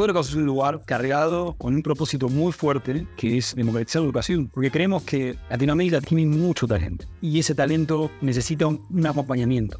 Coderhouse 0.00 0.30
es 0.30 0.34
un 0.34 0.46
lugar 0.46 0.80
cargado 0.86 1.54
con 1.58 1.74
un 1.74 1.82
propósito 1.82 2.30
muy 2.30 2.52
fuerte 2.52 3.06
que 3.18 3.36
es 3.36 3.54
democratizar 3.54 4.00
la 4.00 4.06
educación, 4.06 4.48
porque 4.48 4.70
creemos 4.70 5.02
que 5.02 5.36
Latinoamérica 5.50 6.00
tiene 6.00 6.24
mucho 6.24 6.66
talento 6.66 7.04
y 7.20 7.38
ese 7.38 7.54
talento 7.54 8.10
necesita 8.22 8.66
un, 8.66 8.82
un 8.88 9.06
acompañamiento. 9.06 9.78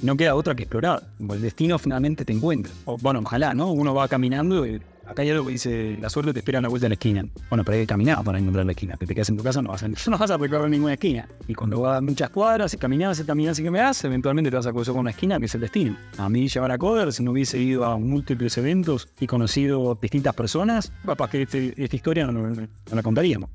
No 0.00 0.16
queda 0.16 0.36
otra 0.36 0.54
que 0.54 0.62
explorar. 0.62 1.08
El 1.18 1.42
destino 1.42 1.76
finalmente 1.76 2.24
te 2.24 2.32
encuentra. 2.32 2.72
O, 2.84 2.98
bueno, 2.98 3.18
ojalá, 3.18 3.52
¿no? 3.52 3.72
Uno 3.72 3.92
va 3.94 4.06
caminando 4.06 4.64
y 4.64 4.80
Acá 5.08 5.22
hay 5.22 5.30
algo 5.30 5.46
que 5.46 5.52
dice, 5.52 5.96
la 6.00 6.10
suerte 6.10 6.34
te 6.34 6.40
espera 6.40 6.58
a 6.58 6.62
la 6.62 6.68
vuelta 6.68 6.84
de 6.84 6.90
la 6.90 6.94
esquina. 6.94 7.24
Bueno, 7.48 7.64
pero 7.64 7.76
hay 7.76 7.82
que 7.84 7.86
caminar 7.86 8.22
para 8.22 8.38
encontrar 8.38 8.66
la 8.66 8.72
esquina. 8.72 8.96
Que 8.98 9.06
te 9.06 9.14
quedas 9.14 9.30
en 9.30 9.38
tu 9.38 9.42
casa 9.42 9.62
no 9.62 9.70
vas 9.70 9.82
a, 9.82 9.88
no 10.10 10.18
vas 10.18 10.30
a 10.30 10.36
recorrer 10.36 10.68
ninguna 10.68 10.92
esquina. 10.92 11.26
Y 11.46 11.54
cuando 11.54 11.80
vas 11.80 12.02
muchas 12.02 12.28
cuadras 12.30 12.74
y 12.74 12.76
caminas 12.76 13.18
y 13.18 13.24
caminas 13.24 13.58
y 13.58 13.64
caminas, 13.64 14.04
eventualmente 14.04 14.50
te 14.50 14.56
vas 14.56 14.66
a 14.66 14.72
cruzar 14.72 14.92
con 14.92 15.00
una 15.00 15.10
esquina 15.10 15.38
que 15.38 15.46
es 15.46 15.54
el 15.54 15.62
destino. 15.62 15.96
A 16.18 16.28
mí 16.28 16.46
llevar 16.46 16.70
a 16.72 16.78
Coder, 16.78 17.12
si 17.12 17.22
no 17.22 17.32
hubiese 17.32 17.58
ido 17.58 17.84
a 17.86 17.96
múltiples 17.96 18.58
eventos 18.58 19.08
y 19.18 19.26
conocido 19.26 19.98
distintas 20.00 20.34
personas, 20.34 20.92
capaz 21.06 21.30
que 21.30 21.42
este, 21.42 21.74
esta 21.82 21.96
historia 21.96 22.26
no 22.26 22.68
la 22.92 23.02
contaríamos. 23.02 23.48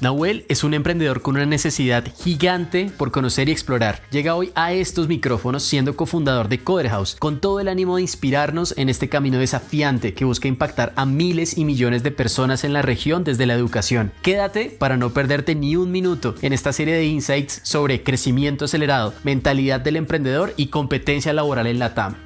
Nahuel 0.00 0.44
es 0.48 0.64
un 0.64 0.74
emprendedor 0.74 1.22
con 1.22 1.36
una 1.36 1.46
necesidad 1.46 2.04
gigante 2.22 2.90
por 2.96 3.10
conocer 3.10 3.48
y 3.48 3.52
explorar. 3.52 4.02
Llega 4.10 4.34
hoy 4.34 4.52
a 4.54 4.72
estos 4.72 5.08
micrófonos 5.08 5.62
siendo 5.62 5.96
cofundador 5.96 6.48
de 6.48 6.58
Coder 6.58 6.88
House, 6.90 7.16
con 7.18 7.40
todo 7.40 7.60
el 7.60 7.68
ánimo 7.68 7.96
de 7.96 8.02
inspirarnos 8.02 8.74
en 8.76 8.88
este 8.88 9.08
camino 9.08 9.38
desafiante 9.38 10.14
que 10.14 10.24
busca 10.24 10.48
impactar 10.48 10.92
a 10.96 11.06
miles 11.06 11.56
y 11.56 11.64
millones 11.64 12.02
de 12.02 12.10
personas 12.10 12.64
en 12.64 12.72
la 12.72 12.82
región 12.82 13.24
desde 13.24 13.46
la 13.46 13.54
educación. 13.54 14.12
Quédate 14.22 14.66
para 14.78 14.96
no 14.96 15.10
perderte 15.10 15.54
ni 15.54 15.76
un 15.76 15.90
minuto 15.90 16.34
en 16.42 16.52
esta 16.52 16.72
serie 16.72 16.94
de 16.94 17.06
insights 17.06 17.60
sobre 17.62 18.02
crecimiento 18.02 18.66
acelerado, 18.66 19.14
mentalidad 19.24 19.80
del 19.80 19.96
emprendedor 19.96 20.52
y 20.56 20.66
competencia 20.66 21.32
laboral 21.32 21.66
en 21.66 21.78
la 21.78 21.94
TAM. 21.94 22.16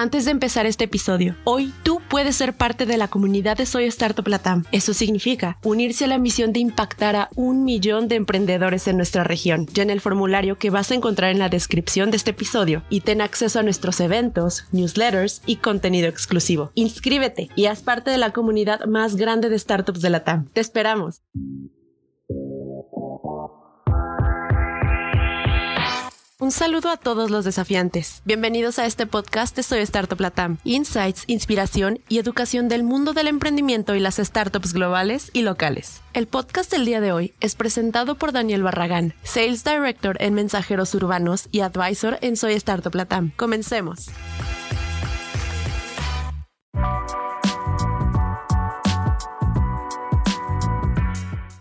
Antes 0.00 0.26
de 0.26 0.30
empezar 0.30 0.64
este 0.64 0.84
episodio, 0.84 1.34
hoy 1.42 1.74
tú 1.82 2.00
puedes 2.08 2.36
ser 2.36 2.56
parte 2.56 2.86
de 2.86 2.96
la 2.96 3.08
comunidad 3.08 3.56
de 3.56 3.66
Soy 3.66 3.82
Startup 3.86 4.28
Latam. 4.28 4.62
Eso 4.70 4.94
significa 4.94 5.58
unirse 5.64 6.04
a 6.04 6.06
la 6.06 6.18
misión 6.18 6.52
de 6.52 6.60
impactar 6.60 7.16
a 7.16 7.28
un 7.34 7.64
millón 7.64 8.06
de 8.06 8.14
emprendedores 8.14 8.86
en 8.86 8.96
nuestra 8.96 9.24
región. 9.24 9.66
Llena 9.66 9.92
el 9.92 10.00
formulario 10.00 10.56
que 10.56 10.70
vas 10.70 10.92
a 10.92 10.94
encontrar 10.94 11.32
en 11.32 11.40
la 11.40 11.48
descripción 11.48 12.12
de 12.12 12.16
este 12.16 12.30
episodio 12.30 12.84
y 12.88 13.00
ten 13.00 13.20
acceso 13.20 13.58
a 13.58 13.64
nuestros 13.64 13.98
eventos, 13.98 14.66
newsletters 14.70 15.42
y 15.46 15.56
contenido 15.56 16.06
exclusivo. 16.06 16.70
Inscríbete 16.74 17.48
y 17.56 17.66
haz 17.66 17.82
parte 17.82 18.12
de 18.12 18.18
la 18.18 18.30
comunidad 18.30 18.86
más 18.86 19.16
grande 19.16 19.48
de 19.48 19.58
startups 19.58 20.00
de 20.00 20.10
Latam. 20.10 20.48
Te 20.52 20.60
esperamos. 20.60 21.22
Un 26.40 26.52
saludo 26.52 26.90
a 26.90 26.96
todos 26.96 27.32
los 27.32 27.44
desafiantes. 27.44 28.22
Bienvenidos 28.24 28.78
a 28.78 28.86
este 28.86 29.06
podcast 29.06 29.56
de 29.56 29.64
Soy 29.64 29.80
Startup 29.80 30.20
Latam. 30.20 30.58
Insights, 30.62 31.24
inspiración 31.26 31.98
y 32.08 32.18
educación 32.18 32.68
del 32.68 32.84
mundo 32.84 33.12
del 33.12 33.26
emprendimiento 33.26 33.96
y 33.96 33.98
las 33.98 34.18
startups 34.18 34.72
globales 34.72 35.30
y 35.32 35.42
locales. 35.42 36.00
El 36.12 36.28
podcast 36.28 36.70
del 36.70 36.84
día 36.84 37.00
de 37.00 37.10
hoy 37.10 37.34
es 37.40 37.56
presentado 37.56 38.14
por 38.14 38.30
Daniel 38.30 38.62
Barragán, 38.62 39.14
Sales 39.24 39.64
Director 39.64 40.16
en 40.20 40.34
Mensajeros 40.34 40.94
Urbanos 40.94 41.48
y 41.50 41.58
Advisor 41.58 42.18
en 42.20 42.36
Soy 42.36 42.52
Startup 42.52 42.94
Latam. 42.94 43.32
Comencemos. 43.34 44.06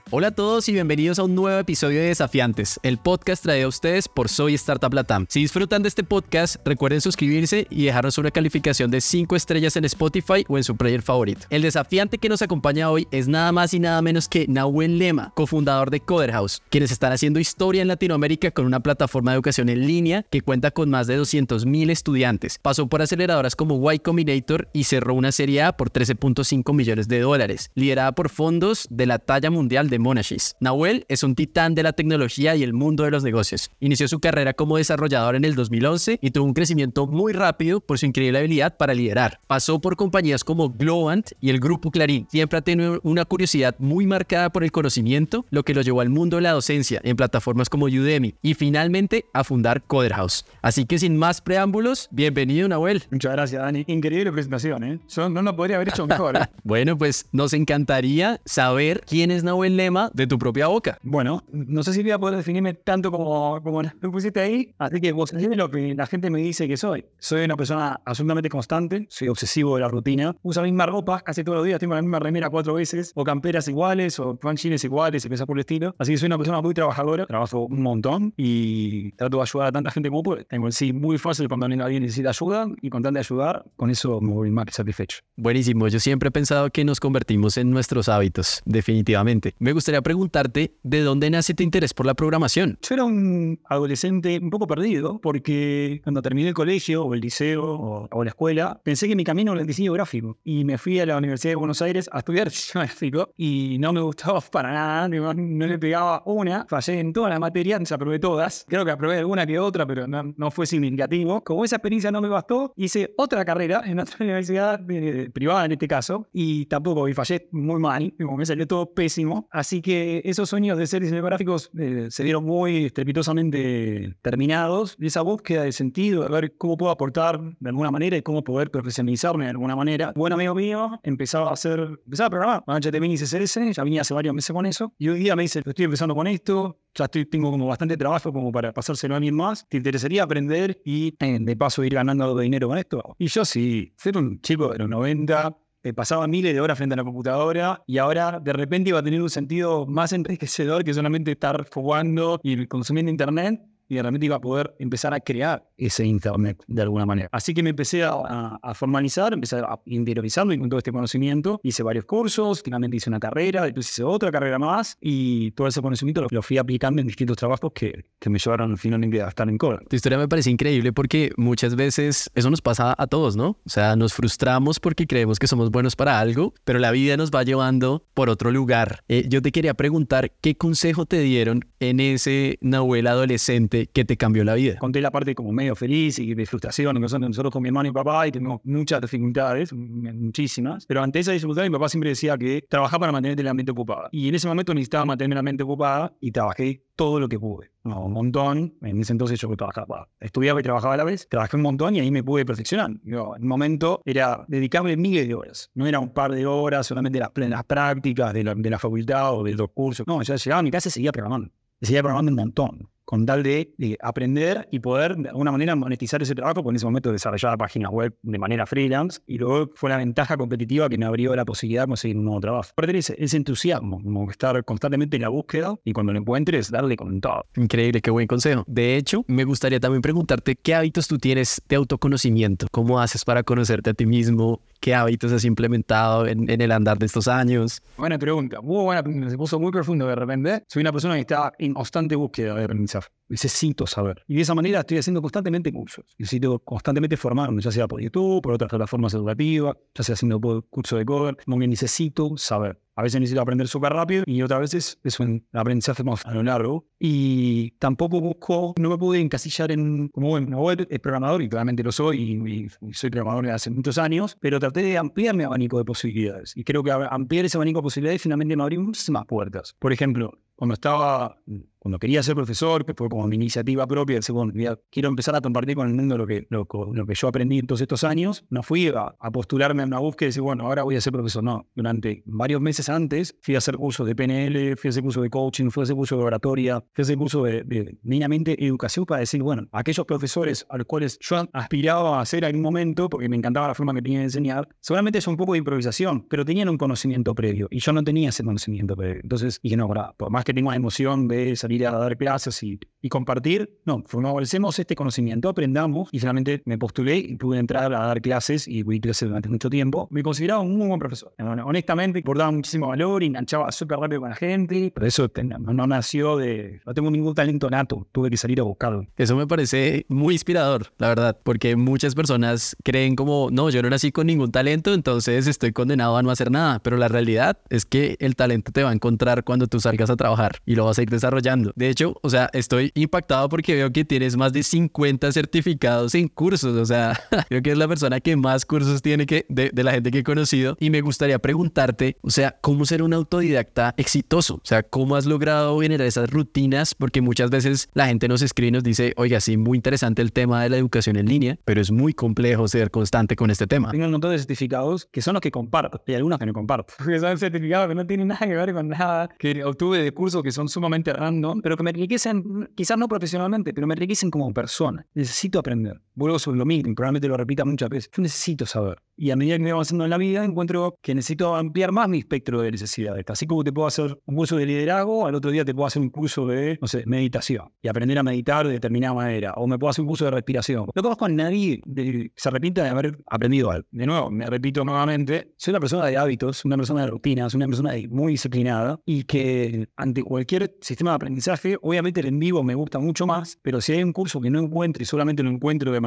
Hola 0.10 0.28
a 0.28 0.32
todos 0.32 0.70
y 0.70 0.72
bienvenidos 0.72 1.20
a 1.20 1.24
un 1.24 1.36
nuevo 1.36 1.60
episodio 1.60 2.00
de 2.00 2.08
Desafiantes, 2.08 2.80
el 2.82 2.98
podcast 2.98 3.44
traído 3.44 3.66
a 3.66 3.68
ustedes 3.68 4.08
por 4.08 4.30
Soy 4.30 4.54
Startup 4.54 4.94
Latam. 4.94 5.26
Si 5.28 5.42
disfrutan 5.42 5.84
de 5.84 5.90
este 5.90 6.02
podcast, 6.06 6.56
recuerden 6.64 7.02
suscribirse 7.02 7.68
y 7.70 7.84
dejarnos 7.84 8.18
una 8.18 8.32
calificación 8.32 8.90
de 8.90 9.02
5 9.02 9.36
estrellas 9.36 9.76
en 9.76 9.84
Spotify 9.84 10.46
o 10.48 10.58
en 10.58 10.64
su 10.64 10.78
player 10.78 11.02
favorito. 11.02 11.46
El 11.50 11.62
desafiante 11.62 12.20
que 12.20 12.30
nos 12.30 12.42
acompaña 12.42 12.90
hoy 12.90 13.06
es 13.12 13.28
nada 13.28 13.52
más 13.52 13.74
y 13.74 13.82
nada 13.82 14.02
menos 14.02 14.30
que 14.30 14.48
Nahuel 14.48 14.98
Lema, 14.98 15.34
cofundador 15.36 15.92
de 15.92 16.00
Coder 16.00 16.32
House, 16.32 16.62
quienes 16.70 16.94
están 16.94 17.12
haciendo 17.12 17.42
historia 17.42 17.82
en 17.82 17.90
Latinoamérica 17.90 18.52
con 18.52 18.66
una 18.66 18.80
plataforma 18.80 19.32
de 19.32 19.36
educación 19.36 19.68
en 19.68 19.86
línea 19.86 20.24
que 20.30 20.40
cuenta 20.40 20.72
con 20.72 20.90
más 20.90 21.08
de 21.08 21.20
200.000 21.20 21.90
estudiantes. 21.90 22.60
Pasó 22.62 22.88
por 22.88 23.02
aceleradoras 23.02 23.58
como 23.58 23.92
Y 23.92 24.00
Combinator 24.00 24.70
y 24.72 24.86
cerró 24.86 25.16
una 25.16 25.34
serie 25.34 25.64
A 25.64 25.76
por 25.76 25.92
13.5 25.92 26.74
millones 26.74 27.10
de 27.10 27.20
dólares, 27.20 27.72
liderada 27.76 28.14
por 28.14 28.30
fondos 28.30 28.88
de 28.90 29.06
la 29.06 29.20
talla 29.20 29.52
mundial 29.52 29.90
de 29.90 29.97
Monashis. 30.00 30.56
Nahuel 30.60 31.06
es 31.08 31.24
un 31.24 31.36
titán 31.36 31.76
de 31.76 31.84
la 31.84 31.94
tecnología 31.94 32.56
y 32.56 32.64
el 32.64 32.74
mundo 32.74 33.04
de 33.04 33.12
los 33.12 33.24
negocios. 33.24 33.72
Inició 33.80 34.08
su 34.08 34.20
carrera 34.20 34.54
como 34.54 34.78
desarrollador 34.78 35.36
en 35.36 35.46
el 35.46 35.56
2011 35.56 36.20
y 36.22 36.32
tuvo 36.32 36.46
un 36.46 36.54
crecimiento 36.54 37.08
muy 37.08 37.34
rápido 37.34 37.80
por 37.80 37.98
su 38.00 38.06
increíble 38.06 38.40
habilidad 38.40 38.78
para 38.78 38.94
liderar. 38.94 39.40
Pasó 39.48 39.80
por 39.80 39.96
compañías 39.96 40.44
como 40.44 40.70
Glowant 40.70 41.32
y 41.40 41.50
el 41.50 41.60
Grupo 41.60 41.92
Clarín. 41.92 42.28
Siempre 42.30 42.60
ha 42.60 42.62
tenido 42.62 43.00
una 43.04 43.26
curiosidad 43.26 43.76
muy 43.80 44.06
marcada 44.08 44.50
por 44.50 44.64
el 44.64 44.72
conocimiento, 44.72 45.46
lo 45.50 45.64
que 45.64 45.74
lo 45.74 45.82
llevó 45.82 46.02
al 46.02 46.10
mundo 46.10 46.38
de 46.38 46.44
la 46.44 46.52
docencia 46.52 47.02
en 47.04 47.16
plataformas 47.16 47.70
como 47.70 47.86
Udemy 47.86 48.36
y 48.42 48.54
finalmente 48.54 49.26
a 49.34 49.44
fundar 49.44 49.84
Coder 49.84 50.14
House. 50.14 50.46
Así 50.62 50.86
que 50.86 51.00
sin 51.00 51.18
más 51.18 51.42
preámbulos, 51.42 52.08
bienvenido 52.12 52.68
Nahuel. 52.68 53.04
Muchas 53.12 53.32
gracias, 53.32 53.62
Dani. 53.62 53.84
Increíble 53.88 54.32
presentación, 54.32 54.84
¿eh? 54.84 55.00
Yo 55.10 55.30
no 55.30 55.42
lo 55.42 55.56
podría 55.56 55.78
haber 55.78 55.90
hecho 55.90 56.08
mejor. 56.08 56.38
¿eh? 56.38 56.42
bueno, 56.64 56.98
pues 56.98 57.28
nos 57.32 57.54
encantaría 57.54 58.40
saber 58.46 59.02
quién 59.08 59.32
es 59.32 59.44
Nahuel 59.44 59.76
De 60.14 60.28
tu 60.28 60.38
propia 60.38 60.68
boca. 60.68 60.98
Bueno, 61.02 61.44
no 61.52 61.82
sé 61.82 61.94
si 61.94 62.02
voy 62.02 62.12
a 62.12 62.20
poder 62.20 62.36
definirme 62.38 62.74
tanto 62.74 63.10
como, 63.10 63.62
como 63.64 63.82
lo 63.82 64.12
pusiste 64.12 64.40
ahí, 64.40 64.74
así 64.78 65.00
que 65.00 65.12
vos 65.12 65.32
dime 65.32 65.56
lo 65.56 65.72
que 65.72 65.96
la 65.96 66.06
gente 66.06 66.30
me 66.30 66.40
dice 66.40 66.68
que 66.68 66.76
soy. 66.76 67.06
Soy 67.20 67.46
una 67.46 67.56
persona 67.56 68.00
absolutamente 68.06 68.50
constante, 68.50 69.08
soy 69.10 69.30
obsesivo 69.30 69.76
de 69.76 69.82
la 69.82 69.88
rutina, 69.88 70.36
uso 70.42 70.62
la 70.62 70.68
misma 70.68 70.86
ropa 70.86 71.22
casi 71.22 71.44
todos 71.44 71.58
los 71.58 71.66
días, 71.66 71.80
tengo 71.80 71.96
la 71.96 72.02
misma 72.02 72.20
remera 72.20 72.50
cuatro 72.50 72.74
veces, 72.74 73.12
o 73.16 73.24
camperas 73.24 73.68
iguales, 73.68 74.20
o 74.20 74.38
jeans 74.40 74.84
iguales, 74.84 75.26
y 75.26 75.30
por 75.30 75.58
el 75.58 75.62
estilo. 75.62 75.96
Así 75.98 76.12
que 76.12 76.18
soy 76.18 76.28
una 76.28 76.38
persona 76.38 76.62
muy 76.62 76.74
trabajadora, 76.74 77.26
trabajo 77.26 77.66
un 77.66 77.82
montón 77.82 78.34
y 78.38 79.12
trato 79.14 79.38
de 79.38 79.44
ayudar 79.44 79.68
a 79.68 79.72
tanta 79.72 79.92
gente 79.92 80.10
como 80.10 80.24
puedo. 80.24 80.44
Tengo 80.46 80.68
el 80.68 80.74
sí 80.74 80.94
muy 80.94 81.18
fácil 81.18 81.48
cuando 81.48 81.66
alguien 81.66 82.04
necesita 82.04 82.30
ayuda 82.30 82.68
y 82.82 82.90
con 82.90 83.04
tal 83.04 83.14
de 83.14 83.20
ayudar, 83.20 83.66
con 83.76 83.90
eso 83.90 84.20
me 84.22 84.34
voy 84.34 84.52
más 84.52 84.66
que 84.66 84.74
satisfecho. 84.74 85.20
Buenísimo, 85.36 85.88
yo 85.88 86.00
siempre 86.00 86.30
he 86.30 86.32
pensado 86.32 86.70
que 86.70 86.84
nos 86.84 87.00
convertimos 87.00 87.58
en 87.58 87.70
nuestros 87.70 88.10
hábitos, 88.10 88.62
definitivamente. 88.66 89.54
Me 89.60 89.74
gustaría 89.78 90.02
preguntarte 90.02 90.76
de 90.82 91.02
dónde 91.02 91.30
nace 91.30 91.54
tu 91.54 91.62
interés 91.62 91.94
por 91.94 92.06
la 92.08 92.16
programación. 92.16 92.80
Yo 92.82 92.96
era 92.96 93.04
un 93.04 93.60
adolescente 93.66 94.40
un 94.42 94.50
poco 94.50 94.66
perdido 94.66 95.20
porque 95.22 96.02
cuando 96.04 96.22
terminé 96.22 96.50
el 96.50 96.56
colegio 96.56 97.06
o 97.06 97.14
el 97.14 97.22
liceo 97.22 98.08
o, 98.12 98.24
la 98.24 98.30
escuela, 98.30 98.82
pensé 98.84 99.08
que 99.08 99.16
mi 99.16 99.24
camino 99.24 99.52
era 99.52 99.62
el 99.62 99.68
diseño 99.68 99.94
gráfico 99.94 100.40
y 100.44 100.66
me 100.66 100.78
fui 100.80 101.00
a 101.00 101.06
la 101.06 101.18
Universidad 101.18 101.52
de 101.52 101.56
Buenos 101.58 101.82
Aires 101.82 102.10
a 102.12 102.20
estudiar 102.20 102.50
diseño 102.50 102.84
gráfico 102.86 103.32
y 103.38 103.78
no 103.80 103.94
me 103.94 104.02
gustaba 104.02 104.42
para 104.52 104.72
nada, 104.74 105.08
no, 105.08 105.68
le 105.68 105.78
pegaba 105.78 106.24
una, 106.26 106.66
fallé 106.68 107.00
en 107.00 107.14
todas 107.14 107.30
las 107.30 107.40
materias, 107.40 107.80
desaprobé 107.80 108.18
todas, 108.18 108.66
creo 108.68 108.84
que 108.84 108.92
aprobé 108.92 109.20
alguna 109.20 109.46
que 109.46 109.60
otra, 109.60 109.86
pero 109.86 110.08
no, 110.08 110.34
no 110.36 110.50
fue 110.50 110.66
significativo. 110.66 111.44
Como 111.44 111.64
esa 111.64 111.76
experiencia 111.76 112.12
no 112.12 112.22
me 112.22 112.30
bastó, 112.30 112.74
hice 112.76 113.14
otra 113.18 113.46
carrera 113.46 113.84
en 113.86 114.00
otra 114.00 114.18
universidad 114.22 114.82
eh, 114.90 115.30
privada 115.32 115.66
en 115.66 115.74
este 115.74 115.88
caso 115.88 116.28
y 116.34 116.66
tampoco 116.66 117.08
y 117.08 117.14
fallé 117.14 117.48
muy 117.52 117.80
mal, 117.80 118.12
me 118.18 118.46
salió 118.46 118.66
todo 118.66 118.92
pésimo, 118.94 119.48
así 119.52 119.67
que 119.82 120.22
esos 120.26 120.50
sueños 120.50 120.78
de 120.78 120.88
ser 120.88 121.02
diseñador 121.02 121.30
gráficos 121.30 121.70
eh, 121.78 122.08
se 122.10 122.24
dieron 122.24 122.46
muy 122.46 122.86
estrepitosamente 122.86 124.16
terminados. 124.22 124.96
Y 125.00 125.08
esa 125.08 125.22
búsqueda 125.22 125.64
de 125.64 125.72
sentido, 125.72 126.24
de 126.24 126.30
ver 126.30 126.58
cómo 126.58 126.78
puedo 126.78 126.92
aportar 126.92 127.40
de 127.60 127.70
alguna 127.70 127.92
manera 127.92 128.18
y 128.18 128.22
cómo 128.22 128.44
poder 128.44 128.72
profesionalizarme 128.72 129.46
de 129.46 129.52
alguna 129.52 129.76
manera. 129.76 130.08
Un 130.16 130.20
buen 130.20 130.34
amigo 130.34 130.56
mío 130.56 131.00
empezaba 131.04 131.50
a 131.50 131.54
hacer, 131.54 131.80
empezaba 132.06 132.28
a 132.28 132.30
programar 132.30 132.64
con 132.66 132.76
HTML 132.82 133.12
y 133.12 133.18
CSS, 133.18 133.76
ya 133.76 133.84
venía 133.84 134.02
hace 134.02 134.14
varios 134.14 134.34
meses 134.34 134.54
con 134.54 134.66
eso. 134.66 134.94
Y 134.98 135.10
hoy 135.10 135.20
día 135.20 135.36
me 135.36 135.44
dice, 135.44 135.62
estoy 135.66 135.86
empezando 135.86 136.16
con 136.16 136.28
esto, 136.28 136.80
ya 136.94 137.06
estoy, 137.06 137.26
tengo 137.26 137.52
como 137.52 137.68
bastante 137.68 137.98
trabajo 137.98 138.34
como 138.34 138.52
para 138.52 138.74
pasárselo 138.74 139.16
a 139.16 139.18
alguien 139.18 139.36
más. 139.36 139.68
¿Te 139.70 139.78
interesaría 139.78 140.24
aprender 140.24 140.82
y 140.84 141.16
eh, 141.20 141.38
de 141.40 141.56
paso 141.56 141.84
ir 141.84 141.94
ganando 141.94 142.38
dinero 142.38 142.70
con 142.70 142.78
esto? 142.78 143.16
Y 143.18 143.28
yo 143.28 143.46
sí, 143.46 143.94
ser 143.98 144.18
un 144.18 144.42
chico 144.42 144.70
de 144.70 144.80
los 144.80 144.90
90, 144.90 145.56
pasaba 145.94 146.28
miles 146.28 146.54
de 146.54 146.62
horas 146.62 146.78
frente 146.78 146.94
a 146.94 146.98
la 146.98 147.04
computadora 147.04 147.84
y 147.86 147.98
ahora 147.98 148.40
de 148.40 148.54
repente 148.54 148.90
iba 148.90 149.00
a 149.00 149.04
tener 149.04 149.22
un 149.22 149.30
sentido 149.30 149.86
más 149.86 150.14
enriquecedor 150.14 150.84
que 150.84 150.94
solamente 150.94 151.32
estar 151.32 151.68
jugando 151.70 152.40
y 152.44 152.68
consumiendo 152.68 153.12
internet 153.12 153.62
y 153.88 153.96
de 153.96 154.04
repente 154.04 154.26
iba 154.26 154.36
a 154.36 154.42
poder 154.42 154.76
empezar 154.80 155.14
a 155.14 155.20
crear 155.20 155.68
ese 155.78 156.06
Internet 156.06 156.64
de 156.68 156.82
alguna 156.82 157.06
manera. 157.06 157.30
Así 157.32 157.54
que 157.54 157.64
me 157.64 157.72
empecé 157.72 158.04
a, 158.04 158.60
formalizar, 158.74 159.34
empecé 159.34 159.58
a 159.58 159.80
interiorizarme 159.86 160.58
con 160.60 160.70
todo 160.70 160.78
este 160.78 160.92
conocimiento. 160.92 161.60
Hice 161.64 161.84
varios 161.84 162.06
cursos, 162.06 162.62
finalmente 162.64 162.98
hice 162.98 163.10
una 163.10 163.20
carrera, 163.20 163.64
después 163.64 163.90
hice 163.90 164.04
otra 164.04 164.32
carrera 164.32 164.60
más 164.60 164.98
y 165.02 165.52
todo 165.52 165.68
ese 165.68 165.82
conocimiento 165.82 166.26
lo, 166.30 166.42
fui 166.42 166.58
aplicando 166.58 167.02
en 167.02 167.08
distintos 167.08 167.38
trabajos 167.38 167.72
que, 167.74 168.06
que 168.20 168.30
me 168.30 168.40
llevaron 168.40 168.78
finalmente 168.78 169.22
a 169.22 169.28
estar 169.30 169.48
en 169.50 169.58
Core. 169.58 169.86
Tu 169.90 169.96
historia 169.96 170.18
me 170.18 170.28
parece 170.28 170.50
increíble 170.50 170.94
porque 170.94 171.32
muchas 171.38 171.76
veces 171.76 172.30
eso 172.36 172.50
nos 172.50 172.62
pasa 172.62 172.96
a 172.98 173.08
todos, 173.08 173.36
¿no? 173.36 173.58
O 173.66 173.70
sea, 173.70 173.96
nos 173.96 174.14
frustramos 174.14 174.80
porque 174.80 175.08
creemos 175.08 175.40
que 175.40 175.48
somos 175.48 175.72
buenos 175.72 175.96
para 175.96 176.20
algo, 176.20 176.54
pero 176.64 176.80
la 176.80 176.92
vida 176.92 177.18
nos 177.18 177.32
va 177.32 177.44
llevando 177.44 178.06
por 178.14 178.30
otro 178.30 178.52
lugar. 178.52 179.04
Eh, 179.08 179.26
yo 179.28 179.42
te 179.42 179.52
quería 179.52 179.74
preguntar, 179.74 180.32
¿qué 180.42 180.56
consejo 180.56 181.06
te 181.06 181.20
dieron 181.20 181.66
en 181.80 182.00
ese 182.00 182.58
Nahuel 182.62 183.08
adolescente 183.08 183.77
puntualmente 183.78 183.88
que 183.88 184.06
te 184.06 184.18
cambió 184.18 184.44
la 184.44 184.56
vida. 184.56 184.78
Conté 184.78 185.02
la 185.02 185.12
parte 185.12 185.36
como 185.36 185.52
medio 185.52 185.76
feliz 185.76 186.20
y 186.20 186.34
de 186.34 186.46
frustración, 186.46 187.00
nosotros, 187.00 187.52
con 187.52 187.62
mi 187.62 187.70
hermano 187.70 187.90
y 187.90 187.92
papá 187.92 188.28
y 188.28 188.32
tenemos 188.32 188.62
muchas 188.64 189.02
dificultades, 189.02 189.74
muchísimas, 189.74 190.86
pero 190.86 191.04
ante 191.04 191.20
esa 191.20 191.32
dificultad 191.32 191.64
mi 191.64 191.70
papá 191.70 191.90
siempre 191.90 192.10
decía 192.10 192.38
que 192.38 192.66
trabajaba 192.70 193.02
para 193.02 193.12
mantener 193.12 193.44
la 193.44 193.54
mente 193.54 193.72
ocupada. 193.72 194.10
Y 194.12 194.30
en 194.30 194.36
ese 194.36 194.48
momento 194.48 194.74
necesitaba 194.74 195.06
mantener 195.06 195.36
la 195.36 195.44
mente 195.44 195.64
ocupada 195.64 196.14
y 196.20 196.32
trabajé 196.32 196.84
todo 196.96 197.20
lo 197.20 197.30
que 197.30 197.40
pude. 197.40 197.72
No, 197.84 198.06
un 198.06 198.14
montón. 198.14 198.74
En 198.82 199.00
ese 199.00 199.14
entonces 199.14 199.40
yo 199.40 199.56
trabajaba, 199.56 200.10
estudiaba 200.20 200.60
y 200.60 200.64
trabajaba 200.64 200.96
a 200.96 200.98
la 200.98 201.04
vez. 201.04 201.28
Trabajé 201.30 201.56
un 201.56 201.62
montón 201.62 201.96
y 201.96 202.00
ahí 202.00 202.12
me 202.12 202.24
pude 202.24 202.46
perfeccionar. 202.46 202.92
Yo, 203.04 203.36
en 203.36 203.44
el 203.44 203.48
momento 203.48 204.02
era 204.04 204.44
dedicarme 204.48 204.98
miles 204.98 205.28
de 205.28 205.36
horas. 205.36 205.72
No 205.74 205.86
era 205.86 206.00
un 206.00 206.10
par 206.10 206.32
de 206.34 206.46
horas 206.46 206.88
solamente 206.88 207.20
las, 207.20 207.32
las 207.36 207.64
prácticas 207.64 208.34
de 208.34 208.44
la, 208.44 208.56
de 208.56 208.70
la 208.70 208.80
facultad 208.80 209.36
o 209.36 209.44
de 209.44 209.54
los 209.54 209.70
cursos. 209.70 210.06
No, 210.08 210.22
yo 210.22 210.36
llegaba 210.36 210.60
a 210.60 210.64
mi 210.64 210.72
casa 210.72 210.90
y 210.90 210.92
seguía 210.92 211.12
programando. 211.12 211.50
Seguía 211.80 212.02
programando 212.02 212.32
un 212.32 212.36
montón 212.36 212.90
con 213.08 213.26
tal 213.26 213.42
de, 213.42 213.74
aprender 214.02 214.68
y 214.70 214.80
poder 214.80 215.16
de 215.16 215.30
alguna 215.30 215.50
manera 215.50 215.78
monetizar 215.78 216.22
ese 216.22 216.36
trabajo, 216.36 216.56
porque 216.56 216.72
en 216.72 216.76
ese 216.76 216.86
momento 216.86 217.10
desarrollaba 217.10 217.56
páginas 217.56 217.90
web 217.90 218.14
de 218.22 218.38
manera 218.38 218.66
freelance 218.66 219.22
y 219.26 219.38
luego 219.38 219.72
fue 219.76 219.90
la 219.90 219.96
ventaja 219.96 220.36
competitiva 220.36 220.90
que 220.90 220.98
me 220.98 221.06
abrió 221.06 221.34
la 221.34 221.46
posibilidad 221.46 221.84
de 221.84 221.88
conseguir 221.88 222.18
un 222.18 222.26
nuevo 222.26 222.42
trabajo. 222.42 222.70
Aparte 222.74 222.98
ese, 222.98 223.16
ese 223.18 223.38
entusiasmo, 223.38 224.02
como 224.04 224.30
estar 224.30 224.62
constantemente 224.66 225.16
en 225.16 225.22
la 225.22 225.30
búsqueda 225.30 225.76
y 225.86 225.94
cuando 225.94 226.12
lo 226.12 226.20
encuentres 226.20 226.70
darle 226.70 226.98
con 226.98 227.22
todo. 227.22 227.46
Increíble, 227.56 228.02
qué 228.02 228.12
buen 228.12 228.28
consejo. 228.28 228.66
De 228.68 228.98
hecho, 228.98 229.24
me 229.28 229.46
gustaría 229.46 229.80
también 229.80 230.02
preguntarte 230.02 230.58
qué 230.58 230.76
hábitos 230.76 231.08
tú 231.08 231.18
tienes 231.18 231.62
de 231.70 231.78
autoconocimiento, 231.78 232.68
cómo 232.72 233.00
haces 233.00 233.24
para 233.24 233.42
conocerte 233.44 233.92
a 233.92 233.94
ti 233.94 234.06
mismo, 234.06 234.60
qué 234.82 234.94
hábitos 234.94 235.32
has 235.32 235.46
implementado 235.46 236.28
en, 236.28 236.50
en 236.50 236.60
el 236.60 236.74
andar 236.74 236.98
de 236.98 237.06
estos 237.06 237.30
años. 237.30 237.82
Buena 237.98 238.20
pregunta, 238.20 238.60
muy 238.60 238.84
buena, 238.84 239.30
se 239.30 239.38
puso 239.38 239.62
muy 239.62 239.72
profundo 239.72 240.06
de 240.08 240.16
repente. 240.16 240.64
Soy 240.68 240.82
una 240.82 240.92
persona 240.92 241.16
que 241.16 241.22
está 241.22 241.54
en 241.58 241.74
constante 241.74 242.14
búsqueda 242.14 242.54
de 242.56 242.66
aprendizaje. 242.66 242.97
Necesito 243.30 243.86
saber. 243.86 244.24
Y 244.28 244.36
de 244.36 244.42
esa 244.42 244.56
manera 244.56 244.80
estoy 244.80 244.98
haciendo 245.00 245.22
constantemente 245.22 245.72
cursos. 245.72 246.06
Necesito 246.18 246.60
constantemente 246.60 247.18
formarme, 247.18 247.62
ya 247.62 247.72
sea 247.72 247.88
por 247.88 248.02
YouTube, 248.02 248.42
por 248.42 248.54
otras 248.54 248.70
plataformas 248.70 249.14
educativas, 249.14 249.76
ya 249.94 250.04
sea 250.04 250.14
haciendo 250.14 250.40
curso 250.70 250.98
de 250.98 251.06
cover, 251.06 251.38
como 251.44 251.60
que 251.60 251.68
necesito 251.68 252.38
saber. 252.38 252.80
A 252.98 253.04
veces 253.04 253.22
necesito 253.22 253.42
aprender 253.42 253.68
súper 253.68 253.94
rápido 253.94 254.24
y 254.26 254.42
otras 254.42 254.60
veces 254.60 255.00
es 255.04 255.20
un 255.20 255.46
aprendizaje 255.54 256.04
más 256.04 256.26
a 256.26 256.34
lo 256.34 256.42
largo. 256.42 256.88
Y 257.00 257.72
tampoco 257.78 258.20
busco, 258.20 258.74
no 258.80 258.90
me 258.90 258.98
pude 258.98 259.20
encasillar 259.20 259.72
en, 259.72 260.08
como 260.10 260.30
bueno, 260.30 260.60
web 260.60 260.88
es 260.90 261.00
programador 261.00 261.44
y 261.44 261.48
claramente 261.48 261.84
lo 261.84 261.92
soy 261.92 262.70
y, 262.82 262.94
soy 262.94 263.12
programador 263.12 263.46
desde 263.46 263.56
hace 263.56 263.70
muchos 263.70 264.00
años, 264.00 264.36
pero 264.40 264.60
traté 264.60 264.82
de 264.82 264.98
ampliar 264.98 265.36
mi 265.36 265.44
abanico 265.44 265.78
de 265.78 265.86
posibilidades. 265.86 266.58
Y 266.58 266.64
creo 266.64 266.84
que 266.84 266.92
ampliar 266.92 267.46
ese 267.46 267.58
abanico 267.58 267.80
de 267.80 267.84
posibilidades 267.84 268.24
finalmente 268.24 268.58
me 268.58 268.64
abrió 268.64 268.82
muchísimas 268.82 269.28
puertas. 269.28 269.76
Por 269.78 269.94
ejemplo, 269.94 270.32
cuando 270.58 270.74
estaba, 270.74 271.38
cuando 271.78 272.00
quería 272.00 272.24
ser 272.24 272.34
profesor, 272.34 272.84
que 272.84 272.96
fue 272.96 273.08
como 273.10 273.28
mi 273.28 273.36
iniciativa 273.36 273.86
propia, 273.86 274.16
decir, 274.16 274.34
bueno, 274.34 274.52
quiero 274.90 275.08
empezar 275.08 275.36
a 275.36 275.42
compartir 275.42 275.76
con 275.76 275.88
el 275.88 275.94
mundo 275.94 276.18
lo 276.18 276.26
que, 276.26 276.48
lo, 276.50 276.66
que 276.66 277.14
yo 277.14 277.28
aprendí 277.28 277.60
en 277.60 277.68
todos 277.68 277.82
estos 277.82 278.04
años, 278.04 278.44
no 278.50 278.64
fui 278.64 278.88
a, 278.88 279.14
postularme 279.32 279.84
a 279.84 279.86
una 279.86 280.00
búsqueda 280.00 280.26
y 280.26 280.30
decir, 280.30 280.42
bueno, 280.42 280.66
ahora 280.66 280.82
voy 280.82 280.96
a 280.96 281.02
ser 281.02 281.14
profesor. 281.14 281.44
No, 281.44 281.68
durante 281.76 282.24
varios 282.26 282.60
meses 282.60 282.87
antes 282.90 283.36
fui 283.42 283.56
a 283.56 283.60
hacer 283.60 283.78
cursos 283.78 284.06
de 284.08 284.16
PNL, 284.16 284.76
fui 284.78 284.88
a 284.88 284.92
hacer 284.92 285.04
cursos 285.04 285.24
de 285.24 285.30
coaching, 285.30 285.70
fui 285.70 285.82
a 285.82 285.84
hacer 285.84 285.96
cursos 285.96 286.18
de 286.18 286.24
oratoria, 286.24 286.80
fui 286.94 287.02
a 287.02 287.04
hacer 287.04 287.18
cursos 287.18 287.44
de, 287.46 287.64
de 287.64 288.56
educación 288.60 289.06
para 289.06 289.22
decir, 289.22 289.42
bueno, 289.42 289.68
aquellos 289.72 290.06
profesores 290.06 290.66
a 290.70 290.78
los 290.78 290.86
cuales 290.86 291.18
yo 291.22 291.48
aspiraba 291.54 292.20
a 292.20 292.22
hacer 292.22 292.44
en 292.44 292.56
un 292.56 292.62
momento, 292.62 293.10
porque 293.10 293.30
me 293.30 293.36
encantaba 293.36 293.68
la 293.68 293.76
forma 293.76 293.94
que 293.94 294.02
tenía 294.02 294.20
de 294.20 294.26
enseñar, 294.26 294.68
seguramente 294.80 295.20
es 295.20 295.28
un 295.28 295.38
poco 295.38 295.54
de 295.54 295.60
improvisación, 295.60 296.26
pero 296.30 296.46
tenían 296.46 296.70
un 296.70 296.78
conocimiento 296.78 297.34
previo 297.36 297.68
y 297.72 297.80
yo 297.80 297.92
no 297.94 298.04
tenía 298.04 298.30
ese 298.30 298.44
conocimiento 298.44 298.96
previo. 298.96 299.22
Entonces 299.24 299.60
dije, 299.64 299.78
no, 299.78 299.88
por 300.18 300.30
más 300.30 300.44
que 300.44 300.54
tengo 300.54 300.72
la 300.72 300.78
emoción 300.78 301.28
de 301.28 301.56
salir 301.56 301.86
a 301.88 301.92
dar 301.92 302.18
clases 302.18 302.62
y, 302.64 302.80
y 303.02 303.10
compartir. 303.10 303.80
No, 303.86 304.04
formalecemos 304.06 304.80
este 304.80 304.96
conocimiento, 304.96 305.50
aprendamos 305.50 306.10
y 306.12 306.20
finalmente 306.20 306.62
me 306.66 306.78
postulé 306.78 307.18
y 307.18 307.36
pude 307.36 307.60
entrar 307.60 307.94
a 307.94 308.08
dar 308.08 308.22
clases 308.22 308.68
y 308.68 308.84
fui 308.84 309.00
clases 309.00 309.28
durante 309.30 309.50
mucho 309.50 309.70
tiempo. 309.70 310.08
Me 310.12 310.24
consideraba 310.24 310.62
un 310.62 310.78
muy 310.78 310.88
buen 310.88 311.00
profesor. 311.00 311.34
honestamente, 311.40 312.20
aportaba 312.20 312.52
muchísimo 312.52 312.77
valor, 312.86 313.24
enganchaba 313.24 313.72
súper 313.72 314.00
rápido 314.00 314.22
con 314.22 314.30
la 314.30 314.36
gente, 314.36 314.92
pero 314.94 315.08
eso 315.08 315.30
no, 315.60 315.88
nació 315.88 316.38
de... 316.38 316.82
No 316.86 316.94
tengo 316.94 317.10
ningún 317.10 317.34
talento 317.34 317.70
nato, 317.70 318.08
tuve 318.12 318.30
que 318.30 318.38
salir 318.38 318.60
a 318.60 318.64
buscarlo. 318.64 319.06
Eso 319.18 319.36
me 319.36 319.48
parece 319.48 320.06
muy 320.10 320.36
inspirador, 320.36 320.88
la 320.98 321.10
verdad, 321.10 321.38
porque 321.44 321.76
muchas 321.76 322.16
personas 322.16 322.76
creen 322.84 323.16
como, 323.16 323.50
no, 323.52 323.70
yo 323.70 323.82
no 323.82 323.90
nací 323.90 324.12
con 324.12 324.28
ningún 324.28 324.52
talento, 324.52 324.94
entonces 324.94 325.48
estoy 325.48 325.72
condenado 325.72 326.18
a 326.18 326.24
no 326.24 326.32
hacer 326.32 326.52
nada, 326.52 326.80
pero 326.80 326.98
la 326.98 327.08
realidad 327.08 327.60
es 327.70 327.86
que 327.86 328.18
el 328.20 328.36
talento 328.36 328.72
te 328.72 328.84
va 328.84 328.92
a 328.92 328.94
encontrar 328.94 329.44
cuando 329.44 329.68
tú 329.68 329.80
salgas 329.80 330.10
a 330.10 330.16
trabajar 330.16 330.62
y 330.66 330.76
lo 330.76 330.86
vas 330.86 331.00
a 331.00 331.02
ir 331.02 331.10
desarrollando. 331.10 331.72
De 331.76 331.90
hecho, 331.90 332.16
o 332.22 332.30
sea, 332.30 332.50
estoy 332.54 332.92
impactado 332.96 333.50
porque 333.50 333.76
veo 333.76 333.92
que 333.92 334.06
tienes 334.06 334.36
más 334.36 334.54
de 334.54 334.64
50 334.64 335.32
certificados 335.32 336.16
en 336.16 336.28
cursos. 336.28 336.76
O 336.76 336.86
sea, 336.86 337.20
creo 337.50 337.62
que 337.62 337.72
es 337.72 337.78
la 337.78 337.88
persona 337.88 338.20
que 338.20 338.36
más 338.36 338.66
cursos 338.66 339.02
tiene 339.02 339.26
que 339.26 339.46
de, 339.50 339.72
la 339.84 339.92
gente 339.92 340.12
que 340.12 340.20
he 340.20 340.24
conocido. 340.24 340.78
Y 340.80 340.90
me 340.90 341.02
gustaría 341.02 341.40
preguntarte, 341.40 342.18
o 342.22 342.30
sea, 342.30 342.58
¿cómo 342.68 342.84
ser 342.84 343.02
un 343.02 343.14
autodidacta 343.14 343.94
exitoso? 343.96 344.56
O 344.56 344.66
sea, 344.66 344.84
¿cómo 344.84 345.16
has 345.16 345.26
logrado 345.26 345.80
generar 345.80 346.06
esas 346.06 346.30
rutinas? 346.30 346.96
Porque 346.96 347.22
muchas 347.22 347.50
veces 347.50 347.88
la 347.94 348.08
gente 348.08 348.28
nos 348.28 348.42
escribe 348.42 348.68
y 348.68 348.72
nos 348.72 348.84
dice, 348.84 349.14
oiga, 349.16 349.40
sí, 349.40 349.56
muy 349.56 349.78
interesante 349.78 350.22
el 350.22 350.34
tema 350.34 350.64
de 350.64 350.72
la 350.72 350.76
educación 350.76 351.16
en 351.16 351.28
línea, 351.28 351.58
pero 351.64 351.80
es 351.80 351.92
muy 351.92 352.12
complejo 352.14 352.68
ser 352.68 352.92
constante 352.92 353.38
con 353.38 353.52
este 353.52 353.68
tema. 353.68 353.90
Tengo 353.92 354.04
un 354.04 354.12
montón 354.12 354.32
de 354.32 354.38
certificados 354.38 355.06
que 355.06 355.22
son 355.22 355.36
los 355.36 355.42
que 355.42 355.50
comparto 355.50 356.04
y 356.06 356.14
algunos 356.14 356.40
que 356.40 356.46
no 356.46 356.52
comparto. 356.52 356.94
Porque 356.98 357.18
son 357.22 357.38
certificados 357.38 357.88
que 357.88 357.96
no 357.96 358.06
tienen 358.06 358.28
nada 358.28 358.46
que 358.46 358.54
ver 358.54 358.74
con 358.74 358.90
nada 358.90 359.30
que 359.40 359.64
obtuve 359.64 360.04
de 360.04 360.12
cursos 360.12 360.44
que 360.44 360.52
son 360.52 360.68
sumamente 360.68 361.14
random, 361.14 361.62
pero 361.62 361.78
que 361.78 361.84
me 361.84 361.92
enriquecen, 361.92 362.70
quizás 362.76 362.98
no 362.98 363.08
profesionalmente, 363.08 363.74
pero 363.74 363.88
me 363.88 363.94
enriquecen 363.94 364.30
como 364.30 364.54
persona. 364.54 365.06
Necesito 365.14 365.60
aprender. 365.60 366.02
Vuelvo 366.18 366.40
sobre 366.40 366.58
lo 366.58 366.66
mismo, 366.66 366.96
probablemente 366.96 367.28
lo 367.28 367.38
repita 367.38 367.64
muchas 367.64 367.90
veces. 367.90 368.10
Yo 368.12 368.24
necesito 368.24 368.66
saber. 368.66 368.98
Y 369.16 369.30
a 369.30 369.36
medida 369.36 369.56
que 369.56 369.60
me 369.60 369.66
voy 369.66 369.78
avanzando 369.78 370.04
en 370.04 370.10
la 370.10 370.18
vida, 370.18 370.44
encuentro 370.44 370.98
que 371.04 371.14
necesito 371.14 371.56
ampliar 371.56 371.92
más 371.92 372.10
mi 372.10 372.18
espectro 372.18 372.60
de 372.60 372.72
necesidades. 372.72 373.24
Así 373.28 373.46
como 373.46 373.64
te 373.64 373.72
puedo 373.72 373.88
hacer 373.88 374.20
un 374.26 374.36
curso 374.36 374.58
de 374.58 374.66
liderazgo, 374.66 375.28
al 375.28 375.36
otro 375.36 375.52
día 375.52 375.64
te 375.64 375.76
puedo 375.76 375.86
hacer 375.86 376.02
un 376.02 376.10
curso 376.10 376.48
de, 376.48 376.80
no 376.82 376.88
sé, 376.88 377.04
meditación 377.06 377.72
y 377.84 377.88
aprender 377.88 378.18
a 378.18 378.24
meditar 378.24 378.66
de 378.66 378.74
determinada 378.74 379.14
manera. 379.14 379.54
O 379.58 379.68
me 379.68 379.78
puedo 379.78 379.92
hacer 379.92 380.02
un 380.02 380.08
curso 380.08 380.26
de 380.26 380.32
respiración. 380.32 380.88
No 380.96 381.04
conozco 381.04 381.26
a 381.26 381.30
nadie 381.30 381.82
que 381.96 382.32
se 382.36 382.50
arrepienta 382.50 382.84
de 382.84 382.90
haber 382.90 383.20
aprendido 383.28 383.70
algo. 383.70 383.88
De 383.92 384.08
nuevo, 384.08 384.32
me 384.32 384.48
repito 384.48 384.84
nuevamente, 384.84 385.54
soy 385.56 385.72
una 385.72 385.80
persona 385.80 386.06
de 386.08 386.18
hábitos, 386.18 386.66
una 386.66 386.78
persona 386.78 387.02
de 387.02 387.08
rutinas, 387.08 387.54
una 387.54 387.68
persona 387.68 387.94
muy 388.10 388.32
disciplinada 388.32 389.00
y 389.06 389.24
que 389.26 389.88
ante 389.96 390.24
cualquier 390.24 390.78
sistema 390.82 391.12
de 391.12 391.16
aprendizaje, 391.16 391.78
obviamente 391.84 392.22
el 392.22 392.28
en 392.28 392.40
vivo 392.40 392.64
me 392.64 392.74
gusta 392.74 392.98
mucho 392.98 393.28
más, 393.28 393.60
pero 393.62 393.82
si 393.82 393.94
hay 393.94 394.02
un 394.02 394.14
curso 394.14 394.42
que 394.42 394.50
no 394.50 394.60
encuentro 394.60 395.04
y 395.04 395.06
solamente 395.06 395.44
lo 395.44 395.52
encuentro 395.52 395.92
de 395.92 396.02
manera 396.02 396.07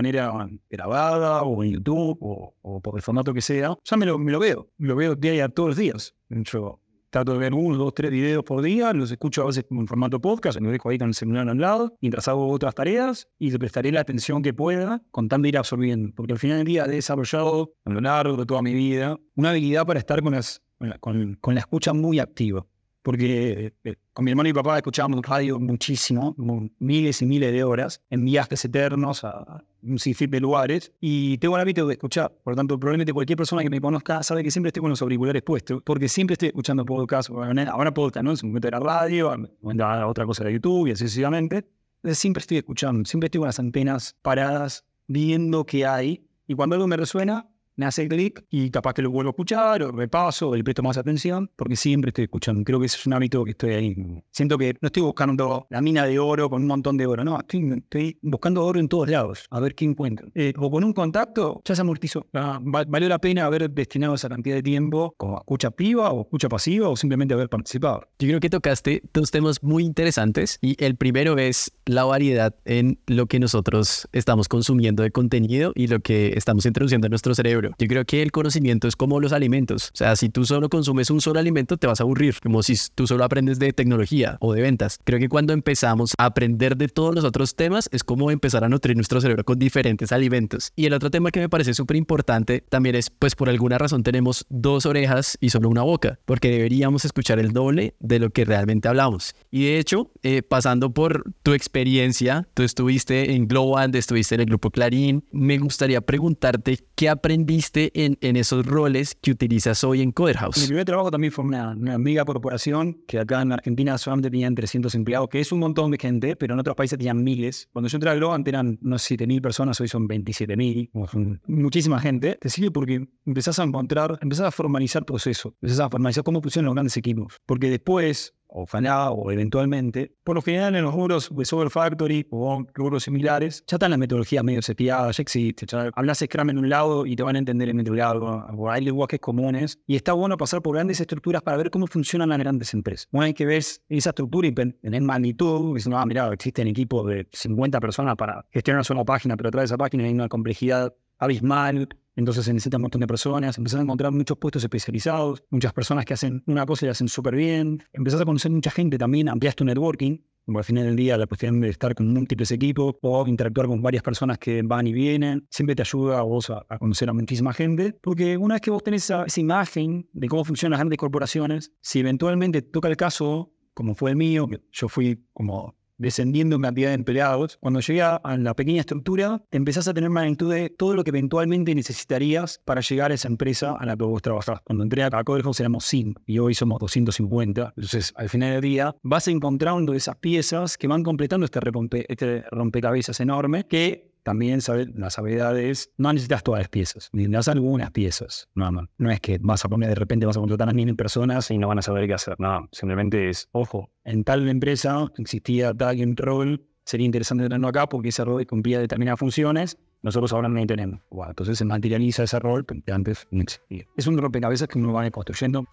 grabada 0.68 1.42
o 1.42 1.62
en 1.62 1.72
YouTube 1.72 2.18
o, 2.20 2.80
por 2.80 2.96
el 2.96 3.02
formato 3.02 3.34
que 3.34 3.40
sea, 3.40 3.76
ya 3.84 3.96
me 3.96 4.06
lo, 4.06 4.18
me 4.18 4.32
lo 4.32 4.38
veo, 4.38 4.68
lo 4.78 4.96
veo 4.96 5.14
día 5.14 5.44
a 5.44 5.48
todos 5.48 5.70
los 5.70 5.76
días. 5.76 6.14
Yo 6.28 6.80
trato 7.10 7.32
de 7.32 7.38
ver 7.38 7.54
uno, 7.54 7.76
dos, 7.76 7.92
tres 7.92 8.10
videos 8.10 8.44
por 8.44 8.62
día, 8.62 8.92
los 8.92 9.10
escucho 9.10 9.42
a 9.42 9.46
veces 9.46 9.66
en 9.70 9.86
formato 9.86 10.20
podcast, 10.20 10.60
me 10.60 10.70
dejo 10.70 10.88
ahí 10.88 10.98
con 10.98 11.08
el 11.08 11.14
celular 11.14 11.48
al 11.48 11.58
lado, 11.58 11.96
mientras 12.00 12.28
hago 12.28 12.48
otras 12.48 12.74
tareas 12.74 13.28
y 13.38 13.50
le 13.50 13.58
prestaré 13.58 13.92
la 13.92 14.00
atención 14.00 14.42
que 14.42 14.54
pueda, 14.54 15.02
con 15.10 15.28
ir 15.44 15.58
absorbiendo. 15.58 16.12
Porque 16.14 16.32
al 16.32 16.38
final 16.38 16.58
del 16.58 16.66
día 16.66 16.84
he 16.84 16.90
desarrollado 16.90 17.74
a 17.84 17.90
lo 17.90 18.00
largo 18.00 18.36
de 18.36 18.46
toda 18.46 18.62
mi 18.62 18.74
vida 18.74 19.18
una 19.34 19.50
habilidad 19.50 19.86
para 19.86 19.98
estar 19.98 20.22
con, 20.22 20.34
las, 20.34 20.62
con, 21.00 21.34
con 21.40 21.54
la 21.54 21.60
escucha 21.60 21.92
muy 21.92 22.20
activa 22.20 22.64
porque 23.02 23.72
eh, 23.84 23.96
con 24.12 24.24
mi 24.24 24.30
hermano 24.30 24.48
y 24.48 24.52
papá 24.52 24.76
escuchábamos 24.76 25.22
radio 25.22 25.58
muchísimo, 25.58 26.34
miles 26.78 27.22
y 27.22 27.26
miles 27.26 27.52
de 27.52 27.64
horas, 27.64 28.02
en 28.10 28.24
viajes 28.24 28.64
eternos 28.64 29.24
a 29.24 29.64
un 29.82 29.98
sinfín 29.98 30.30
de 30.30 30.40
lugares, 30.40 30.92
y 31.00 31.38
tengo 31.38 31.56
el 31.56 31.62
hábito 31.62 31.86
de 31.86 31.94
escuchar. 31.94 32.32
Por 32.42 32.52
lo 32.52 32.56
tanto, 32.56 32.78
probablemente 32.78 33.12
cualquier 33.12 33.36
persona 33.36 33.62
que 33.62 33.70
me 33.70 33.80
conozca 33.80 34.22
sabe 34.22 34.42
que 34.42 34.50
siempre 34.50 34.68
estoy 34.68 34.80
con 34.80 34.90
los 34.90 35.02
auriculares 35.02 35.42
puestos, 35.42 35.82
porque 35.84 36.08
siempre 36.08 36.34
estoy 36.34 36.48
escuchando 36.48 36.84
podcast, 36.84 37.30
ahora 37.30 37.92
podcast, 37.92 38.24
¿no? 38.24 38.36
Se 38.36 38.46
me 38.46 38.52
mete 38.52 38.70
la 38.70 38.80
radio, 38.80 39.30
a 39.32 40.06
otra 40.06 40.24
cosa 40.26 40.44
de 40.44 40.52
YouTube 40.52 40.86
y 40.86 40.92
así 40.92 41.04
sucesivamente. 41.04 41.66
Siempre 42.04 42.40
estoy 42.40 42.56
escuchando, 42.56 43.04
siempre 43.04 43.26
estoy 43.26 43.40
con 43.40 43.48
las 43.48 43.58
antenas 43.58 44.16
paradas, 44.22 44.86
viendo 45.06 45.66
qué 45.66 45.84
hay, 45.84 46.24
y 46.46 46.54
cuando 46.54 46.76
algo 46.76 46.86
me 46.86 46.96
resuena, 46.96 47.49
me 47.80 47.86
hace 47.86 48.06
clic 48.08 48.44
y 48.50 48.70
capaz 48.70 48.92
que 48.92 49.00
lo 49.00 49.10
vuelvo 49.10 49.30
a 49.30 49.32
escuchar 49.32 49.82
o 49.82 49.90
repaso 49.90 50.50
o 50.50 50.54
le 50.54 50.62
presto 50.62 50.82
más 50.82 50.98
atención 50.98 51.50
porque 51.56 51.76
siempre 51.76 52.10
estoy 52.10 52.24
escuchando. 52.24 52.62
Creo 52.62 52.78
que 52.78 52.84
ese 52.84 52.98
es 52.98 53.06
un 53.06 53.14
hábito 53.14 53.42
que 53.42 53.52
estoy 53.52 53.72
ahí. 53.72 53.96
Siento 54.30 54.58
que 54.58 54.76
no 54.82 54.86
estoy 54.86 55.02
buscando 55.02 55.66
la 55.70 55.80
mina 55.80 56.04
de 56.04 56.18
oro 56.18 56.50
con 56.50 56.60
un 56.60 56.68
montón 56.68 56.98
de 56.98 57.06
oro, 57.06 57.24
no, 57.24 57.38
estoy, 57.40 58.18
buscando 58.20 58.66
oro 58.66 58.78
en 58.78 58.88
todos 58.88 59.08
lados, 59.08 59.46
a 59.48 59.60
ver 59.60 59.74
qué 59.74 59.86
encuentro. 59.86 60.28
Eh, 60.34 60.52
o 60.58 60.70
con 60.70 60.84
un 60.84 60.92
contacto 60.92 61.62
ya 61.64 61.74
se 61.74 61.80
amortizó. 61.80 62.26
Ah, 62.34 62.60
valió 62.62 63.08
la 63.08 63.18
pena 63.18 63.46
haber 63.46 63.70
destinado 63.70 64.14
esa 64.14 64.28
cantidad 64.28 64.56
de 64.56 64.62
tiempo 64.62 65.14
como 65.16 65.38
escucha 65.38 65.68
activa 65.68 66.10
o 66.12 66.22
escucha 66.22 66.50
pasiva 66.50 66.86
o 66.90 66.96
simplemente 66.96 67.32
haber 67.32 67.48
participado. 67.48 68.02
Yo 68.18 68.28
creo 68.28 68.40
que 68.40 68.50
tocaste 68.50 69.02
dos 69.14 69.30
temas 69.30 69.62
muy 69.62 69.84
interesantes 69.84 70.58
y 70.60 70.76
el 70.84 70.96
primero 70.96 71.38
es 71.38 71.72
la 71.86 72.04
variedad 72.04 72.54
en 72.66 72.98
lo 73.06 73.24
que 73.24 73.40
nosotros 73.40 74.06
estamos 74.12 74.48
consumiendo 74.48 75.02
de 75.02 75.10
contenido 75.10 75.72
y 75.74 75.86
lo 75.86 76.00
que 76.00 76.34
estamos 76.36 76.66
introduciendo 76.66 77.06
en 77.06 77.12
nuestro 77.12 77.34
cerebro. 77.34 77.69
Yo 77.78 77.86
creo 77.86 78.04
que 78.04 78.22
el 78.22 78.32
conocimiento 78.32 78.88
es 78.88 78.96
como 78.96 79.20
los 79.20 79.32
alimentos. 79.32 79.90
O 79.94 79.96
sea, 79.96 80.16
si 80.16 80.28
tú 80.28 80.44
solo 80.44 80.68
consumes 80.68 81.10
un 81.10 81.20
solo 81.20 81.40
alimento, 81.40 81.76
te 81.76 81.86
vas 81.86 82.00
a 82.00 82.04
aburrir, 82.04 82.36
como 82.42 82.62
si 82.62 82.74
tú 82.94 83.06
solo 83.06 83.24
aprendes 83.24 83.58
de 83.58 83.72
tecnología 83.72 84.36
o 84.40 84.52
de 84.52 84.62
ventas. 84.62 84.98
Creo 85.04 85.18
que 85.18 85.28
cuando 85.28 85.52
empezamos 85.52 86.14
a 86.18 86.26
aprender 86.26 86.76
de 86.76 86.88
todos 86.88 87.14
los 87.14 87.24
otros 87.24 87.54
temas, 87.54 87.88
es 87.92 88.04
como 88.04 88.30
empezar 88.30 88.64
a 88.64 88.68
nutrir 88.68 88.96
nuestro 88.96 89.20
cerebro 89.20 89.44
con 89.44 89.58
diferentes 89.58 90.12
alimentos. 90.12 90.72
Y 90.76 90.86
el 90.86 90.92
otro 90.92 91.10
tema 91.10 91.30
que 91.30 91.40
me 91.40 91.48
parece 91.48 91.74
súper 91.74 91.96
importante 91.96 92.64
también 92.68 92.94
es, 92.94 93.10
pues 93.10 93.34
por 93.34 93.48
alguna 93.48 93.78
razón 93.78 94.02
tenemos 94.02 94.46
dos 94.48 94.86
orejas 94.86 95.36
y 95.40 95.50
solo 95.50 95.68
una 95.68 95.82
boca, 95.82 96.18
porque 96.24 96.50
deberíamos 96.50 97.04
escuchar 97.04 97.38
el 97.38 97.52
doble 97.52 97.94
de 98.00 98.18
lo 98.18 98.30
que 98.30 98.44
realmente 98.44 98.88
hablamos. 98.88 99.34
Y 99.50 99.64
de 99.64 99.78
hecho, 99.78 100.10
eh, 100.22 100.42
pasando 100.42 100.92
por 100.92 101.24
tu 101.42 101.52
experiencia, 101.52 102.48
tú 102.54 102.62
estuviste 102.62 103.32
en 103.32 103.46
Global, 103.46 103.94
estuviste 103.94 104.34
en 104.34 104.42
el 104.42 104.46
grupo 104.46 104.70
Clarín, 104.70 105.24
me 105.30 105.58
gustaría 105.58 106.00
preguntarte 106.00 106.78
qué 106.94 107.08
aprendiste 107.08 107.59
en, 107.74 108.18
en 108.20 108.36
esos 108.36 108.66
roles 108.66 109.16
que 109.20 109.30
utilizas 109.30 109.84
hoy 109.84 110.02
en 110.02 110.12
Coder 110.12 110.36
House. 110.38 110.58
Mi 110.58 110.66
primer 110.66 110.84
trabajo 110.84 111.10
también 111.10 111.32
fue 111.32 111.44
una, 111.44 111.70
una 111.70 111.94
amiga 111.94 112.24
corporación 112.24 113.02
que 113.06 113.18
acá 113.18 113.42
en 113.42 113.52
Argentina 113.52 113.96
solamente 113.98 114.30
tenían 114.30 114.54
300 114.54 114.94
empleados, 114.94 115.28
que 115.28 115.40
es 115.40 115.52
un 115.52 115.58
montón 115.58 115.90
de 115.90 115.98
gente, 115.98 116.36
pero 116.36 116.54
en 116.54 116.60
otros 116.60 116.76
países 116.76 116.98
tenían 116.98 117.22
miles. 117.22 117.68
Cuando 117.72 117.88
yo 117.88 117.96
entré 117.96 118.10
a 118.10 118.14
Global 118.14 118.42
eran 118.46 118.78
unos 118.82 119.08
7.000 119.10 119.40
personas, 119.40 119.80
hoy 119.80 119.88
son 119.88 120.08
27.000, 120.08 121.40
muchísima 121.46 122.00
gente. 122.00 122.36
Te 122.40 122.48
sirve 122.48 122.70
porque 122.70 123.06
empezás 123.26 123.58
a 123.58 123.64
encontrar, 123.64 124.18
empezás 124.22 124.46
a 124.46 124.50
formalizar 124.50 125.04
procesos, 125.04 125.52
empezás 125.60 125.80
a 125.80 125.90
formalizar 125.90 126.24
cómo 126.24 126.40
funcionan 126.40 126.66
los 126.66 126.74
grandes 126.74 126.96
equipos. 126.96 127.36
Porque 127.46 127.70
después, 127.70 128.34
ojalá 128.52 129.10
o 129.10 129.30
eventualmente, 129.30 130.14
por 130.24 130.36
lo 130.36 130.42
general 130.42 130.74
en 130.76 130.84
los 130.84 130.94
rubros 130.94 131.34
de 131.34 131.44
Software 131.44 131.70
Factory 131.70 132.26
o 132.30 132.64
rubros 132.74 133.04
similares, 133.04 133.64
ya 133.66 133.76
están 133.76 133.90
las 133.90 133.98
metodologías 133.98 134.44
medio 134.44 134.62
seteadas, 134.62 135.16
ya 135.16 135.22
existe. 135.22 135.66
Ya 135.66 135.90
hablas 135.94 136.18
Scrum 136.18 136.50
en 136.50 136.58
un 136.58 136.68
lado 136.68 137.06
y 137.06 137.16
te 137.16 137.22
van 137.22 137.36
a 137.36 137.38
entender 137.38 137.68
en 137.68 137.80
otro 137.80 137.94
lado, 137.94 138.46
o 138.56 138.70
hay 138.70 138.84
lenguajes 138.84 139.20
comunes. 139.20 139.78
Y 139.86 139.96
está 139.96 140.12
bueno 140.12 140.36
pasar 140.36 140.62
por 140.62 140.74
grandes 140.74 141.00
estructuras 141.00 141.42
para 141.42 141.56
ver 141.56 141.70
cómo 141.70 141.86
funcionan 141.86 142.28
las 142.28 142.38
grandes 142.38 142.74
empresas. 142.74 143.08
Una 143.12 143.26
vez 143.26 143.34
que 143.34 143.46
ves 143.46 143.82
esa 143.88 144.10
estructura 144.10 144.48
y 144.48 144.54
en 144.82 145.04
magnitud, 145.04 145.74
dices, 145.74 145.88
no, 145.88 145.98
ah, 145.98 146.06
mira, 146.06 146.32
existen 146.32 146.68
equipos 146.68 147.06
de 147.06 147.28
50 147.32 147.80
personas 147.80 148.16
para 148.16 148.44
gestionar 148.50 148.84
una 148.90 149.04
página, 149.04 149.36
pero 149.36 149.48
atrás 149.48 149.62
de 149.62 149.66
esa 149.66 149.78
página 149.78 150.04
hay 150.04 150.12
una 150.12 150.28
complejidad 150.28 150.94
abismal, 151.18 151.88
entonces 152.20 152.44
se 152.44 152.52
necesita 152.52 152.76
un 152.76 152.82
montón 152.82 153.00
de 153.00 153.06
personas, 153.06 153.58
empezás 153.58 153.80
a 153.80 153.82
encontrar 153.82 154.12
muchos 154.12 154.36
puestos 154.38 154.62
especializados, 154.62 155.42
muchas 155.50 155.72
personas 155.72 156.04
que 156.04 156.14
hacen 156.14 156.42
una 156.46 156.66
cosa 156.66 156.84
y 156.84 156.86
la 156.86 156.92
hacen 156.92 157.08
súper 157.08 157.34
bien, 157.34 157.82
empezás 157.92 158.20
a 158.20 158.24
conocer 158.24 158.50
mucha 158.50 158.70
gente 158.70 158.98
también, 158.98 159.28
amplias 159.28 159.56
tu 159.56 159.64
networking, 159.64 160.18
al 160.54 160.64
final 160.64 160.84
del 160.84 160.96
día 160.96 161.16
la 161.16 161.26
cuestión 161.26 161.60
de 161.60 161.68
estar 161.68 161.94
con 161.94 162.12
múltiples 162.12 162.50
equipos 162.50 162.96
o 163.02 163.26
interactuar 163.26 163.68
con 163.68 163.80
varias 163.82 164.02
personas 164.02 164.38
que 164.38 164.62
van 164.62 164.86
y 164.86 164.92
vienen, 164.92 165.46
siempre 165.50 165.74
te 165.74 165.82
ayuda 165.82 166.18
a 166.18 166.22
vos 166.22 166.50
a, 166.50 166.78
conocer 166.78 167.08
a 167.08 167.12
muchísima 167.12 167.52
gente, 167.52 167.92
porque 168.00 168.36
una 168.36 168.54
vez 168.54 168.60
que 168.62 168.70
vos 168.70 168.82
tenés 168.82 169.04
esa, 169.04 169.24
esa 169.24 169.40
imagen 169.40 170.08
de 170.12 170.28
cómo 170.28 170.44
funcionan 170.44 170.72
las 170.72 170.80
grandes 170.80 170.98
corporaciones, 170.98 171.72
si 171.80 172.00
eventualmente 172.00 172.62
toca 172.62 172.88
el 172.88 172.96
caso, 172.96 173.52
como 173.74 173.94
fue 173.94 174.10
el 174.10 174.16
mío, 174.16 174.48
yo 174.72 174.88
fui 174.88 175.24
como 175.32 175.74
descendiendo 176.00 176.56
en 176.56 176.62
cantidad 176.62 176.88
de 176.88 176.94
empleados, 176.94 177.58
cuando 177.60 177.80
llegué 177.80 178.02
a 178.02 178.20
la 178.38 178.54
pequeña 178.54 178.80
estructura, 178.80 179.42
empezás 179.50 179.86
a 179.86 179.94
tener 179.94 180.10
magnitud 180.10 180.52
de 180.52 180.70
todo 180.70 180.94
lo 180.94 181.04
que 181.04 181.10
eventualmente 181.10 181.74
necesitarías 181.74 182.60
para 182.64 182.80
llegar 182.80 183.10
a 183.10 183.14
esa 183.14 183.28
empresa 183.28 183.76
a 183.78 183.86
la 183.86 183.96
que 183.96 184.04
vos 184.04 184.22
trabajás. 184.22 184.60
Cuando 184.64 184.84
entré 184.84 185.02
a 185.02 185.10
Coder 185.24 185.42
House 185.42 185.60
éramos 185.60 185.84
5 185.84 186.22
y 186.26 186.38
hoy 186.38 186.54
somos 186.54 186.78
250. 186.80 187.74
Entonces, 187.76 188.12
al 188.16 188.28
final 188.28 188.52
del 188.52 188.60
día, 188.62 188.96
vas 189.02 189.28
encontrando 189.28 189.92
esas 189.94 190.16
piezas 190.16 190.78
que 190.78 190.88
van 190.88 191.02
completando 191.02 191.44
este, 191.44 192.12
este 192.12 192.42
rompecabezas 192.50 193.20
enorme 193.20 193.66
que 193.66 194.09
también 194.22 194.60
sabe, 194.60 194.86
la 194.94 195.10
sabiduría 195.10 195.52
es, 195.58 195.90
no 195.96 196.12
necesitas 196.12 196.42
todas 196.42 196.60
las 196.60 196.68
piezas, 196.68 197.10
necesitas 197.12 197.48
algunas 197.48 197.90
piezas. 197.90 198.48
No, 198.54 198.88
es 199.10 199.20
que 199.20 199.38
vas 199.40 199.64
a 199.64 199.68
poner 199.68 199.88
de 199.88 199.94
repente 199.94 200.26
vas 200.26 200.36
a 200.36 200.40
contratar 200.40 200.68
a 200.68 200.72
mil 200.72 200.94
personas 200.96 201.50
y 201.50 201.58
no 201.58 201.68
van 201.68 201.78
a 201.78 201.82
saber 201.82 202.06
qué 202.06 202.14
hacer. 202.14 202.36
No, 202.38 202.68
simplemente 202.72 203.28
es, 203.28 203.48
ojo, 203.52 203.90
en 204.04 204.24
tal 204.24 204.48
empresa 204.48 205.06
existía 205.18 205.74
tal 205.74 205.98
rol, 206.16 206.66
sería 206.84 207.06
interesante 207.06 207.44
tenerlo 207.44 207.68
acá 207.68 207.88
porque 207.88 208.08
ese 208.08 208.24
rol 208.24 208.46
cumplía 208.46 208.80
determinadas 208.80 209.20
funciones. 209.20 209.78
Nosotros 210.02 210.32
ahora 210.32 210.48
no 210.48 210.66
tenemos. 210.66 211.00
entonces 211.28 211.58
se 211.58 211.64
materializa 211.64 212.22
ese 212.22 212.38
rol 212.38 212.64
que 212.64 212.92
antes 212.92 213.26
no 213.30 213.42
existía. 213.42 213.84
Es 213.96 214.06
un 214.06 214.16
rompecabezas 214.16 214.66
que 214.66 214.78
uno 214.78 214.92
va 214.92 215.10
construyendo. 215.10 215.66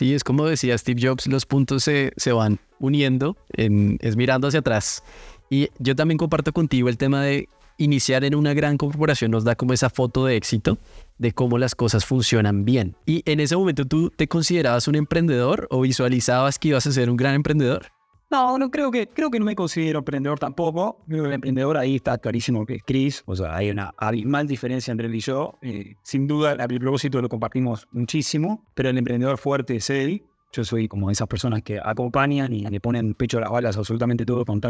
Sí, 0.00 0.14
es 0.14 0.24
como 0.24 0.46
decía 0.46 0.78
Steve 0.78 0.98
Jobs, 1.06 1.26
los 1.26 1.44
puntos 1.44 1.84
se, 1.84 2.14
se 2.16 2.32
van 2.32 2.58
uniendo, 2.78 3.36
en, 3.52 3.98
es 4.00 4.16
mirando 4.16 4.48
hacia 4.48 4.60
atrás. 4.60 5.04
Y 5.50 5.68
yo 5.78 5.94
también 5.94 6.16
comparto 6.16 6.54
contigo 6.54 6.88
el 6.88 6.96
tema 6.96 7.22
de 7.22 7.50
iniciar 7.76 8.24
en 8.24 8.34
una 8.34 8.54
gran 8.54 8.78
corporación 8.78 9.30
nos 9.30 9.44
da 9.44 9.56
como 9.56 9.74
esa 9.74 9.90
foto 9.90 10.24
de 10.24 10.36
éxito 10.36 10.78
de 11.18 11.32
cómo 11.32 11.58
las 11.58 11.74
cosas 11.74 12.06
funcionan 12.06 12.64
bien. 12.64 12.96
Y 13.04 13.22
en 13.30 13.40
ese 13.40 13.58
momento 13.58 13.84
tú 13.84 14.08
te 14.08 14.26
considerabas 14.26 14.88
un 14.88 14.94
emprendedor 14.94 15.68
o 15.70 15.82
visualizabas 15.82 16.58
que 16.58 16.68
ibas 16.68 16.86
a 16.86 16.92
ser 16.92 17.10
un 17.10 17.18
gran 17.18 17.34
emprendedor? 17.34 17.92
No, 18.30 18.58
no 18.58 18.70
creo 18.70 18.92
que, 18.92 19.08
creo 19.08 19.28
que 19.28 19.40
no 19.40 19.44
me 19.44 19.56
considero 19.56 19.98
emprendedor 19.98 20.38
tampoco. 20.38 21.02
Creo 21.08 21.22
que 21.24 21.28
el 21.28 21.34
emprendedor 21.34 21.76
ahí 21.76 21.96
está 21.96 22.16
clarísimo 22.16 22.64
que 22.64 22.76
es 22.76 22.82
Chris. 22.84 23.24
O 23.26 23.34
sea, 23.34 23.56
hay 23.56 23.70
una 23.70 23.92
abismal 23.98 24.46
diferencia 24.46 24.92
entre 24.92 25.08
él 25.08 25.14
y 25.16 25.20
yo. 25.20 25.58
Eh, 25.62 25.96
sin 26.02 26.28
duda, 26.28 26.52
el 26.52 26.80
propósito 26.80 27.20
lo 27.20 27.28
compartimos 27.28 27.88
muchísimo, 27.90 28.64
pero 28.74 28.88
el 28.88 28.98
emprendedor 28.98 29.36
fuerte 29.36 29.76
es 29.76 29.90
él. 29.90 30.22
Yo 30.52 30.64
soy 30.64 30.86
como 30.86 31.10
esas 31.10 31.26
personas 31.26 31.62
que 31.62 31.80
acompañan 31.82 32.52
y 32.52 32.64
le 32.64 32.80
ponen 32.80 33.14
pecho 33.14 33.38
a 33.38 33.40
las 33.40 33.50
balas 33.50 33.76
absolutamente 33.76 34.24
todo 34.24 34.44
con 34.44 34.60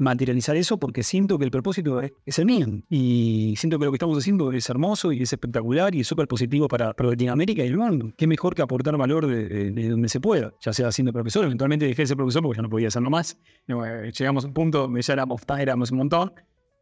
materializar 0.00 0.56
eso 0.56 0.78
porque 0.78 1.02
siento 1.02 1.38
que 1.38 1.44
el 1.44 1.50
propósito 1.50 2.00
es, 2.00 2.38
el 2.38 2.46
mío 2.46 2.66
y 2.88 3.54
siento 3.56 3.78
que 3.78 3.84
lo 3.84 3.90
que 3.92 3.96
estamos 3.96 4.18
haciendo 4.18 4.50
es 4.52 4.68
hermoso 4.68 5.12
y 5.12 5.22
es 5.22 5.32
espectacular 5.32 5.94
y 5.94 6.00
es 6.00 6.06
súper 6.06 6.26
positivo 6.26 6.68
para, 6.68 6.94
Latinoamérica 6.98 7.62
y 7.62 7.68
el 7.68 7.76
mundo. 7.76 8.12
Qué 8.16 8.26
mejor 8.26 8.54
que 8.54 8.62
aportar 8.62 8.96
valor 8.96 9.26
de, 9.26 9.88
donde 9.88 10.08
se 10.08 10.20
pueda, 10.20 10.52
ya 10.60 10.72
sea 10.72 10.90
siendo 10.90 11.12
profesor. 11.12 11.44
Eventualmente 11.44 11.86
dejé 11.86 12.02
de 12.02 12.06
ser 12.06 12.16
profesor 12.16 12.42
porque 12.42 12.56
ya 12.56 12.62
no 12.62 12.70
podía 12.70 12.88
hacerlo 12.88 13.10
más. 13.10 13.38
Eh, 13.68 14.12
llegamos 14.18 14.44
a 14.44 14.48
un 14.48 14.54
punto 14.54 14.90
ya 14.98 15.12
éramos, 15.12 15.42
éramos 15.58 15.90
un 15.90 15.98
montón 15.98 16.32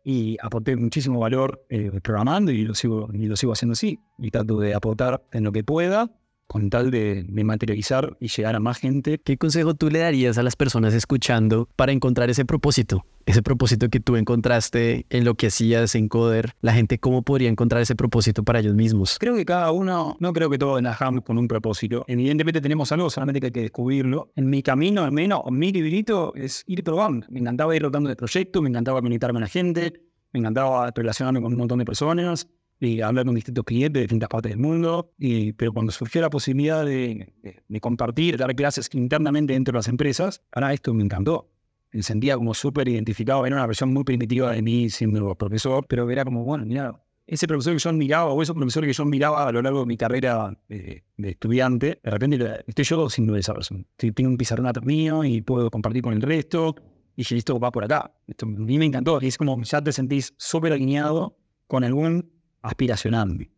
y 0.04 0.36
aporté 0.40 0.76
muchísimo 0.76 1.20
valor 1.20 1.64
eh, 1.68 1.90
programando 2.02 2.52
y 2.52 2.62
lo, 2.62 2.74
sigo, 2.74 3.08
y 3.12 3.26
lo 3.26 3.36
sigo 3.36 3.52
haciendo 3.52 3.72
así. 3.72 3.98
Y 4.18 4.30
trato 4.30 4.58
de 4.58 4.74
aportar 4.74 5.22
en 5.32 5.44
lo 5.44 5.52
que 5.52 5.64
pueda 5.64 6.10
con 6.48 6.70
tal 6.70 6.90
de, 6.90 7.24
materializar 7.28 8.16
y 8.18 8.28
llegar 8.28 8.56
a 8.56 8.60
más 8.60 8.78
gente. 8.78 9.20
¿Qué 9.22 9.36
consejo 9.36 9.74
tú 9.74 9.90
le 9.90 10.00
darías 10.00 10.38
a 10.38 10.42
las 10.42 10.56
personas 10.56 10.94
escuchando 10.94 11.68
para 11.76 11.92
encontrar 11.92 12.30
ese 12.30 12.44
propósito? 12.44 13.04
Ese 13.26 13.42
propósito 13.42 13.90
que 13.90 14.00
tú 14.00 14.16
encontraste 14.16 15.04
en 15.10 15.24
lo 15.24 15.34
que 15.34 15.48
hacías 15.48 15.94
en 15.94 16.08
Coder, 16.08 16.54
la 16.62 16.72
gente 16.72 16.98
cómo 16.98 17.22
podría 17.22 17.50
encontrar 17.50 17.82
ese 17.82 17.94
propósito 17.94 18.42
para 18.42 18.60
ellos 18.60 18.74
mismos. 18.74 19.18
Creo 19.20 19.36
que 19.36 19.44
cada 19.44 19.70
uno, 19.70 20.16
no 20.18 20.32
creo 20.32 20.48
que 20.48 20.56
todos 20.56 20.80
nacamos 20.80 21.22
con 21.24 21.36
un 21.36 21.46
propósito. 21.46 22.04
Evidentemente 22.08 22.62
tenemos 22.62 22.90
algo, 22.90 23.10
solamente 23.10 23.40
que 23.40 23.46
hay 23.46 23.52
que 23.52 23.62
descubrirlo. 23.62 24.32
En 24.34 24.48
mi 24.48 24.62
camino, 24.62 25.04
al 25.04 25.12
menos, 25.12 25.42
mi 25.50 25.70
librito 25.70 26.34
es 26.34 26.64
ir 26.66 26.82
probando. 26.82 27.26
Me 27.28 27.40
encantaba 27.40 27.76
ir 27.76 27.82
rotando 27.82 28.08
de 28.08 28.16
proyecto, 28.16 28.62
me 28.62 28.70
encantaba 28.70 29.02
conectarme 29.02 29.38
a 29.38 29.42
la 29.42 29.48
gente, 29.48 29.92
me 30.32 30.40
encantaba 30.40 30.90
relacionarme 30.94 31.42
con 31.42 31.52
un 31.52 31.58
montón 31.58 31.78
de 31.78 31.84
personas 31.84 32.48
y 32.80 33.00
hablar 33.00 33.24
con 33.24 33.34
distintos 33.34 33.64
clientes 33.64 33.94
de 33.94 34.00
distintas 34.02 34.28
partes 34.28 34.52
del 34.52 34.60
mundo, 34.60 35.12
y, 35.18 35.52
pero 35.52 35.72
cuando 35.72 35.92
surgió 35.92 36.20
la 36.20 36.30
posibilidad 36.30 36.84
de, 36.84 37.32
de, 37.68 37.80
compartir, 37.80 38.36
dar 38.36 38.54
clases 38.54 38.88
internamente 38.92 39.52
dentro 39.52 39.72
de 39.72 39.78
las 39.78 39.88
empresas, 39.88 40.42
ahora 40.52 40.72
esto 40.72 40.94
me 40.94 41.02
encantó. 41.02 41.50
Me 41.90 42.02
sentía 42.02 42.36
como 42.36 42.54
súper 42.54 42.88
identificado, 42.88 43.46
era 43.46 43.56
una 43.56 43.66
versión 43.66 43.92
muy 43.92 44.04
primitiva 44.04 44.52
de 44.52 44.62
mí 44.62 44.90
siendo 44.90 45.34
profesor, 45.34 45.86
pero 45.88 46.08
era 46.10 46.24
como, 46.24 46.44
bueno, 46.44 46.66
mira, 46.66 47.02
ese 47.26 47.46
profesor 47.46 47.74
que 47.74 47.78
yo 47.78 47.92
miraba 47.92 48.32
o 48.32 48.42
esos 48.42 48.56
profesores 48.56 48.88
que 48.88 48.94
yo 48.94 49.04
miraba 49.04 49.46
a 49.46 49.52
lo 49.52 49.60
largo 49.60 49.80
de 49.80 49.86
mi 49.86 49.96
carrera 49.96 50.56
de, 50.68 51.04
estudiante, 51.18 52.00
de 52.02 52.10
repente 52.10 52.64
estoy 52.66 52.84
yo 52.84 53.10
siendo 53.10 53.36
esa 53.36 53.54
persona. 53.54 53.84
Tengo 53.96 54.30
un 54.30 54.38
pizarrón 54.38 54.70
mío 54.84 55.24
y 55.24 55.42
puedo 55.42 55.70
compartir 55.70 56.02
con 56.02 56.14
el 56.14 56.22
resto, 56.22 56.74
y 57.16 57.22
dije, 57.22 57.36
esto 57.36 57.58
va 57.58 57.70
por 57.70 57.84
acá. 57.84 58.12
Esto, 58.26 58.46
a 58.46 58.48
mí 58.48 58.78
me 58.78 58.86
encantó, 58.86 59.18
y 59.20 59.26
es 59.26 59.36
como 59.36 59.60
ya 59.62 59.82
te 59.82 59.92
sentís 59.92 60.34
súper 60.38 60.72
alineado 60.72 61.36
con 61.66 61.84
algún 61.84 62.37
aspiracional. 62.62 63.48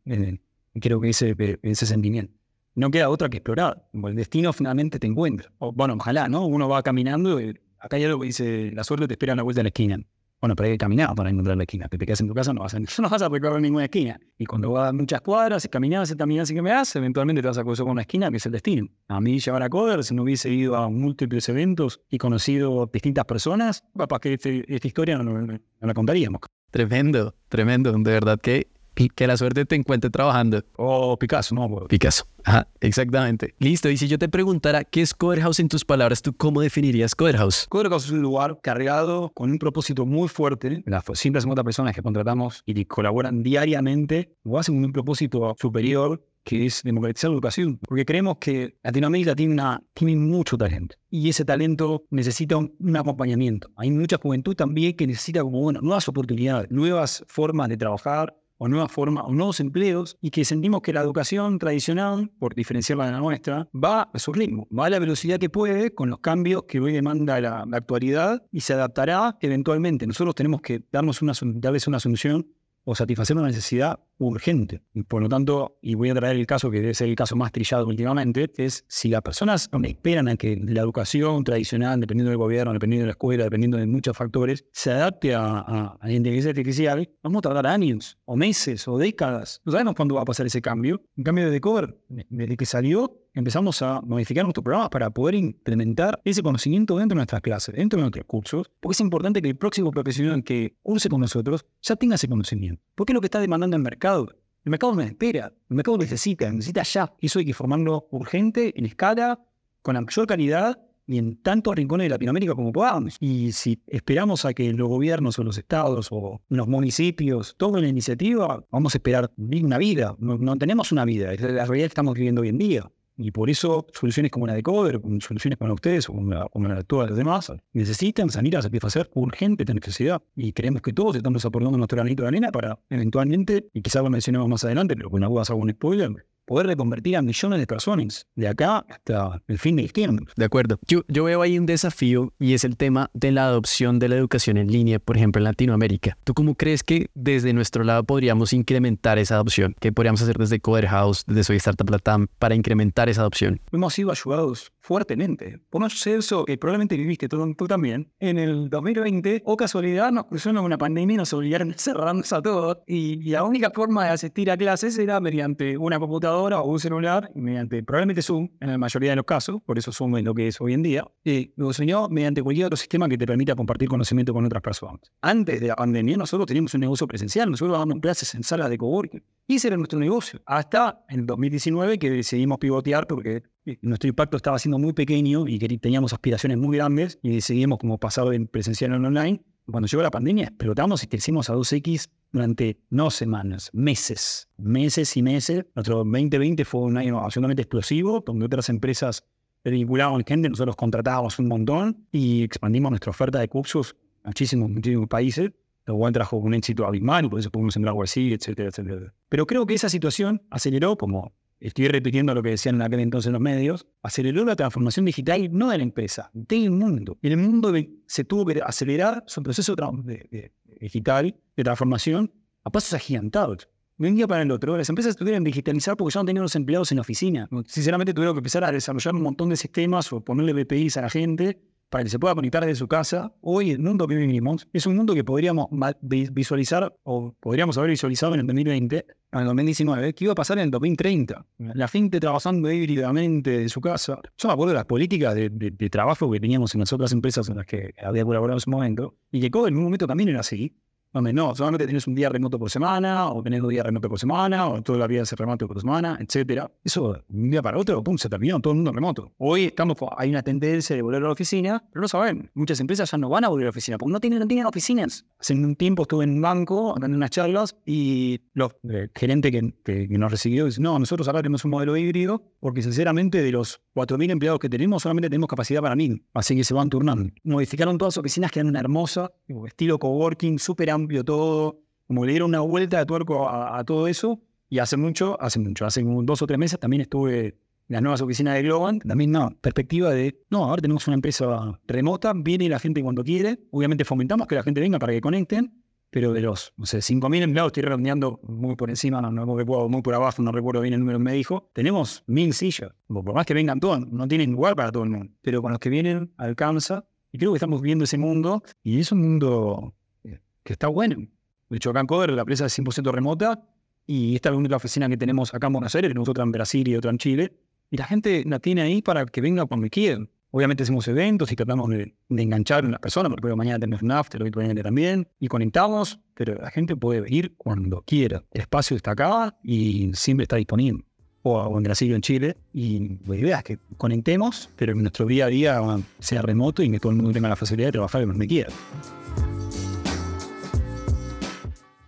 creo 0.74 1.00
que 1.00 1.08
ese, 1.10 1.36
ese 1.62 1.86
sentimiento. 1.86 2.34
No 2.74 2.90
queda 2.90 3.08
otra 3.10 3.28
que 3.28 3.38
explorar. 3.38 3.88
El 3.92 4.14
destino 4.14 4.52
finalmente 4.52 4.98
te 4.98 5.06
encuentra. 5.06 5.50
O, 5.58 5.72
bueno, 5.72 5.94
ojalá, 5.94 6.28
¿no? 6.28 6.46
Uno 6.46 6.68
va 6.68 6.82
caminando 6.82 7.40
y 7.40 7.58
acá 7.78 7.96
hay 7.96 8.04
algo 8.04 8.20
que 8.20 8.26
dice, 8.26 8.70
la 8.72 8.84
suerte 8.84 9.08
te 9.08 9.14
espera 9.14 9.32
a 9.32 9.36
la 9.36 9.42
vuelta 9.42 9.60
de 9.60 9.64
la 9.64 9.68
esquina. 9.68 10.00
Bueno, 10.40 10.56
pero 10.56 10.68
hay 10.68 10.74
que 10.74 10.78
caminar 10.78 11.14
para 11.14 11.28
encontrar 11.28 11.56
la 11.58 11.64
esquina. 11.64 11.88
Que 11.88 11.98
te 11.98 12.06
quedas 12.06 12.20
en 12.22 12.28
tu 12.28 12.34
casa 12.34 12.54
no 12.54 12.62
vas 12.62 12.74
a, 12.74 12.80
no 13.02 13.08
vas 13.10 13.20
a 13.20 13.28
recorrer 13.28 13.60
ninguna 13.60 13.84
esquina. 13.84 14.18
Y 14.38 14.46
cuando 14.46 14.70
vas 14.70 14.94
muchas 14.94 15.20
cuadras, 15.20 15.64
y 15.64 15.68
caminas, 15.68 16.10
y 16.10 16.16
caminas 16.16 16.50
y 16.50 16.54
caminas, 16.54 16.96
eventualmente 16.96 17.42
te 17.42 17.48
vas 17.48 17.58
a 17.58 17.64
cruzar 17.64 17.84
con 17.84 17.92
una 17.92 18.02
esquina 18.02 18.30
que 18.30 18.38
es 18.38 18.46
el 18.46 18.52
destino. 18.52 18.88
A 19.08 19.20
mí 19.20 19.38
llevar 19.38 19.62
a 19.62 19.68
Coder, 19.68 20.02
si 20.02 20.14
no 20.14 20.22
hubiese 20.22 20.48
ido 20.48 20.76
a 20.76 20.88
múltiples 20.88 21.48
eventos 21.48 22.00
y 22.08 22.16
conocido 22.16 22.88
distintas 22.90 23.26
personas, 23.26 23.84
capaz 23.96 24.20
que 24.20 24.34
este, 24.34 24.64
esta 24.74 24.86
historia 24.86 25.18
no, 25.18 25.24
no 25.24 25.58
la 25.80 25.94
contaríamos. 25.94 26.40
Tremendo, 26.70 27.34
tremendo. 27.48 27.92
De 27.92 28.12
verdad 28.12 28.38
que 28.40 28.68
Que 29.08 29.26
la 29.26 29.36
suerte 29.36 29.64
te 29.64 29.74
encuentre 29.74 30.10
trabajando. 30.10 30.62
O 30.76 31.18
Picasso, 31.18 31.54
no, 31.54 31.68
pues. 31.68 31.84
Picasso. 31.88 32.26
Ajá, 32.44 32.68
exactamente. 32.80 33.54
Listo. 33.58 33.88
Y 33.90 33.96
si 33.96 34.08
yo 34.08 34.18
te 34.18 34.28
preguntara 34.28 34.84
qué 34.84 35.02
es 35.02 35.14
Coderhouse 35.14 35.60
en 35.60 35.68
tus 35.68 35.84
palabras, 35.84 36.22
¿tú 36.22 36.34
cómo 36.34 36.60
definirías 36.60 37.14
Coderhouse? 37.14 37.66
Coderhouse 37.68 38.06
es 38.06 38.10
un 38.10 38.22
lugar 38.22 38.58
cargado 38.62 39.30
con 39.34 39.50
un 39.50 39.58
propósito 39.58 40.06
muy 40.06 40.28
fuerte. 40.28 40.82
Las 40.86 41.04
150 41.12 41.64
personas 41.64 41.94
que 41.94 42.02
contratamos 42.02 42.62
y 42.66 42.74
que 42.74 42.86
colaboran 42.86 43.42
diariamente 43.42 44.34
lo 44.44 44.58
hacen 44.58 44.76
con 44.76 44.84
un 44.84 44.92
propósito 44.92 45.54
superior 45.58 46.22
que 46.44 46.66
es 46.66 46.82
democratizar 46.82 47.30
la 47.30 47.34
educación, 47.34 47.78
porque 47.86 48.04
creemos 48.04 48.38
que 48.38 48.76
Latinoamérica 48.82 49.36
tiene, 49.36 49.52
una, 49.52 49.82
tiene 49.92 50.16
mucho 50.16 50.56
talento 50.56 50.96
y 51.10 51.28
ese 51.28 51.44
talento 51.44 52.04
necesita 52.10 52.56
un, 52.56 52.74
un, 52.80 52.96
acompañamiento. 52.96 53.68
Hay 53.76 53.90
mucha 53.90 54.16
juventud 54.16 54.54
también 54.54 54.96
que 54.96 55.06
necesita 55.06 55.42
como, 55.42 55.60
bueno, 55.60 55.80
nuevas 55.82 56.08
oportunidades, 56.08 56.70
nuevas 56.70 57.24
formas 57.28 57.68
de 57.68 57.76
trabajar, 57.76 58.34
o 58.62 58.68
nuevas 58.68 58.92
formas 58.92 59.24
o 59.26 59.32
nuevos 59.32 59.58
empleos 59.58 60.18
y 60.20 60.30
que 60.30 60.44
sentimos 60.44 60.82
que 60.82 60.92
la 60.92 61.00
educación 61.00 61.58
tradicional, 61.58 62.30
por 62.38 62.54
diferenciarla 62.54 63.06
de 63.06 63.12
la 63.12 63.18
nuestra, 63.18 63.68
va 63.74 64.02
a 64.02 64.18
su 64.18 64.34
ritmo, 64.34 64.68
va 64.70 64.86
a 64.86 64.90
la 64.90 64.98
velocidad 64.98 65.38
que 65.38 65.48
puede 65.48 65.94
con 65.94 66.10
los 66.10 66.18
cambios 66.18 66.64
que 66.64 66.78
hoy 66.78 66.92
demanda 66.92 67.40
la, 67.40 67.66
actualidad 67.72 68.42
y 68.52 68.60
se 68.60 68.74
adaptará 68.74 69.38
eventualmente. 69.40 70.06
Nosotros 70.06 70.34
tenemos 70.34 70.60
que 70.60 70.82
darnos 70.92 71.22
una, 71.22 71.32
darles 71.54 71.88
una 71.88 72.00
solución 72.00 72.46
o 72.84 72.94
satisfacer 72.94 73.34
una 73.34 73.46
necesidad 73.46 73.98
urgente. 74.20 74.82
Y 74.94 75.02
por 75.02 75.22
lo 75.22 75.28
tanto, 75.28 75.78
y 75.82 75.94
voy 75.94 76.10
a 76.10 76.14
traer 76.14 76.36
el 76.36 76.46
caso 76.46 76.70
que 76.70 76.90
es 76.90 77.00
el 77.00 77.14
caso 77.14 77.36
más 77.36 77.52
trillado 77.52 77.86
últimamente, 77.86 78.50
es 78.56 78.84
si 78.88 79.08
las 79.08 79.22
personas 79.22 79.68
esperan 79.84 80.28
a 80.28 80.36
que 80.36 80.56
la 80.56 80.80
educación 80.80 81.42
tradicional, 81.44 82.00
dependiendo 82.00 82.30
del 82.30 82.38
gobierno, 82.38 82.72
dependiendo 82.72 83.04
de 83.04 83.08
la 83.08 83.12
escuela, 83.12 83.44
dependiendo 83.44 83.78
de 83.78 83.86
muchos 83.86 84.16
factores, 84.16 84.64
se 84.72 84.92
adapte 84.92 85.34
a, 85.34 85.40
a, 85.42 85.98
a 86.00 86.06
la 86.06 86.12
inteligencia 86.12 86.50
artificial, 86.50 87.08
vamos 87.22 87.40
a 87.40 87.42
tardar 87.42 87.66
años, 87.66 88.18
o 88.24 88.36
meses, 88.36 88.86
o 88.86 88.98
décadas. 88.98 89.60
No 89.64 89.72
sabemos 89.72 89.94
cuándo 89.94 90.14
va 90.14 90.22
a 90.22 90.24
pasar 90.24 90.46
ese 90.46 90.60
cambio. 90.60 91.02
En 91.16 91.24
cambio, 91.24 91.50
de 91.50 91.60
Cover, 91.60 91.98
desde 92.08 92.56
que 92.56 92.66
salió, 92.66 93.16
empezamos 93.34 93.80
a 93.82 94.00
modificar 94.00 94.44
nuestros 94.44 94.64
programas 94.64 94.90
para 94.90 95.10
poder 95.10 95.36
implementar 95.36 96.20
ese 96.24 96.42
conocimiento 96.42 96.98
dentro 96.98 97.14
de 97.14 97.20
nuestras 97.20 97.40
clases, 97.40 97.74
dentro 97.74 97.96
de 97.98 98.02
nuestros 98.02 98.26
cursos, 98.26 98.70
porque 98.80 98.94
es 98.94 99.00
importante 99.00 99.40
que 99.40 99.48
el 99.48 99.56
próximo 99.56 99.90
profesional 99.90 100.42
que 100.42 100.76
curse 100.82 101.08
con 101.08 101.20
nosotros 101.20 101.64
ya 101.82 101.96
tenga 101.96 102.16
ese 102.16 102.28
conocimiento. 102.28 102.82
Porque 102.94 103.12
es 103.12 103.14
lo 103.14 103.20
que 103.20 103.28
está 103.28 103.40
demandando 103.40 103.76
el 103.76 103.82
mercado. 103.82 104.09
El 104.18 104.70
mercado 104.70 104.94
no 104.94 105.02
espera, 105.02 105.52
el 105.70 105.76
mercado 105.76 105.98
necesita, 105.98 106.50
necesita 106.50 106.82
ya. 106.82 107.12
Eso 107.20 107.38
hay 107.38 107.46
que 107.46 107.54
formarlo 107.54 108.08
urgente, 108.10 108.72
en 108.76 108.84
escala, 108.84 109.40
con 109.82 109.94
la 109.94 110.02
mayor 110.02 110.26
calidad 110.26 110.78
y 111.06 111.18
en 111.18 111.42
tantos 111.42 111.74
rincones 111.74 112.04
de 112.04 112.10
Latinoamérica 112.10 112.54
como 112.54 112.70
podamos. 112.70 113.16
Y 113.20 113.52
si 113.52 113.82
esperamos 113.86 114.44
a 114.44 114.52
que 114.52 114.72
los 114.72 114.88
gobiernos 114.88 115.38
o 115.38 115.44
los 115.44 115.58
estados 115.58 116.08
o 116.10 116.40
los 116.48 116.68
municipios 116.68 117.54
tomen 117.56 117.82
la 117.82 117.88
iniciativa, 117.88 118.64
vamos 118.70 118.94
a 118.94 118.98
esperar 118.98 119.32
una 119.36 119.78
vida. 119.78 120.14
No, 120.18 120.38
no 120.38 120.56
tenemos 120.56 120.92
una 120.92 121.04
vida, 121.04 121.32
es 121.32 121.40
la 121.40 121.64
realidad 121.64 121.86
que 121.86 121.92
estamos 121.92 122.14
viviendo 122.14 122.42
hoy 122.42 122.48
en 122.50 122.58
día. 122.58 122.90
Y 123.22 123.32
por 123.32 123.50
eso 123.50 123.86
soluciones 123.92 124.32
como 124.32 124.46
la 124.46 124.54
de 124.54 124.62
Cover, 124.62 124.98
soluciones 125.20 125.58
como 125.58 125.68
la 125.68 125.72
de 125.72 125.74
ustedes 125.74 126.08
o 126.08 126.12
como 126.12 126.30
la, 126.30 126.48
la 126.54 126.74
de 126.76 126.84
todas 126.84 127.10
las 127.10 127.18
demás, 127.18 127.52
necesitan 127.74 128.30
salir 128.30 128.56
a 128.56 128.62
satisfacer 128.62 129.10
urgente 129.14 129.64
esta 129.64 129.74
necesidad. 129.74 130.22
Y 130.34 130.52
creemos 130.54 130.80
que 130.80 130.94
todos 130.94 131.16
estamos 131.16 131.44
aportando 131.44 131.76
nuestro 131.76 131.96
granito 131.96 132.22
de 132.22 132.28
arena 132.28 132.50
para 132.50 132.78
eventualmente, 132.88 133.68
y 133.74 133.82
quizás 133.82 134.02
lo 134.02 134.08
mencionemos 134.08 134.48
más 134.48 134.64
adelante, 134.64 134.96
pero 134.96 135.10
con 135.10 135.22
algunas 135.22 135.50
hago 135.50 135.60
un 135.60 135.70
spoiler, 135.70 136.26
poder 136.50 136.66
reconvertir 136.66 137.16
a 137.16 137.22
millones 137.22 137.60
de 137.60 137.66
personas 137.68 138.26
de 138.34 138.48
acá 138.48 138.84
hasta 138.88 139.40
el 139.46 139.56
fin 139.56 139.76
del 139.76 139.92
tiempo. 139.92 140.24
De 140.34 140.44
acuerdo. 140.44 140.80
Yo, 140.88 141.02
yo 141.06 141.22
veo 141.22 141.42
ahí 141.42 141.56
un 141.56 141.64
desafío 141.64 142.32
y 142.40 142.54
es 142.54 142.64
el 142.64 142.76
tema 142.76 143.08
de 143.14 143.30
la 143.30 143.46
adopción 143.46 144.00
de 144.00 144.08
la 144.08 144.16
educación 144.16 144.56
en 144.56 144.66
línea, 144.66 144.98
por 144.98 145.16
ejemplo, 145.16 145.38
en 145.38 145.44
Latinoamérica. 145.44 146.18
¿Tú 146.24 146.34
cómo 146.34 146.56
crees 146.56 146.82
que 146.82 147.08
desde 147.14 147.52
nuestro 147.52 147.84
lado 147.84 148.02
podríamos 148.02 148.52
incrementar 148.52 149.20
esa 149.20 149.36
adopción? 149.36 149.76
¿Qué 149.78 149.92
podríamos 149.92 150.22
hacer 150.22 150.38
desde 150.38 150.58
Coder 150.58 150.88
House, 150.88 151.22
desde 151.28 151.44
Soy 151.44 151.56
Startup 151.58 151.88
Latam, 151.88 152.26
para 152.40 152.56
incrementar 152.56 153.08
esa 153.08 153.20
adopción? 153.20 153.60
Hemos 153.70 153.94
sido 153.94 154.10
ayudados 154.10 154.72
fuertemente 154.80 155.60
por 155.70 155.82
un 155.82 155.90
suceso 155.90 156.44
que 156.44 156.58
probablemente 156.58 156.96
viviste 156.96 157.28
tú, 157.28 157.54
tú, 157.54 157.68
también. 157.68 158.12
En 158.18 158.38
el 158.38 158.68
2020, 158.68 159.42
o 159.44 159.56
casualidad, 159.56 160.10
nos 160.10 160.24
cruzó 160.24 160.50
una 160.50 160.78
pandemia 160.78 161.14
y 161.14 161.16
nos 161.18 161.32
obligaron 161.32 161.70
a 161.70 161.74
cerrarnos 161.74 162.32
a 162.32 162.42
todos. 162.42 162.78
Y, 162.86 163.20
y 163.22 163.30
la 163.30 163.44
única 163.44 163.70
forma 163.70 164.04
de 164.04 164.10
asistir 164.10 164.50
a 164.50 164.56
clases 164.56 164.98
era 164.98 165.20
mediante 165.20 165.76
una 165.76 165.98
computadora 165.98 166.60
o 166.60 166.70
un 166.70 166.80
celular, 166.80 167.30
mediante 167.34 167.82
probablemente 167.82 168.22
Zoom, 168.22 168.48
en 168.60 168.70
la 168.70 168.78
mayoría 168.78 169.10
de 169.10 169.16
los 169.16 169.24
casos, 169.24 169.60
por 169.64 169.78
eso 169.78 169.92
Zoom 169.92 170.16
es 170.16 170.24
lo 170.24 170.34
que 170.34 170.48
es 170.48 170.60
hoy 170.60 170.74
en 170.74 170.82
día, 170.82 171.04
y 171.24 171.52
lo 171.56 171.68
diseñó 171.68 172.08
mediante 172.08 172.42
cualquier 172.42 172.66
otro 172.66 172.76
sistema 172.76 173.08
que 173.08 173.18
te 173.18 173.26
permita 173.26 173.54
compartir 173.54 173.88
conocimiento 173.88 174.32
con 174.32 174.44
otras 174.44 174.62
personas. 174.62 175.00
Antes 175.20 175.60
de 175.60 175.68
la 175.68 175.76
pandemia, 175.76 176.16
nosotros 176.16 176.46
teníamos 176.46 176.74
un 176.74 176.80
negocio 176.80 177.06
presencial, 177.06 177.50
nosotros 177.50 177.72
dábamos 177.72 178.00
clases 178.00 178.34
en 178.34 178.42
salas 178.42 178.70
de 178.70 178.78
coworking, 178.78 179.22
y 179.46 179.56
ese 179.56 179.68
era 179.68 179.76
nuestro 179.76 179.98
negocio. 179.98 180.40
Hasta 180.46 181.04
el 181.08 181.26
2019 181.26 181.98
que 181.98 182.10
decidimos 182.10 182.58
pivotear 182.58 183.06
porque 183.06 183.42
nuestro 183.82 184.08
impacto 184.08 184.36
estaba 184.36 184.58
siendo 184.58 184.78
muy 184.78 184.92
pequeño 184.92 185.46
y 185.46 185.58
teníamos 185.58 186.12
aspiraciones 186.12 186.58
muy 186.58 186.76
grandes 186.76 187.18
y 187.22 187.34
decidimos 187.34 187.78
como 187.78 187.98
pasar 187.98 188.28
de 188.28 188.40
presencial 188.46 188.92
a 188.92 188.96
online. 188.96 189.42
Cuando 189.66 189.86
llegó 189.86 190.02
la 190.02 190.10
pandemia, 190.10 190.44
explotamos 190.46 191.04
y 191.04 191.06
crecimos 191.06 191.48
a 191.48 191.54
2X 191.54 192.08
durante 192.32 192.80
no 192.90 193.10
semanas, 193.10 193.70
meses, 193.72 194.48
meses 194.56 195.16
y 195.16 195.22
meses. 195.22 195.66
Nuestro 195.74 195.98
2020 195.98 196.64
fue 196.64 196.80
un 196.80 196.96
año 196.96 197.20
absolutamente 197.20 197.62
explosivo, 197.62 198.22
donde 198.26 198.46
otras 198.46 198.68
empresas 198.68 199.24
vinculaban 199.64 200.24
gente, 200.24 200.48
nosotros 200.48 200.74
contratábamos 200.76 201.38
un 201.38 201.48
montón 201.48 202.06
y 202.10 202.42
expandimos 202.42 202.90
nuestra 202.90 203.10
oferta 203.10 203.38
de 203.38 203.48
cursos 203.48 203.94
a 204.24 204.28
muchísimos, 204.28 204.70
muchísimos 204.70 205.08
países, 205.08 205.52
lo 205.86 205.96
cual 205.96 206.12
trajo 206.12 206.36
un 206.36 206.54
éxito 206.54 206.86
abismal, 206.86 207.28
por 207.28 207.40
eso 207.40 207.50
pudimos 207.50 207.76
entrar 207.76 207.94
así, 208.02 208.32
etcétera, 208.32 208.70
etcétera. 208.70 209.14
Pero 209.28 209.46
creo 209.46 209.66
que 209.66 209.74
esa 209.74 209.88
situación 209.88 210.42
aceleró, 210.50 210.96
como 210.96 211.32
estoy 211.60 211.88
repitiendo 211.88 212.34
lo 212.34 212.42
que 212.42 212.50
decían 212.50 212.76
en 212.76 212.82
aquel 212.82 213.00
entonces 213.00 213.30
los 213.30 213.40
medios, 213.40 213.86
aceleró 214.02 214.44
la 214.44 214.56
transformación 214.56 215.04
digital 215.04 215.48
no 215.52 215.70
de 215.70 215.78
la 215.78 215.82
empresa, 215.84 216.30
del 216.32 216.70
mundo. 216.70 217.18
El 217.22 217.36
mundo 217.36 217.72
se 218.06 218.24
tuvo 218.24 218.46
que 218.46 218.60
acelerar 218.64 219.22
su 219.26 219.42
proceso 219.42 219.74
de, 219.76 220.26
de, 220.30 220.52
digital, 220.80 221.36
de 221.56 221.64
transformación, 221.64 222.32
a 222.64 222.70
pasos 222.70 222.94
agigantados. 222.94 223.68
De 223.98 224.08
un 224.08 224.16
día 224.16 224.26
para 224.26 224.42
el 224.42 224.50
otro, 224.50 224.78
las 224.78 224.88
empresas 224.88 225.14
tuvieron 225.14 225.44
que 225.44 225.48
digitalizar 225.48 225.94
porque 225.94 226.14
ya 226.14 226.20
no 226.20 226.24
tenían 226.24 226.42
los 226.42 226.56
empleados 226.56 226.90
en 226.90 226.96
la 226.96 227.02
oficina. 227.02 227.48
Sinceramente 227.66 228.14
tuvieron 228.14 228.34
que 228.34 228.38
empezar 228.38 228.64
a 228.64 228.72
desarrollar 228.72 229.14
un 229.14 229.22
montón 229.22 229.50
de 229.50 229.56
sistemas 229.56 230.10
o 230.12 230.24
ponerle 230.24 230.54
BPIs 230.54 230.96
a 230.96 231.02
la 231.02 231.10
gente 231.10 231.60
para 231.90 232.04
que 232.04 232.10
se 232.10 232.18
pueda 232.18 232.34
conectar 232.34 232.64
desde 232.64 232.76
su 232.76 232.88
casa. 232.88 233.34
Hoy 233.40 233.72
el 233.72 233.80
mundo 233.80 234.06
que 234.06 234.14
vivimos 234.14 234.68
es 234.72 234.86
un 234.86 234.96
mundo 234.96 235.14
que 235.14 235.24
podríamos 235.24 235.68
visualizar 236.00 236.96
o 237.02 237.34
podríamos 237.40 237.76
haber 237.76 237.90
visualizado 237.90 238.34
en 238.34 238.40
el 238.40 238.46
2020, 238.46 239.06
en 239.32 239.38
el 239.38 239.46
2019, 239.46 240.14
que 240.14 240.24
iba 240.24 240.32
a 240.32 240.36
pasar 240.36 240.58
en 240.58 240.64
el 240.64 240.70
2030. 240.70 241.44
La 241.58 241.88
gente 241.88 242.20
trabajando 242.20 242.70
híbridamente 242.70 243.58
de 243.58 243.68
su 243.68 243.80
casa. 243.80 244.20
Yo 244.38 244.48
me 244.48 244.54
acuerdo 244.54 244.70
de 244.70 244.76
las 244.76 244.86
políticas 244.86 245.34
de, 245.34 245.50
de, 245.50 245.72
de, 245.72 245.90
trabajo 245.90 246.30
que 246.30 246.38
teníamos 246.38 246.72
en 246.74 246.80
las 246.80 246.92
otras 246.92 247.12
empresas 247.12 247.48
en 247.48 247.56
las 247.56 247.66
que 247.66 247.92
había 248.02 248.24
colaborado 248.24 248.54
en 248.54 248.58
ese 248.58 248.70
momento 248.70 249.16
y 249.32 249.40
que 249.40 249.46
en 249.46 249.76
un 249.76 249.82
momento 249.82 250.06
también 250.06 250.28
era 250.28 250.40
así 250.40 250.72
donde 251.12 251.32
no, 251.32 251.54
solamente 251.54 251.86
tienes 251.86 252.06
un 252.06 252.14
día 252.14 252.28
remoto 252.28 252.58
por 252.58 252.70
semana, 252.70 253.30
o 253.30 253.42
tenés 253.42 253.60
dos 253.60 253.70
días 253.70 253.84
remoto 253.84 254.08
por 254.08 254.18
semana, 254.18 254.68
o 254.68 254.82
toda 254.82 254.98
la 254.98 255.06
vida 255.06 255.24
se 255.24 255.36
remoto 255.36 255.66
por 255.66 255.80
semana, 255.80 256.18
etc. 256.20 256.64
Eso, 256.84 257.14
de 257.14 257.22
un 257.28 257.50
día 257.50 257.62
para 257.62 257.78
otro, 257.78 258.02
pum, 258.02 258.16
se 258.16 258.28
terminó, 258.28 258.60
todo 258.60 258.72
el 258.72 258.76
mundo 258.76 258.92
remoto. 258.92 259.32
Hoy 259.38 259.66
estamos, 259.66 259.96
hay 260.16 260.30
una 260.30 260.42
tendencia 260.42 260.94
de 260.94 261.02
volver 261.02 261.22
a 261.22 261.26
la 261.26 261.32
oficina, 261.32 261.82
pero 261.92 262.02
no 262.02 262.08
saben, 262.08 262.50
muchas 262.54 262.78
empresas 262.80 263.10
ya 263.10 263.18
no 263.18 263.28
van 263.28 263.44
a 263.44 263.48
volver 263.48 263.64
a 263.64 263.66
la 263.66 263.70
oficina, 263.70 263.98
porque 263.98 264.12
no 264.12 264.20
tienen, 264.20 264.38
no 264.38 264.46
tienen 264.46 264.66
oficinas. 264.66 265.26
Hace 265.38 265.54
un 265.54 265.74
tiempo 265.74 266.02
estuve 266.02 266.24
en 266.24 266.30
un 266.34 266.42
banco, 266.42 266.94
dando 267.00 267.16
unas 267.16 267.30
charlas, 267.30 267.76
y 267.84 268.40
los 268.54 268.72
eh, 268.88 269.08
gerente 269.14 269.50
que, 269.50 269.74
que, 269.84 270.08
que, 270.08 270.18
nos 270.18 270.30
recibió 270.30 270.66
dice, 270.66 270.80
no, 270.80 270.98
nosotros 270.98 271.26
ahora 271.28 271.40
tenemos 271.40 271.64
un 271.64 271.72
modelo 271.72 271.96
híbrido, 271.96 272.42
porque 272.60 272.82
sinceramente 272.82 273.42
de 273.42 273.50
los 273.50 273.80
4.000 273.94 274.30
empleados 274.30 274.60
que 274.60 274.68
tenemos, 274.68 275.02
solamente 275.02 275.28
tenemos 275.28 275.48
capacidad 275.48 275.80
para 275.80 275.94
1.000, 275.94 276.22
así 276.34 276.56
que 276.56 276.64
se 276.64 276.74
van 276.74 276.88
turnando. 276.90 277.32
Modificaron 277.42 277.98
todas 277.98 278.14
las 278.14 278.18
oficinas, 278.18 278.52
quedaron 278.52 278.76
hermosas, 278.76 279.30
estilo 279.66 279.98
coworking, 279.98 280.58
súper 280.58 280.90
amplio 280.90 281.24
todo, 281.24 281.80
como 282.06 282.24
le 282.24 282.32
dieron 282.32 282.50
una 282.50 282.60
vuelta 282.60 282.98
de 282.98 283.06
tuerco 283.06 283.48
a, 283.48 283.78
a, 283.78 283.84
todo 283.84 284.06
eso. 284.06 284.40
Y 284.68 284.78
hace 284.78 284.96
mucho, 284.96 285.40
hace 285.40 285.58
mucho, 285.58 285.84
hace 285.84 286.04
como 286.04 286.22
dos 286.22 286.42
o 286.42 286.46
tres 286.46 286.58
meses 286.58 286.78
también 286.78 287.02
estuve 287.02 287.46
en 287.46 287.54
las 287.88 288.02
nuevas 288.02 288.20
oficinas 288.20 288.54
de 288.54 288.62
Globant. 288.62 289.04
También 289.04 289.32
no, 289.32 289.50
perspectiva 289.60 290.10
de, 290.10 290.40
no, 290.48 290.64
ahora 290.64 290.80
tenemos 290.80 291.06
una 291.08 291.14
empresa 291.14 291.78
remota, 291.88 292.32
viene 292.34 292.68
la 292.68 292.78
gente 292.78 293.02
cuando 293.02 293.24
quiere. 293.24 293.58
Obviamente 293.72 294.04
fomentamos 294.04 294.46
que 294.46 294.54
la 294.54 294.62
gente 294.62 294.80
venga 294.80 295.00
para 295.00 295.12
que 295.12 295.20
conecten, 295.20 295.79
pero 296.10 296.34
los, 296.34 296.72
no 296.76 296.86
sé, 296.86 296.98
5.000 296.98 297.42
empleados, 297.42 297.70
estoy 297.70 297.84
redondeando 297.84 298.40
muy 298.42 298.76
por 298.76 298.90
encima, 298.90 299.20
no, 299.22 299.30
no 299.30 299.56
recuerdo, 299.56 299.88
muy 299.88 300.02
por 300.02 300.14
abajo, 300.14 300.42
no 300.42 300.52
recuerdo 300.52 300.80
bien 300.80 300.94
el 300.94 301.00
número 301.00 301.18
que 301.18 301.24
me 301.24 301.32
dijo, 301.32 301.70
tenemos 301.72 302.24
1.000 302.26 302.52
sillas. 302.52 302.92
Por 303.06 303.32
más 303.32 303.46
que 303.46 303.54
vengan 303.54 303.80
todos, 303.80 304.06
no 304.06 304.26
tienen 304.28 304.52
lugar 304.52 304.76
para 304.76 304.90
todo 304.90 305.04
el 305.04 305.10
mundo. 305.10 305.32
Pero 305.42 305.62
con 305.62 305.70
los 305.70 305.80
que 305.80 305.88
vienen, 305.88 306.32
alcanza. 306.36 307.04
Y 307.32 307.38
creo 307.38 307.52
que 307.52 307.56
estamos 307.56 307.80
viendo 307.80 308.04
ese 308.04 308.18
mundo, 308.18 308.62
y 308.82 308.98
es 308.98 309.12
un 309.12 309.22
mundo 309.22 309.94
que 310.22 310.72
está 310.72 310.88
bueno. 310.88 311.26
De 311.68 311.76
hecho, 311.76 311.90
acá 311.90 312.00
en 312.00 312.06
Coder 312.06 312.30
la 312.30 312.42
empresa 312.42 312.66
es 312.66 312.78
100% 312.78 313.12
remota 313.12 313.62
y 314.06 314.34
esta 314.34 314.48
es 314.48 314.52
la 314.54 314.58
única 314.58 314.76
oficina 314.76 315.08
que 315.08 315.16
tenemos 315.16 315.54
acá 315.54 315.68
en 315.68 315.72
Buenos 315.72 315.94
Aires, 315.94 316.10
tenemos 316.10 316.28
otra 316.28 316.42
en 316.42 316.52
Brasil 316.52 316.86
y 316.88 316.96
otra 316.96 317.10
en 317.10 317.18
Chile. 317.18 317.52
Y 317.90 317.96
la 317.96 318.06
gente 318.06 318.44
la 318.46 318.58
tiene 318.58 318.82
ahí 318.82 319.02
para 319.02 319.24
que 319.26 319.40
venga 319.40 319.66
cuando 319.66 319.88
quieran. 319.88 320.28
Obviamente 320.52 320.82
hacemos 320.82 321.06
eventos 321.06 321.52
y 321.52 321.56
tratamos 321.56 321.88
de, 321.90 322.14
enganchar 322.28 322.84
a 322.84 322.88
las 322.88 323.00
personas, 323.00 323.30
porque 323.30 323.54
mañana 323.54 323.78
tenemos 323.78 324.02
un 324.02 324.10
after, 324.10 324.42
hoy 324.42 324.50
también, 324.50 325.28
y 325.38 325.46
conectamos, 325.46 326.18
pero 326.34 326.54
la 326.56 326.70
gente 326.70 326.96
puede 326.96 327.20
venir 327.20 327.54
cuando 327.56 328.02
quiera. 328.02 328.42
El 328.50 328.62
espacio 328.62 328.96
está 328.96 329.12
acá 329.12 329.56
y 329.62 330.10
siempre 330.14 330.44
está 330.44 330.56
disponible. 330.56 331.04
O 331.42 331.76
en 331.76 331.84
Brasil 331.84 332.12
o 332.12 332.16
en 332.16 332.22
Chile. 332.22 332.56
Y 332.74 333.18
la 333.26 333.36
idea 333.36 333.58
es 333.58 333.64
que 333.64 333.78
conectemos, 333.96 334.68
pero 334.76 334.94
que 334.94 335.00
nuestro 335.00 335.24
día 335.26 335.46
a 335.46 335.48
día 335.48 335.80
sea 336.18 336.42
remoto 336.42 336.82
y 336.82 336.90
que 336.90 336.98
todo 336.98 337.12
el 337.12 337.16
mundo 337.16 337.32
tenga 337.32 337.48
la 337.48 337.56
facilidad 337.56 337.88
de 337.88 337.92
trabajar 337.92 338.26
donde 338.26 338.46
quiera. 338.46 338.70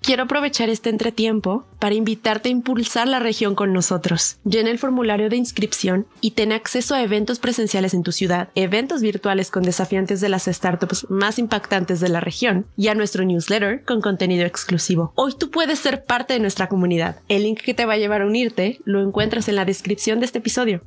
Quiero 0.03 0.25
aprovechar 0.25 0.69
este 0.69 0.91
entretiempo 0.91 1.65
para 1.79 1.95
invitarte 1.95 2.49
a 2.49 2.53
impulsar 2.53 3.07
la 3.07 3.21
región 3.21 3.55
con 3.55 3.73
nosotros. 3.73 4.37
Llena 4.45 4.71
el 4.71 4.81
formulario 4.81 5.29
de 5.29 5.37
inscripción 5.37 6.09
y 6.21 6.33
ten 6.33 6.51
acceso 6.51 6.97
a 6.97 7.03
eventos 7.05 7.39
presenciales 7.39 7.95
en 7.95 8.03
tu 8.03 8.11
ciudad, 8.11 8.49
eventos 8.57 9.01
virtuales 9.01 9.53
con 9.53 9.63
desafiantes 9.63 10.21
de 10.21 10.29
las 10.29 10.47
startups 10.47 11.07
más 11.09 11.39
impactantes 11.39 12.01
de 12.01 12.09
la 12.09 12.19
región 12.19 12.67
y 12.77 12.89
a 12.89 12.97
nuestro 12.97 13.25
newsletter 13.25 13.85
con 13.85 14.01
contenido 14.01 14.45
exclusivo. 14.45 15.13
Hoy 15.15 15.35
tú 15.39 15.53
puedes 15.53 15.79
ser 15.79 16.05
parte 16.05 16.35
de 16.35 16.41
nuestra 16.41 16.69
comunidad. 16.69 17.21
El 17.29 17.45
link 17.45 17.61
que 17.61 17.73
te 17.73 17.87
va 17.87 17.93
a 17.93 17.99
llevar 17.99 18.23
a 18.23 18.27
unirte 18.27 18.81
lo 18.85 19.01
encuentras 19.01 19.49
en 19.49 19.55
la 19.55 19.65
descripción 19.65 20.19
de 20.19 20.27
este 20.27 20.39
episodio. 20.39 20.83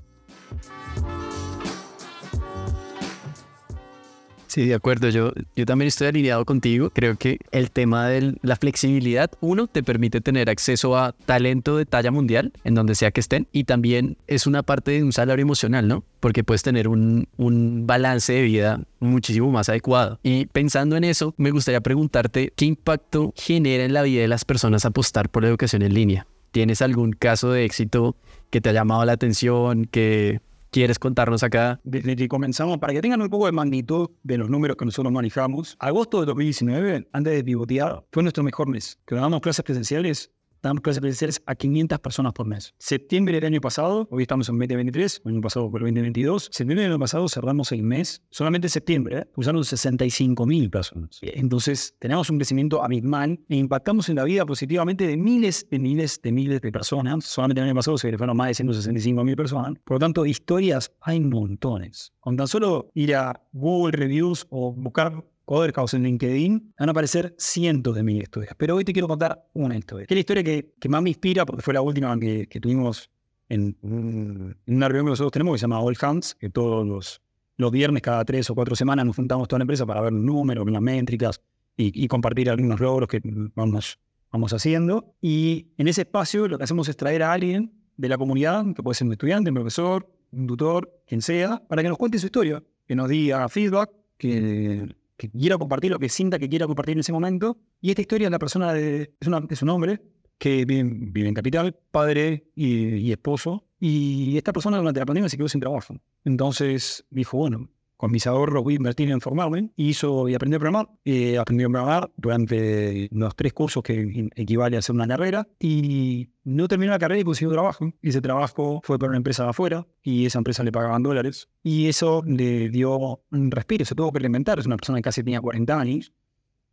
Sí, 4.56 4.68
de 4.68 4.74
acuerdo. 4.74 5.10
Yo, 5.10 5.34
yo 5.58 5.66
también 5.66 5.90
estoy 5.90 6.08
alineado 6.08 6.46
contigo. 6.46 6.90
Creo 6.90 7.18
que 7.18 7.40
el 7.52 7.72
tema 7.72 8.08
de 8.08 8.38
la 8.42 8.56
flexibilidad, 8.56 9.30
uno, 9.42 9.68
te 9.68 9.84
permite 9.84 10.22
tener 10.22 10.50
acceso 10.50 10.98
a 10.98 11.12
talento 11.12 11.76
de 11.76 11.86
talla 11.86 12.10
mundial 12.10 12.54
en 12.64 12.74
donde 12.74 12.96
sea 12.96 13.12
que 13.12 13.20
estén 13.20 13.50
y 13.52 13.66
también 13.66 14.16
es 14.28 14.48
una 14.48 14.64
parte 14.64 14.92
de 14.92 15.04
un 15.04 15.12
salario 15.12 15.44
emocional, 15.44 15.90
¿no? 15.90 16.06
Porque 16.22 16.46
puedes 16.46 16.64
tener 16.64 16.88
un, 16.88 17.28
un 17.36 17.86
balance 17.86 18.32
de 18.32 18.44
vida 18.44 18.80
muchísimo 19.02 19.52
más 19.52 19.68
adecuado. 19.68 20.22
Y 20.24 20.46
pensando 20.46 20.96
en 20.96 21.04
eso, 21.04 21.34
me 21.36 21.52
gustaría 21.52 21.82
preguntarte 21.82 22.54
qué 22.56 22.64
impacto 22.64 23.34
genera 23.36 23.84
en 23.84 23.92
la 23.92 24.04
vida 24.04 24.22
de 24.22 24.30
las 24.30 24.46
personas 24.46 24.86
apostar 24.86 25.28
por 25.28 25.44
la 25.44 25.50
educación 25.50 25.82
en 25.82 25.94
línea. 25.94 26.28
¿Tienes 26.52 26.82
algún 26.82 27.12
caso 27.12 27.52
de 27.52 27.66
éxito 27.66 28.16
que 28.52 28.62
te 28.62 28.70
ha 28.70 28.72
llamado 28.72 29.04
la 29.04 29.12
atención, 29.12 29.84
que 29.84 30.40
quieres 30.76 31.00
contarnos 31.00 31.42
acá? 31.42 31.80
Desde 31.86 32.18
que 32.18 32.28
comenzamos, 32.28 32.80
para 32.80 32.92
que 32.92 33.02
tengan 33.02 33.22
un 33.22 33.30
poco 33.30 33.46
de 33.46 33.54
magnitud 33.54 34.10
de 34.24 34.38
los 34.38 34.50
números 34.50 34.76
que 34.76 34.84
nosotros 34.84 35.14
manejamos, 35.14 35.78
agosto 35.80 36.20
de 36.20 36.26
2019, 36.26 37.08
antes 37.14 37.34
de 37.34 37.44
pivotear, 37.46 38.04
fue 38.12 38.24
nuestro 38.24 38.44
mejor 38.44 38.68
mes. 38.68 39.00
Que 39.08 39.16
damos 39.16 39.40
clases 39.40 39.64
presenciales 39.64 40.34
damos 40.70 40.82
clases 40.82 41.02
presenciales 41.02 41.42
a 41.46 41.56
500 41.56 42.00
personas 42.00 42.34
por 42.34 42.48
mes. 42.48 42.74
Septiembre 42.78 43.36
del 43.36 43.46
año 43.46 43.62
pasado, 43.62 44.08
hoy 44.12 44.24
estamos 44.24 44.50
en 44.50 44.58
2023, 44.58 45.22
el 45.26 45.32
año 45.32 45.42
pasado 45.42 45.70
fue 45.70 45.80
el 45.80 45.86
2022, 45.86 46.46
septiembre 46.46 46.84
del 46.84 46.92
año 46.92 47.00
pasado 47.00 47.28
cerramos 47.30 47.72
el 47.72 47.84
mes, 47.84 48.22
solamente 48.30 48.70
septiembre, 48.70 49.20
¿eh? 49.20 49.28
usaron 49.36 49.64
65 49.64 50.46
mil 50.46 50.70
personas. 50.70 51.20
Entonces, 51.22 51.96
tenemos 52.00 52.30
un 52.30 52.38
crecimiento 52.38 52.84
abismal 52.84 53.40
e 53.50 53.56
impactamos 53.56 54.10
en 54.10 54.16
la 54.16 54.24
vida 54.24 54.46
positivamente 54.46 55.08
de 55.08 55.18
miles 55.18 55.68
de 55.70 55.80
miles 55.80 56.22
de 56.22 56.32
miles 56.32 56.62
de 56.62 56.72
personas. 56.72 57.26
Solamente 57.26 57.62
el 57.62 57.68
año 57.68 57.76
pasado 57.76 57.98
se 57.98 58.18
fueron 58.18 58.38
más 58.38 58.48
de 58.48 58.54
165 58.56 59.24
mil 59.24 59.36
personas. 59.36 59.74
Por 59.84 59.96
lo 59.96 60.00
tanto, 60.00 60.26
historias 60.26 60.92
hay 61.02 61.20
montones. 61.20 62.14
Con 62.20 62.38
tan 62.38 62.48
solo 62.48 62.90
ir 62.94 63.16
a 63.16 63.42
Google 63.54 63.92
Reviews 63.98 64.48
o 64.50 64.74
buscar 64.74 65.24
Coderhouse 65.46 65.94
en 65.94 66.04
LinkedIn, 66.04 66.74
van 66.78 66.90
a 66.90 66.92
aparecer 66.92 67.36
cientos 67.38 67.96
de 67.96 68.04
mil 68.04 68.22
historias. 68.22 68.56
Pero 68.58 68.76
hoy 68.76 68.84
te 68.84 68.94
quiero 68.94 69.08
contar 69.08 69.48
una 69.54 69.78
historia. 69.78 70.06
es 70.10 70.16
la 70.16 70.20
historia 70.20 70.44
que, 70.44 70.90
más 70.90 71.02
me 71.02 71.10
inspira, 71.10 71.46
porque 71.46 71.62
fue 71.62 71.74
la 71.74 71.82
última 71.82 72.18
que, 72.20 72.48
tuvimos 72.62 73.10
en, 73.50 73.78
una 73.82 74.88
reunión 74.88 75.06
que 75.06 75.12
nosotros 75.12 75.32
tenemos 75.32 75.54
que 75.54 75.60
se 75.60 75.64
llama 75.64 75.80
All 75.80 75.96
Hands, 76.00 76.36
que 76.36 76.50
todos 76.50 76.86
los, 76.86 77.22
los 77.58 77.72
viernes, 77.72 78.02
cada 78.02 78.26
tres 78.26 78.50
o 78.50 78.56
cuatro 78.56 78.76
semanas, 78.76 79.06
nos 79.06 79.16
juntamos 79.16 79.48
toda 79.48 79.60
la 79.60 79.64
empresa 79.64 79.86
para 79.86 80.02
ver 80.02 80.14
números, 80.14 80.70
las 80.70 80.82
métricas 80.82 81.42
y, 81.78 82.08
compartir 82.08 82.50
algunos 82.50 82.80
logros 82.80 83.10
que 83.10 83.22
vamos, 83.56 84.00
vamos 84.32 84.54
haciendo. 84.54 85.16
Y 85.22 85.68
en 85.78 85.88
ese 85.88 86.02
espacio 86.02 86.48
lo 86.48 86.58
que 86.58 86.64
hacemos 86.64 86.88
es 86.90 86.98
traer 86.98 87.24
a 87.24 87.34
alguien 87.34 87.72
de 87.98 88.10
la 88.10 88.18
comunidad, 88.18 88.66
que 88.74 88.84
puede 88.84 88.96
ser 88.96 89.08
un 89.08 89.14
estudiante, 89.14 89.50
un 89.50 89.56
profesor, 89.56 90.10
un 90.32 90.48
tutor, 90.48 91.02
quien 91.08 91.22
sea, 91.22 91.62
para 91.68 91.82
que 91.82 91.90
nos 91.90 91.98
cuente 91.98 92.20
su 92.20 92.26
historia, 92.26 92.64
que 92.88 92.96
nos 92.96 93.10
diga 93.10 93.48
feedback, 93.50 93.92
que 94.18 94.96
que 95.18 95.30
quiera 95.30 95.58
compartir, 95.58 95.92
lo 95.92 96.00
que 96.00 96.10
sienta 96.10 96.40
que 96.40 96.50
quiera 96.50 96.68
compartir 96.68 96.94
en 96.94 97.00
ese 97.00 97.14
momento. 97.14 97.58
Y 97.82 97.90
esta 97.90 98.02
historia 98.02 98.28
es 98.28 98.32
la 98.32 98.40
persona 98.40 98.74
de, 98.74 99.14
es, 99.20 99.28
una, 99.28 99.40
un 99.40 99.70
hombre 99.70 100.02
que 100.38 100.66
vive, 100.66 101.28
en 101.28 101.34
Capital, 101.34 101.78
padre 101.92 102.50
y, 102.56 103.12
esposo. 103.12 103.66
Y 103.80 104.38
esta 104.38 104.52
persona 104.52 104.78
durante 104.78 105.00
la 105.00 105.06
pandemia 105.06 105.30
se 105.30 105.38
quedó 105.38 105.48
sin 105.48 105.62
trabajo. 105.62 105.96
Entonces 106.24 107.06
dijo, 107.10 107.38
bueno, 107.38 107.70
con 107.98 108.12
mis 108.12 108.28
ahorros 108.28 108.64
voy 108.64 108.74
a 108.74 108.78
invertir 108.78 109.10
en 109.12 109.22
formarme. 109.22 109.72
Y 109.76 109.90
hizo 109.90 110.28
y 110.28 110.36
aprendió 110.36 110.58
a 110.58 110.60
programar. 110.60 110.90
Eh, 111.06 111.38
aprendió 111.38 111.68
a 111.68 111.72
programar 111.72 112.12
durante 112.18 113.10
los 113.12 113.36
tres 113.36 113.54
cursos 113.54 113.84
que 113.84 114.30
equivale 114.36 114.76
a 114.76 114.80
hacer 114.80 114.96
una 114.96 115.08
carrera. 115.08 115.48
Y 115.60 116.30
no 116.44 116.68
terminó 116.68 116.92
la 116.92 117.00
carrera 117.00 117.22
y 117.22 117.24
consiguió 117.24 117.54
trabajo. 117.54 117.92
Ese 118.02 118.22
trabajo 118.22 118.82
fue 118.84 119.00
para 119.00 119.10
una 119.10 119.18
empresa 119.18 119.44
de 119.44 119.50
afuera. 119.50 119.88
Y 120.04 120.26
esa 120.26 120.40
empresa 120.40 120.64
le 120.64 120.72
pagaban 120.72 121.04
dólares. 121.04 121.50
Y 121.64 121.88
eso 121.88 122.24
le 122.26 122.70
dio 122.70 123.22
un 123.32 123.52
respiro. 123.52 123.86
Se 123.86 123.96
tuvo 123.96 124.12
que 124.12 124.20
reinventar. 124.20 124.60
Es 124.60 124.66
una 124.66 124.78
persona 124.78 125.00
que 125.00 125.04
casi 125.04 125.24
tenía 125.24 125.42
40 125.42 125.80
años. 125.80 126.12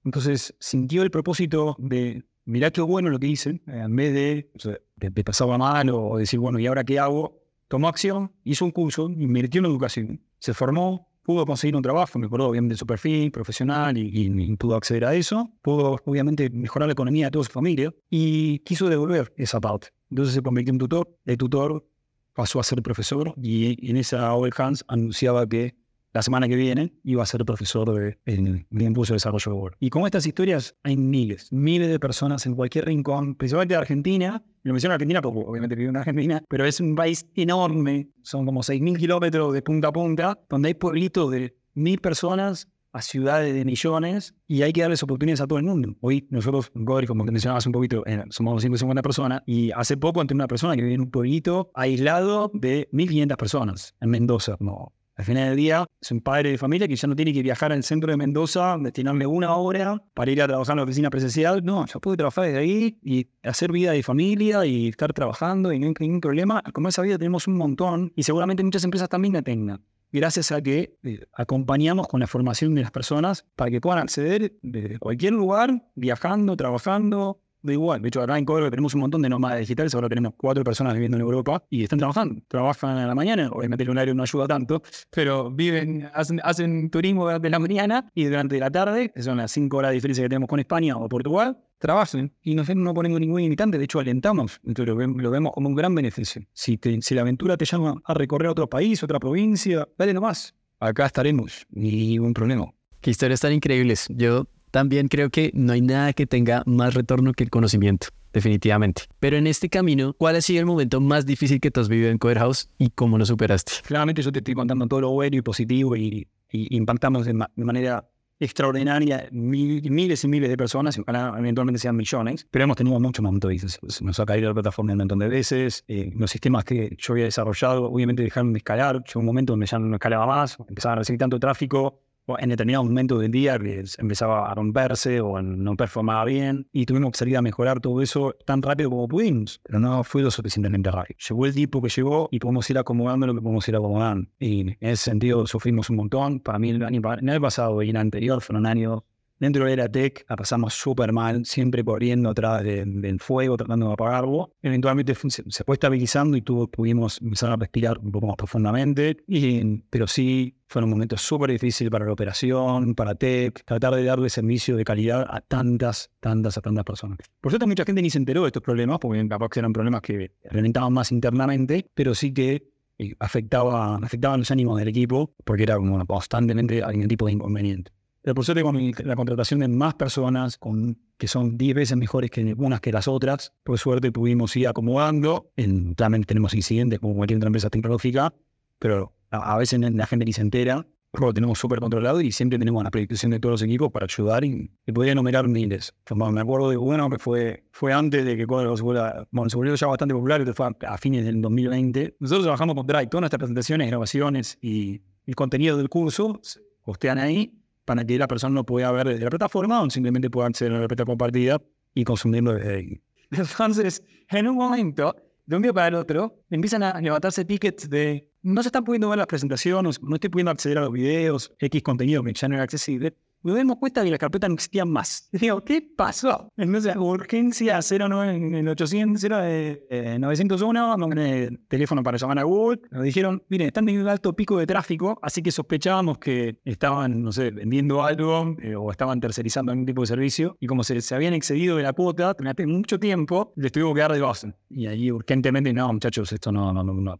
Entonces 0.04 0.54
sintió 0.58 1.02
el 1.02 1.10
propósito 1.10 1.76
de 1.78 2.24
mirá 2.44 2.70
qué 2.70 2.80
bueno 2.80 3.10
lo 3.10 3.18
que 3.18 3.28
hice, 3.28 3.60
en 3.66 3.96
vez 3.96 4.12
de, 4.14 4.50
de, 4.96 5.24
pasaba 5.24 5.58
mal 5.58 5.90
o 5.90 6.16
decir, 6.16 6.40
bueno, 6.40 6.58
¿y 6.58 6.66
ahora 6.66 6.84
qué 6.84 6.98
hago? 6.98 7.40
Tomó 7.68 7.88
acción, 7.88 8.32
hizo 8.44 8.64
un 8.64 8.70
curso, 8.70 9.08
invirtió 9.08 9.60
en 9.60 9.66
educación, 9.66 10.20
se 10.38 10.52
formó, 10.52 11.08
pudo 11.22 11.46
conseguir 11.46 11.76
un 11.76 11.82
trabajo, 11.82 12.18
mejoró 12.18 12.46
obviamente 12.46 12.76
su 12.76 12.86
perfil 12.86 13.30
profesional 13.30 13.96
y, 13.96 14.56
pudo 14.56 14.76
acceder 14.76 15.04
a 15.04 15.14
eso, 15.14 15.52
pudo 15.62 15.98
obviamente 16.04 16.50
mejorar 16.50 16.88
la 16.88 16.92
economía 16.92 17.26
de 17.26 17.30
toda 17.30 17.44
su 17.44 17.52
familia 17.52 17.92
y 18.10 18.58
quiso 18.60 18.88
devolver 18.88 19.32
esa 19.36 19.60
parte. 19.60 19.88
Entonces 20.10 20.34
se 20.34 20.42
convirtió 20.42 20.72
en 20.72 20.78
tutor, 20.78 21.16
de 21.24 21.36
tutor 21.36 21.86
pasó 22.34 22.60
a 22.60 22.64
ser 22.64 22.82
profesor 22.82 23.34
y 23.36 23.90
en 23.90 23.96
esa 23.96 24.34
All 24.34 24.52
Hands 24.56 24.84
anunciaba 24.88 25.46
que 25.46 25.74
la 26.12 26.22
semana 26.22 26.48
que 26.48 26.56
viene 26.56 26.92
iba 27.04 27.22
a 27.22 27.26
ser 27.26 27.44
profesor 27.44 27.92
de, 27.94 28.18
en, 28.26 28.66
de 28.68 28.84
Impulso 28.84 29.12
de 29.12 29.16
Desarrollo 29.16 29.52
de 29.52 29.58
Word. 29.58 29.74
Y 29.80 29.90
con 29.90 30.04
estas 30.04 30.26
historias 30.26 30.76
hay 30.82 30.96
miles, 30.96 31.50
miles 31.52 31.88
de 31.88 31.98
personas 31.98 32.46
en 32.46 32.54
cualquier 32.54 32.86
rincón, 32.86 33.34
principalmente 33.34 33.74
de 33.74 33.78
Argentina. 33.78 34.44
Lo 34.62 34.72
menciono 34.72 34.94
Argentina 34.94 35.22
porque 35.22 35.40
obviamente 35.46 35.74
vivo 35.74 35.90
en 35.90 35.96
Argentina, 35.96 36.42
pero 36.48 36.64
es 36.64 36.80
un 36.80 36.94
país 36.94 37.26
enorme. 37.34 38.08
Son 38.22 38.46
como 38.46 38.60
6.000 38.60 38.98
kilómetros 38.98 39.52
de 39.52 39.62
punta 39.62 39.88
a 39.88 39.92
punta, 39.92 40.38
donde 40.48 40.68
hay 40.68 40.74
pueblitos 40.74 41.30
de 41.30 41.56
mil 41.74 41.98
personas 42.00 42.68
a 42.92 43.00
ciudades 43.00 43.54
de 43.54 43.64
millones 43.64 44.34
y 44.46 44.62
hay 44.62 44.72
que 44.72 44.82
darles 44.82 45.02
oportunidades 45.02 45.40
a 45.40 45.46
todo 45.46 45.58
el 45.58 45.64
mundo. 45.64 45.96
Hoy 46.00 46.26
nosotros, 46.30 46.70
Godri, 46.74 47.06
como 47.06 47.24
te 47.24 47.32
mencionabas 47.32 47.66
un 47.66 47.72
poquito, 47.72 48.04
eh, 48.06 48.22
somos 48.28 48.60
150 48.60 49.02
personas 49.02 49.42
y 49.46 49.70
hace 49.72 49.96
poco 49.96 50.20
entré 50.20 50.34
una 50.34 50.46
persona 50.46 50.76
que 50.76 50.82
vive 50.82 50.94
en 50.94 51.00
un 51.00 51.10
pueblito 51.10 51.70
aislado 51.74 52.50
de 52.52 52.88
1.500 52.92 53.36
personas 53.36 53.94
en 54.00 54.10
Mendoza. 54.10 54.56
No, 54.60 54.92
al 55.22 55.26
final 55.26 55.48
del 55.50 55.56
día, 55.56 55.86
es 56.00 56.10
un 56.10 56.20
padre 56.20 56.50
de 56.50 56.58
familia 56.58 56.88
que 56.88 56.96
ya 56.96 57.06
no 57.06 57.14
tiene 57.14 57.32
que 57.32 57.42
viajar 57.42 57.70
al 57.70 57.84
centro 57.84 58.10
de 58.10 58.16
Mendoza, 58.16 58.76
destinarle 58.80 59.24
una 59.24 59.54
hora 59.54 60.02
para 60.14 60.32
ir 60.32 60.42
a 60.42 60.48
trabajar 60.48 60.72
en 60.72 60.78
la 60.78 60.82
oficina 60.82 61.10
presencial. 61.10 61.64
No, 61.64 61.86
ya 61.86 62.00
puede 62.00 62.16
trabajar 62.16 62.46
desde 62.46 62.58
ahí 62.58 62.98
y 63.04 63.28
hacer 63.44 63.70
vida 63.70 63.92
de 63.92 64.02
familia 64.02 64.66
y 64.66 64.88
estar 64.88 65.12
trabajando 65.12 65.72
y 65.72 65.78
no 65.78 65.86
hay 65.86 65.94
ningún 66.00 66.20
problema. 66.20 66.60
Como 66.72 66.88
esa 66.88 67.02
vida 67.02 67.18
tenemos 67.18 67.46
un 67.46 67.56
montón 67.56 68.12
y 68.16 68.24
seguramente 68.24 68.64
muchas 68.64 68.82
empresas 68.82 69.08
también 69.08 69.34
la 69.34 69.42
tengan. 69.42 69.84
Gracias 70.10 70.50
a 70.50 70.60
que 70.60 70.98
eh, 71.04 71.24
acompañamos 71.32 72.08
con 72.08 72.18
la 72.18 72.26
formación 72.26 72.74
de 72.74 72.82
las 72.82 72.90
personas 72.90 73.46
para 73.54 73.70
que 73.70 73.80
puedan 73.80 74.00
acceder 74.00 74.58
de 74.60 74.98
cualquier 74.98 75.34
lugar, 75.34 75.88
viajando, 75.94 76.56
trabajando, 76.56 77.40
da 77.62 77.72
igual. 77.72 78.02
De 78.02 78.08
hecho, 78.08 78.22
acá 78.22 78.38
en 78.38 78.44
Córdoba 78.44 78.70
tenemos 78.70 78.94
un 78.94 79.00
montón 79.00 79.22
de 79.22 79.28
nómadas 79.28 79.60
digitales. 79.60 79.94
Ahora 79.94 80.08
tenemos 80.08 80.34
cuatro 80.36 80.64
personas 80.64 80.94
viviendo 80.94 81.16
en 81.16 81.22
Europa 81.22 81.64
y 81.70 81.84
están 81.84 81.98
trabajando. 81.98 82.42
Trabajan 82.48 82.98
a 82.98 83.06
la 83.06 83.14
mañana. 83.14 83.48
Obviamente 83.52 83.84
el 83.84 83.90
horario 83.90 84.14
no 84.14 84.22
ayuda 84.22 84.46
tanto, 84.46 84.82
pero 85.10 85.50
viven, 85.50 86.08
hacen, 86.14 86.40
hacen 86.42 86.90
turismo 86.90 87.24
durante 87.24 87.50
la 87.50 87.58
mañana 87.58 88.10
y 88.14 88.24
durante 88.24 88.58
la 88.58 88.70
tarde, 88.70 89.10
que 89.14 89.22
son 89.22 89.38
las 89.38 89.52
cinco 89.52 89.78
horas 89.78 89.90
de 89.90 89.94
diferencia 89.94 90.24
que 90.24 90.28
tenemos 90.28 90.48
con 90.48 90.60
España 90.60 90.96
o 90.96 91.08
Portugal, 91.08 91.58
trabajen. 91.78 92.32
Y 92.42 92.54
nosotros 92.54 92.82
no 92.82 92.94
ponemos 92.94 93.20
ningún 93.20 93.40
limitante. 93.40 93.78
De 93.78 93.84
hecho, 93.84 94.00
alentamos. 94.00 94.60
Entonces 94.64 94.94
lo, 94.94 95.30
vemos 95.30 95.52
como 95.52 95.68
un 95.68 95.74
gran 95.74 95.94
beneficio. 95.94 96.42
Si, 96.52 96.78
si 97.00 97.14
la 97.14 97.22
aventura 97.22 97.56
te 97.56 97.64
llama 97.64 98.00
a 98.04 98.14
recorrer 98.14 98.48
otro 98.48 98.68
país, 98.68 99.02
otra 99.02 99.18
provincia, 99.18 99.88
dale 99.98 100.12
nomás. 100.14 100.54
Acá 100.80 101.06
estaremos. 101.06 101.66
Ni 101.70 102.08
ningún 102.08 102.34
problema. 102.34 102.72
Qué 103.00 103.10
historias 103.10 103.40
tan 103.40 103.52
increíbles. 103.52 104.06
Yo 104.10 104.46
también 104.72 105.06
creo 105.06 105.30
que 105.30 105.52
no 105.54 105.74
hay 105.74 105.82
nada 105.82 106.12
que 106.14 106.26
tenga 106.26 106.64
más 106.66 106.94
retorno 106.94 107.32
que 107.34 107.44
el 107.44 107.50
conocimiento, 107.50 108.08
definitivamente. 108.32 109.02
Pero 109.20 109.36
en 109.36 109.46
este 109.46 109.68
camino, 109.68 110.14
¿cuál 110.14 110.34
ha 110.34 110.40
sido 110.40 110.60
el 110.60 110.66
momento 110.66 111.00
más 111.00 111.24
difícil 111.26 111.60
que 111.60 111.70
tú 111.70 111.80
has 111.80 111.88
vivido 111.88 112.10
en 112.10 112.18
Coder 112.18 112.38
House 112.38 112.68
y 112.78 112.90
cómo 112.90 113.18
lo 113.18 113.26
superaste? 113.26 113.72
Claramente 113.84 114.22
yo 114.22 114.32
te 114.32 114.40
estoy 114.40 114.54
contando 114.54 114.88
todo 114.88 115.02
lo 115.02 115.10
bueno 115.10 115.36
y 115.36 115.42
positivo 115.42 115.94
y, 115.94 116.26
impactamos 116.50 117.26
de, 117.26 117.34
manera 117.56 118.08
extraordinaria, 118.40 119.28
miles 119.30 120.24
y 120.24 120.28
miles 120.28 120.50
de 120.50 120.56
personas, 120.56 120.98
ojalá 120.98 121.34
eventualmente 121.38 121.78
sean 121.78 121.94
millones, 121.94 122.46
pero 122.50 122.64
hemos 122.64 122.76
tenido 122.76 122.98
muchos 122.98 123.22
momentos 123.22 123.50
de 123.50 124.04
Nos 124.04 124.18
ha 124.18 124.26
caído 124.26 124.48
la 124.48 124.54
plataforma 124.54 124.92
un 124.92 124.98
montón 124.98 125.20
de 125.20 125.28
veces, 125.28 125.84
eh, 125.86 126.10
los 126.16 126.30
sistemas 126.30 126.64
que 126.64 126.96
yo 126.98 127.12
había 127.12 127.26
desarrollado 127.26 127.84
obviamente 127.84 128.22
dejaron 128.22 128.52
de 128.52 128.58
escalar, 128.58 129.04
llegó 129.04 129.20
un 129.20 129.26
momento 129.26 129.52
donde 129.52 129.66
ya 129.66 129.78
no 129.78 129.94
escalaba 129.94 130.26
más, 130.26 130.56
empezaba 130.68 130.94
a 130.94 130.96
recibir 130.96 131.20
tanto 131.20 131.38
tráfico, 131.38 132.00
en 132.38 132.48
determinados 132.48 132.86
momentos 132.86 133.20
del 133.20 133.30
día 133.30 133.58
que 133.58 133.84
empezaba 133.98 134.50
a 134.50 134.54
romperse 134.54 135.20
o 135.20 135.40
no 135.42 135.76
performaba 135.76 136.24
bien 136.24 136.68
y 136.72 136.86
tuvimos 136.86 137.12
que 137.12 137.18
salir 137.18 137.36
a 137.36 137.42
mejorar 137.42 137.80
todo 137.80 138.00
eso 138.00 138.34
tan 138.46 138.62
rápido 138.62 138.90
como 138.90 139.08
pudimos, 139.08 139.60
pero 139.64 139.78
no 139.78 140.04
fue 140.04 140.22
lo 140.22 140.30
suficientemente 140.30 140.90
rápido. 140.90 141.18
Llegó 141.28 141.46
el 141.46 141.54
tipo 141.54 141.82
que 141.82 141.88
llegó 141.88 142.28
y 142.30 142.38
podemos 142.38 142.68
ir 142.70 142.78
acomodando 142.78 143.26
lo 143.26 143.34
que 143.34 143.40
podemos 143.40 143.68
ir 143.68 143.76
acomodando. 143.76 144.30
Y 144.38 144.60
en 144.60 144.76
ese 144.80 145.04
sentido 145.04 145.46
sufrimos 145.46 145.90
un 145.90 145.96
montón. 145.96 146.40
Para 146.40 146.58
mí 146.58 146.70
el 146.70 146.82
año, 146.82 147.00
el 147.20 147.28
año 147.28 147.40
pasado 147.40 147.82
y 147.82 147.90
el 147.90 147.96
anterior 147.96 148.40
fueron 148.40 148.66
años 148.66 149.02
Dentro 149.42 149.64
de 149.64 149.74
la 149.74 149.88
tech 149.88 150.24
la 150.28 150.36
pasamos 150.36 150.72
súper 150.72 151.12
mal, 151.12 151.44
siempre 151.44 151.82
corriendo 151.82 152.30
atrás 152.30 152.62
del 152.62 153.18
fuego, 153.18 153.56
tratando 153.56 153.88
de 153.88 153.94
apagarlo. 153.94 154.54
Eventualmente 154.62 155.16
se, 155.16 155.64
fue 155.64 155.74
estabilizando 155.74 156.36
y 156.36 156.42
tuvo, 156.42 156.68
pudimos 156.68 157.20
empezar 157.20 157.50
a 157.50 157.56
respirar 157.56 157.98
un 157.98 158.12
poco 158.12 158.28
más 158.28 158.36
profundamente. 158.36 159.16
Y, 159.26 159.78
pero 159.90 160.06
sí, 160.06 160.54
fueron 160.68 160.90
momentos 160.90 161.22
súper 161.22 161.50
difíciles 161.50 161.90
para 161.90 162.06
la 162.06 162.12
operación, 162.12 162.94
para 162.94 163.16
tech, 163.16 163.64
tratar 163.64 163.96
de 163.96 164.04
darle 164.04 164.30
servicio 164.30 164.76
de 164.76 164.84
calidad 164.84 165.26
a 165.28 165.40
tantas, 165.40 166.12
tantas, 166.20 166.56
a 166.56 166.60
tantas 166.60 166.84
personas. 166.84 167.18
Por 167.40 167.50
cierto, 167.50 167.66
mucha 167.66 167.84
gente 167.84 168.00
ni 168.00 168.10
se 168.10 168.18
enteró 168.18 168.42
de 168.42 168.46
estos 168.46 168.62
problemas, 168.62 169.00
porque 169.00 169.26
capaz 169.26 169.48
que 169.48 169.58
eran 169.58 169.72
problemas 169.72 170.02
que 170.02 170.30
reventaban 170.44 170.92
más 170.92 171.10
internamente, 171.10 171.84
pero 171.94 172.14
sí 172.14 172.32
que 172.32 172.70
eh, 172.96 173.16
afectaba, 173.18 173.96
afectaban 173.96 174.38
los 174.38 174.52
ánimos 174.52 174.78
del 174.78 174.86
equipo, 174.86 175.34
porque 175.44 175.64
era 175.64 175.78
como 175.78 176.06
constantemente 176.06 176.80
algún 176.80 177.08
tipo 177.08 177.26
de 177.26 177.32
inconveniente. 177.32 177.90
Pero 178.22 178.36
por 178.36 178.44
suerte, 178.44 178.62
con 178.62 178.78
la 179.04 179.16
contratación 179.16 179.60
de 179.60 179.68
más 179.68 179.94
personas, 179.94 180.56
con, 180.56 180.96
que 181.18 181.26
son 181.26 181.58
10 181.58 181.74
veces 181.74 181.96
mejores 181.96 182.30
que 182.30 182.54
unas 182.56 182.80
que 182.80 182.92
las 182.92 183.08
otras, 183.08 183.52
por 183.64 183.78
suerte 183.78 184.12
pudimos 184.12 184.56
ir 184.56 184.68
acomodando. 184.68 185.50
En, 185.56 185.94
claramente 185.94 186.26
tenemos 186.26 186.54
incidentes 186.54 187.00
como 187.00 187.16
cualquier 187.16 187.38
otra 187.38 187.48
empresa 187.48 187.68
tecnológica, 187.68 188.32
pero 188.78 189.12
a, 189.30 189.56
veces 189.56 189.80
la 189.80 190.06
gente 190.06 190.24
ni 190.24 190.32
se 190.32 190.40
entera. 190.40 190.86
Lo 191.20 191.34
tenemos 191.34 191.58
súper 191.58 191.80
controlado 191.80 192.22
y 192.22 192.32
siempre 192.32 192.58
tenemos 192.58 192.82
la 192.82 192.90
predisposición 192.90 193.32
de 193.32 193.40
todos 193.40 193.54
los 193.54 193.62
equipos 193.62 193.90
para 193.90 194.06
ayudar 194.06 194.44
y, 194.44 194.70
podría 194.94 195.12
enumerar 195.12 195.46
miles. 195.48 195.92
me 196.14 196.40
acuerdo 196.40 196.70
de 196.70 196.76
uno 196.76 197.10
que 197.10 197.18
fue, 197.18 197.64
fue 197.72 197.92
antes 197.92 198.24
de 198.24 198.36
que 198.36 198.42
se 198.42 198.82
volviera, 198.82 199.26
bueno, 199.32 199.50
se 199.50 199.56
volvió 199.56 199.74
ya 199.74 199.88
bastante 199.88 200.14
popular, 200.14 200.54
fue 200.54 200.70
a, 200.86 200.96
fines 200.96 201.24
del 201.24 201.42
2020. 201.42 202.16
Nosotros 202.20 202.44
trabajamos 202.44 202.76
con 202.76 202.86
Drive, 202.86 203.08
todas 203.08 203.22
nuestras 203.22 203.40
presentaciones, 203.40 203.88
grabaciones 203.88 204.58
y 204.62 205.02
el 205.26 205.34
contenido 205.34 205.76
del 205.76 205.88
curso 205.88 206.40
postean 206.84 207.18
ahí 207.18 207.61
para 207.84 208.04
que 208.04 208.18
la 208.18 208.28
persona 208.28 208.54
no 208.54 208.64
pueda 208.64 208.90
ver 208.92 209.08
desde 209.08 209.24
la 209.24 209.30
plataforma 209.30 209.82
o 209.82 209.90
simplemente 209.90 210.30
pueda 210.30 210.48
acceder 210.48 210.72
a 210.72 210.80
la 210.80 210.88
plataforma 210.88 211.12
compartida 211.12 211.60
y 211.94 212.04
consumirlo 212.04 212.54
desde 212.54 212.76
ahí. 212.76 213.00
Entonces, 213.30 214.02
en 214.28 214.48
un 214.48 214.56
momento, 214.56 215.14
de 215.46 215.56
un 215.56 215.62
día 215.62 215.72
para 215.72 215.88
el 215.88 215.94
otro, 215.94 216.38
empiezan 216.50 216.82
a 216.82 217.00
levantarse 217.00 217.44
tickets 217.44 217.88
de 217.88 218.28
no 218.42 218.62
se 218.62 218.68
están 218.68 218.84
pudiendo 218.84 219.08
ver 219.08 219.18
las 219.18 219.26
presentaciones, 219.26 220.02
no 220.02 220.14
estoy 220.14 220.30
pudiendo 220.30 220.50
acceder 220.50 220.78
a 220.78 220.82
los 220.82 220.92
videos, 220.92 221.52
X 221.58 221.82
contenido 221.82 222.22
que 222.22 222.32
ya 222.32 222.48
no 222.48 222.54
era 222.54 222.64
accesible 222.64 223.14
nos 223.42 223.56
dimos 223.56 223.76
cuenta 223.78 224.04
que 224.04 224.10
la 224.10 224.18
carpeta 224.18 224.48
no 224.48 224.54
existía 224.54 224.84
más. 224.84 225.28
digo, 225.32 225.60
¿qué 225.62 225.82
pasó? 225.96 226.48
Entonces, 226.56 226.96
urgencia 226.96 227.80
09 227.80 228.58
en 228.58 228.68
800, 228.68 229.24
era 229.24 229.40
de 229.42 230.18
901, 230.18 230.96
nombre 230.96 231.50
teléfono 231.68 232.02
para 232.02 232.18
llamar 232.18 232.38
a 232.38 232.42
Google. 232.44 232.80
Nos 232.90 233.02
dijeron, 233.02 233.42
miren, 233.48 233.68
están 233.68 233.84
teniendo 233.84 234.06
un 234.06 234.10
alto 234.10 234.34
pico 234.34 234.58
de 234.58 234.66
tráfico, 234.66 235.18
así 235.22 235.42
que 235.42 235.50
sospechábamos 235.50 236.18
que 236.18 236.58
estaban, 236.64 237.22
no 237.22 237.32
sé, 237.32 237.50
vendiendo 237.50 238.02
algo 238.02 238.56
eh, 238.62 238.76
o 238.76 238.90
estaban 238.90 239.20
tercerizando 239.20 239.72
algún 239.72 239.86
tipo 239.86 240.02
de 240.02 240.06
servicio. 240.06 240.56
Y 240.60 240.66
como 240.66 240.84
se, 240.84 241.00
se 241.00 241.14
habían 241.14 241.34
excedido 241.34 241.76
de 241.76 241.82
la 241.82 241.92
cuota 241.92 242.34
durante 242.34 242.66
mucho 242.66 242.98
tiempo, 242.98 243.52
les 243.56 243.72
tuvimos 243.72 243.94
que 243.94 244.00
dar 244.00 244.12
de 244.12 244.20
base. 244.20 244.54
Y 244.70 244.86
ahí 244.86 245.10
urgentemente, 245.10 245.72
no, 245.72 245.92
muchachos, 245.92 246.32
esto 246.32 246.52
no, 246.52 246.72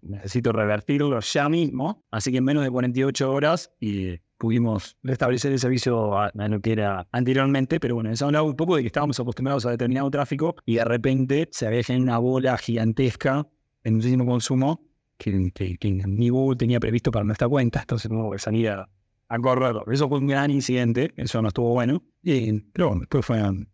necesito 0.03 0.53
revertirlo 0.53 1.21
ya 1.21 1.49
mismo. 1.49 2.05
Así 2.11 2.31
que 2.31 2.39
en 2.39 2.45
menos 2.45 2.65
de 2.65 2.71
48 2.71 3.31
horas 3.33 3.73
y 3.81 4.19
pudimos 4.42 4.96
restablecer 5.05 5.52
el 5.52 5.61
servicio 5.61 6.18
a, 6.18 6.33
lo 6.35 6.61
que 6.61 6.72
era 6.72 7.07
anteriormente, 7.12 7.78
pero 7.78 7.94
bueno, 7.94 8.11
eso 8.11 8.26
hablaba 8.26 8.44
un 8.44 8.57
poco 8.57 8.74
de 8.74 8.83
que 8.83 8.88
estábamos 8.88 9.20
acostumbrados 9.20 9.64
a 9.66 9.70
determinado 9.70 10.11
tráfico 10.11 10.57
y 10.66 10.74
de 10.74 10.85
repente 10.85 11.48
se 11.52 11.68
había 11.68 11.85
generado 11.85 12.02
una 12.02 12.18
bola 12.18 12.59
gigantesca 12.59 13.46
en 13.85 13.94
muchísimo 13.94 14.26
consumo 14.26 14.85
que, 15.16 15.52
que, 15.55 15.76
que, 15.78 15.92
ni 15.92 16.28
Google 16.28 16.57
tenía 16.57 16.81
previsto 16.81 17.12
para 17.12 17.24
nuestra 17.24 17.48
cuenta, 17.48 17.83
entonces 17.83 18.11
no 18.11 18.33
que 18.33 18.40
salir 18.40 18.70
a, 18.70 18.88
a 19.28 19.38
correrlo. 19.38 19.85
Eso 19.92 20.09
fue 20.09 20.18
un 20.18 20.26
gran 20.26 20.50
incidente, 20.50 21.12
eso 21.16 21.40
no 21.40 21.46
estuvo 21.46 21.68
bueno. 21.74 22.02
Y, 22.24 22.52
pero 22.72 22.88
bueno, 22.88 23.02
después 23.02 23.24
fueron 23.24 23.68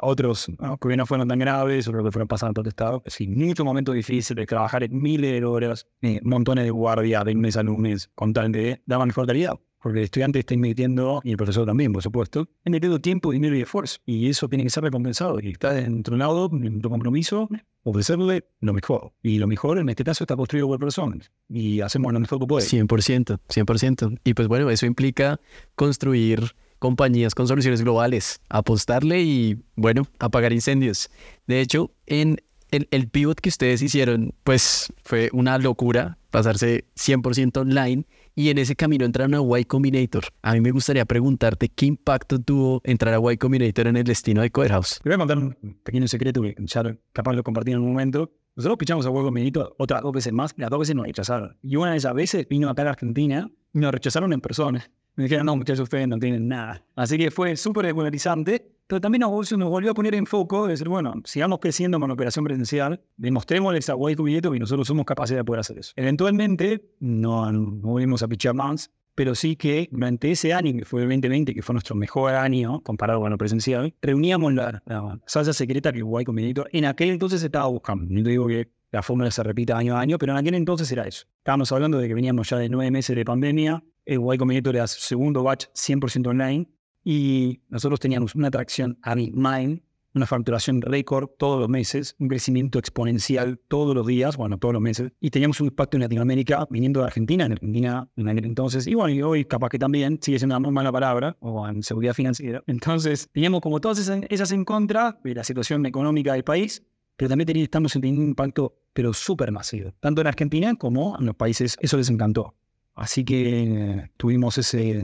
otros 0.00 0.50
que 0.80 0.96
no 0.96 1.04
fueron 1.04 1.28
tan 1.28 1.40
graves, 1.40 1.88
otros 1.88 2.06
que 2.06 2.10
fueron 2.10 2.28
pasando 2.28 2.54
todo 2.54 2.70
estado. 2.70 3.02
Sí, 3.04 3.28
muchos 3.28 3.66
momentos 3.66 3.94
difíciles, 3.94 4.46
trabajar 4.46 4.82
en 4.82 4.98
miles 4.98 5.38
de 5.38 5.44
horas, 5.44 5.86
eh, 6.00 6.20
montones 6.22 6.64
de 6.64 6.70
guardias 6.70 7.22
de 7.26 7.34
lunes 7.34 7.58
a 7.58 7.62
lunes, 7.62 8.10
con 8.14 8.32
tal 8.32 8.50
de 8.50 8.80
dar 8.86 9.04
mejor 9.04 9.26
calidad 9.26 9.58
porque 9.86 10.00
el 10.00 10.04
estudiante 10.06 10.40
está 10.40 10.52
invirtiendo, 10.52 11.20
y 11.22 11.30
el 11.30 11.36
profesor 11.36 11.64
también, 11.64 11.92
por 11.92 12.02
supuesto, 12.02 12.40
en 12.40 12.70
invirtiendo 12.70 13.00
tiempo, 13.00 13.30
dinero 13.30 13.56
y 13.56 13.60
esfuerzo. 13.60 14.00
Y 14.04 14.28
eso 14.28 14.48
tiene 14.48 14.64
que 14.64 14.70
ser 14.70 14.82
recompensado. 14.82 15.38
Y 15.38 15.52
está 15.52 15.78
lado, 16.18 16.50
en 16.52 16.80
tu 16.80 16.90
compromiso, 16.90 17.48
ofrecerle 17.84 18.48
lo 18.58 18.72
mejor. 18.72 19.12
Y 19.22 19.38
lo 19.38 19.46
mejor, 19.46 19.78
en 19.78 19.88
este 19.88 20.02
caso, 20.02 20.24
está 20.24 20.34
construido 20.34 20.66
por 20.66 20.80
personas. 20.80 21.30
Y 21.48 21.82
hacemos 21.82 22.12
lo 22.12 22.18
mejor 22.18 22.40
que 22.40 22.46
puede. 22.48 22.66
100%, 22.66 23.38
100%. 23.48 24.18
Y 24.24 24.34
pues 24.34 24.48
bueno, 24.48 24.68
eso 24.70 24.86
implica 24.86 25.38
construir 25.76 26.56
compañías 26.80 27.36
con 27.36 27.46
soluciones 27.46 27.80
globales, 27.80 28.40
apostarle 28.48 29.22
y, 29.22 29.62
bueno, 29.76 30.08
apagar 30.18 30.52
incendios. 30.52 31.10
De 31.46 31.60
hecho, 31.60 31.92
en 32.06 32.42
el, 32.72 32.88
el 32.90 33.08
pivot 33.08 33.40
que 33.40 33.50
ustedes 33.50 33.82
hicieron, 33.82 34.34
pues 34.42 34.92
fue 35.04 35.30
una 35.32 35.58
locura 35.58 36.18
pasarse 36.32 36.86
100% 36.96 37.56
online 37.58 38.04
y 38.36 38.50
en 38.50 38.58
ese 38.58 38.76
camino 38.76 39.04
entraron 39.04 39.34
a 39.34 39.58
Y 39.58 39.64
Combinator. 39.64 40.26
A 40.42 40.52
mí 40.52 40.60
me 40.60 40.70
gustaría 40.70 41.04
preguntarte 41.06 41.70
qué 41.70 41.86
impacto 41.86 42.38
tuvo 42.38 42.82
entrar 42.84 43.14
a 43.14 43.32
Y 43.32 43.38
Combinator 43.38 43.86
en 43.86 43.96
el 43.96 44.04
destino 44.04 44.42
de 44.42 44.50
Coderhouse. 44.50 45.00
Te 45.02 45.08
voy 45.08 45.14
a 45.14 45.18
contar 45.18 45.38
un 45.38 45.56
pequeño 45.82 46.06
secreto 46.06 46.42
que 46.42 46.54
ya 46.58 46.82
capaz 47.12 47.32
lo 47.32 47.42
compartí 47.42 47.72
en 47.72 47.78
un 47.78 47.88
momento. 47.88 48.30
Nosotros 48.56 48.78
pichamos 48.78 49.04
a 49.04 49.10
Y 49.10 49.12
Combinator 49.12 49.74
otras 49.76 50.00
dos 50.00 50.12
veces 50.12 50.32
más, 50.32 50.54
las 50.56 50.70
dos 50.70 50.80
veces 50.80 50.96
nos 50.96 51.04
rechazaron. 51.04 51.58
Y 51.62 51.76
una 51.76 51.90
de 51.90 51.98
esas 51.98 52.14
veces 52.14 52.48
vino 52.48 52.70
acá 52.70 52.84
a 52.84 52.90
Argentina 52.90 53.50
y 53.74 53.78
nos 53.78 53.92
rechazaron 53.92 54.32
en 54.32 54.40
persona. 54.40 54.90
Me 55.14 55.24
dijeron, 55.24 55.44
no, 55.44 55.56
muchachos, 55.56 55.80
ustedes 55.80 56.08
no 56.08 56.18
tienen 56.18 56.48
nada. 56.48 56.82
Así 56.94 57.18
que 57.18 57.30
fue 57.30 57.54
súper 57.56 57.84
desmoralizante, 57.84 58.66
pero 58.86 58.98
también 58.98 59.20
nos, 59.20 59.52
volvió 59.52 59.90
a 59.90 59.94
poner 59.94 60.14
en 60.14 60.24
foco 60.24 60.64
de 60.64 60.72
decir, 60.72 60.88
bueno, 60.88 61.12
sigamos 61.24 61.58
creciendo 61.58 62.00
con 62.00 62.08
la 62.08 62.14
operación 62.14 62.46
presencial, 62.46 62.98
demostrémosles 63.18 63.90
a 63.90 63.92
Guay 63.92 64.14
Billeto 64.14 64.50
que 64.50 64.58
nosotros 64.58 64.86
somos 64.86 65.04
capaces 65.04 65.36
de 65.36 65.44
poder 65.44 65.60
hacer 65.60 65.78
eso. 65.78 65.92
Eventualmente, 65.94 66.92
no, 67.00 67.52
no 67.52 67.88
volvimos 67.88 68.22
a 68.22 68.28
pichar 68.28 68.54
más, 68.54 68.90
pero 69.16 69.34
sí 69.34 69.56
que 69.56 69.88
durante 69.90 70.30
ese 70.30 70.52
año, 70.52 70.78
que 70.78 70.84
fue 70.84 71.02
el 71.02 71.08
2020, 71.08 71.54
que 71.54 71.62
fue 71.62 71.72
nuestro 71.72 71.96
mejor 71.96 72.34
año 72.34 72.80
comparado 72.82 73.20
con 73.20 73.30
lo 73.30 73.38
presencial, 73.38 73.92
reuníamos 74.02 74.54
la, 74.54 74.82
salsa 75.26 75.52
secreta 75.52 75.92
que 75.92 76.02
Guay 76.02 76.24
Combinator 76.24 76.68
en 76.72 76.84
aquel 76.84 77.10
entonces 77.10 77.42
estaba 77.42 77.66
buscando. 77.66 78.04
No 78.08 78.22
digo 78.22 78.46
que 78.46 78.70
la 78.92 79.02
fórmula 79.02 79.30
se 79.30 79.42
repita 79.42 79.76
año 79.76 79.96
a 79.96 80.00
año, 80.00 80.18
pero 80.18 80.32
en 80.32 80.38
aquel 80.38 80.54
entonces 80.54 80.92
era 80.92 81.08
eso. 81.08 81.26
Estábamos 81.38 81.72
hablando 81.72 81.98
de 81.98 82.06
que 82.06 82.14
veníamos 82.14 82.48
ya 82.50 82.58
de 82.58 82.68
nueve 82.68 82.90
meses 82.90 83.16
de 83.16 83.24
pandemia, 83.24 83.82
el 84.04 84.20
Y 84.20 84.38
Combinator 84.38 84.76
era 84.76 84.86
segundo 84.86 85.42
batch 85.42 85.66
100% 85.74 86.28
online 86.28 86.68
y 87.02 87.60
nosotros 87.68 87.98
teníamos 87.98 88.34
una 88.34 88.48
atracción 88.48 88.98
a 89.02 89.14
mind, 89.14 89.80
una 90.16 90.26
facturación 90.26 90.80
récord 90.80 91.28
todos 91.38 91.60
los 91.60 91.68
meses, 91.68 92.16
un 92.18 92.28
crecimiento 92.28 92.78
exponencial 92.78 93.60
todos 93.68 93.94
los 93.94 94.06
días, 94.06 94.36
bueno, 94.36 94.58
todos 94.58 94.72
los 94.72 94.82
meses, 94.82 95.12
y 95.20 95.30
teníamos 95.30 95.60
un 95.60 95.68
impacto 95.68 95.96
en 95.96 96.02
Latinoamérica 96.02 96.66
viniendo 96.70 97.00
de 97.00 97.06
Argentina, 97.06 97.44
en 97.44 97.52
Argentina 97.52 98.08
en 98.16 98.28
aquel 98.28 98.46
entonces, 98.46 98.86
y 98.86 98.94
bueno, 98.94 99.14
y 99.14 99.22
hoy 99.22 99.44
capaz 99.44 99.68
que 99.68 99.78
también 99.78 100.18
sigue 100.20 100.38
siendo 100.38 100.56
una 100.56 100.70
mala 100.70 100.90
palabra, 100.90 101.36
o 101.40 101.68
en 101.68 101.82
seguridad 101.82 102.14
financiera. 102.14 102.62
Entonces, 102.66 103.28
teníamos 103.32 103.60
como 103.60 103.80
todas 103.80 103.98
esas, 103.98 104.52
en 104.52 104.64
contra 104.64 105.18
de 105.22 105.34
la 105.34 105.44
situación 105.44 105.84
económica 105.84 106.32
del 106.32 106.44
país, 106.44 106.82
pero 107.16 107.28
también 107.28 107.56
estamos 107.58 107.92
teniendo 107.92 108.22
un 108.22 108.28
impacto, 108.28 108.74
pero 108.92 109.12
súper 109.12 109.52
masivo, 109.52 109.92
tanto 110.00 110.22
en 110.22 110.26
Argentina 110.26 110.74
como 110.76 111.18
en 111.18 111.26
los 111.26 111.36
países, 111.36 111.76
eso 111.80 111.96
les 111.96 112.08
encantó. 112.08 112.54
Así 112.94 113.24
que 113.24 113.62
eh, 113.62 114.10
tuvimos 114.16 114.56
ese, 114.56 115.02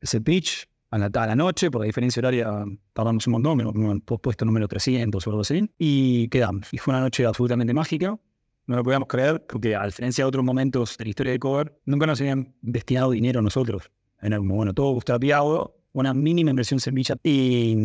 ese 0.00 0.20
pitch 0.22 0.66
a 0.94 0.98
la, 0.98 1.06
a 1.06 1.26
la, 1.26 1.34
noche, 1.34 1.72
por 1.72 1.80
la 1.80 1.86
diferencia 1.86 2.20
horaria 2.20 2.64
tardamos 2.92 3.26
un 3.26 3.32
montón, 3.32 3.60
hemos 3.60 4.00
puesto 4.20 4.44
número 4.44 4.68
300 4.68 5.26
o 5.26 5.30
algo 5.30 5.40
así, 5.40 5.68
y 5.76 6.28
quedamos. 6.28 6.72
Y 6.72 6.78
fue 6.78 6.94
una 6.94 7.00
noche 7.00 7.26
absolutamente 7.26 7.74
mágica, 7.74 8.16
no 8.66 8.76
lo 8.76 8.84
podíamos 8.84 9.08
creer, 9.08 9.44
porque 9.44 9.74
a 9.74 9.84
diferencia 9.86 10.24
de 10.24 10.28
otros 10.28 10.44
momentos 10.44 10.96
de 10.96 11.04
la 11.04 11.08
historia 11.08 11.32
de 11.32 11.40
Cover, 11.40 11.76
nunca 11.84 12.06
nos 12.06 12.20
habían 12.20 12.54
destinado 12.62 13.10
dinero 13.10 13.40
a 13.40 13.42
nosotros. 13.42 13.90
Era 14.22 14.38
como, 14.38 14.54
bueno, 14.54 14.72
todo 14.72 14.92
bootstrapeado, 14.92 15.76
una 15.94 16.14
mínima 16.14 16.50
inversión 16.50 16.78
semilla, 16.78 17.16
y, 17.24 17.76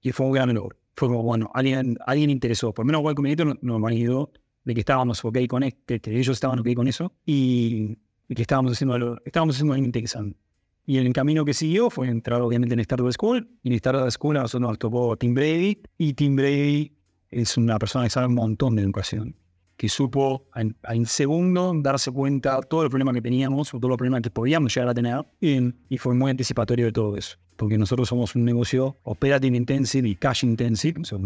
y 0.00 0.12
fue 0.12 0.26
un 0.26 0.32
gran 0.32 0.54
logro. 0.54 0.76
Fue 0.94 1.08
como, 1.08 1.24
bueno, 1.24 1.50
alguien, 1.54 1.98
alguien 2.06 2.30
interesó, 2.30 2.72
por 2.72 2.84
lo 2.84 2.86
menos 2.86 3.00
igual 3.00 3.16
Combinator 3.16 3.58
nos, 3.60 3.84
han 3.84 3.92
ido 3.94 4.30
de 4.62 4.74
que 4.74 4.80
estábamos 4.80 5.24
ok 5.24 5.38
con 5.48 5.64
esto, 5.64 6.00
que 6.00 6.00
ellos 6.18 6.36
estaban 6.36 6.60
ok 6.60 6.68
con 6.74 6.86
eso, 6.86 7.12
y 7.26 7.98
y 8.28 8.34
que 8.34 8.42
estábamos 8.42 8.72
haciendo 8.72 8.94
algo, 8.94 9.18
estábamos 9.24 9.56
haciendo 9.56 9.74
algo 9.74 9.84
interesante. 9.84 10.38
Y 10.86 10.98
el 10.98 11.12
camino 11.12 11.44
que 11.44 11.54
siguió 11.54 11.88
fue 11.88 12.08
entrar 12.08 12.42
obviamente 12.42 12.74
en 12.74 12.80
Startup 12.80 13.10
School. 13.12 13.48
Y 13.62 13.68
en 13.68 13.74
Startup 13.74 14.10
School 14.10 14.36
a 14.36 14.42
nosotros 14.42 14.68
nos 14.68 14.78
tocó 14.78 15.16
Tim 15.16 15.34
Brady. 15.34 15.80
Y 15.98 16.12
Tim 16.14 16.36
Brady 16.36 16.92
es 17.30 17.56
una 17.56 17.78
persona 17.78 18.04
que 18.04 18.10
sabe 18.10 18.26
un 18.26 18.34
montón 18.34 18.76
de 18.76 18.82
educación. 18.82 19.34
Que 19.76 19.88
supo 19.88 20.46
en, 20.54 20.76
en 20.88 21.06
segundo 21.06 21.72
darse 21.76 22.10
cuenta 22.10 22.56
de 22.56 22.66
todos 22.68 22.84
los 22.84 22.90
problemas 22.90 23.14
que 23.14 23.22
teníamos, 23.22 23.72
o 23.72 23.78
todos 23.78 23.88
los 23.88 23.98
problemas 23.98 24.22
que 24.22 24.30
podíamos 24.30 24.74
llegar 24.74 24.90
a 24.90 24.94
tener. 24.94 25.24
Y, 25.40 25.74
y 25.88 25.98
fue 25.98 26.14
muy 26.14 26.30
anticipatorio 26.30 26.86
de 26.86 26.92
todo 26.92 27.16
eso. 27.16 27.38
Porque 27.56 27.78
nosotros 27.78 28.08
somos 28.08 28.34
un 28.34 28.44
negocio 28.44 28.98
operative 29.04 29.56
intensive 29.56 30.08
y 30.08 30.16
cash 30.16 30.44
intensive. 30.44 31.00
O 31.00 31.04
sea, 31.04 31.18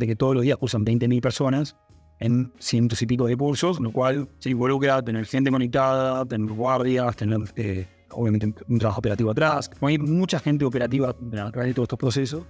que 0.00 0.16
todos 0.16 0.34
los 0.34 0.42
días 0.42 0.58
usan 0.60 0.84
20.000 0.84 1.20
personas 1.20 1.76
en 2.18 2.52
cientos 2.58 3.00
y 3.02 3.06
pico 3.06 3.26
de 3.26 3.36
cursos, 3.36 3.78
lo 3.78 3.92
cual 3.92 4.28
se 4.38 4.50
involucra 4.50 5.02
tener 5.02 5.26
gente 5.26 5.50
conectada, 5.50 6.24
tener 6.24 6.50
guardias, 6.50 7.14
tener 7.14 7.40
eh, 7.56 7.86
obviamente 8.16 8.52
un 8.68 8.78
trabajo 8.78 8.98
operativo 8.98 9.30
atrás. 9.30 9.70
Hay 9.80 9.98
mucha 9.98 10.40
gente 10.40 10.64
operativa 10.64 11.10
a 11.10 11.50
través 11.50 11.68
de 11.68 11.74
todos 11.74 11.86
estos 11.86 11.98
procesos. 11.98 12.44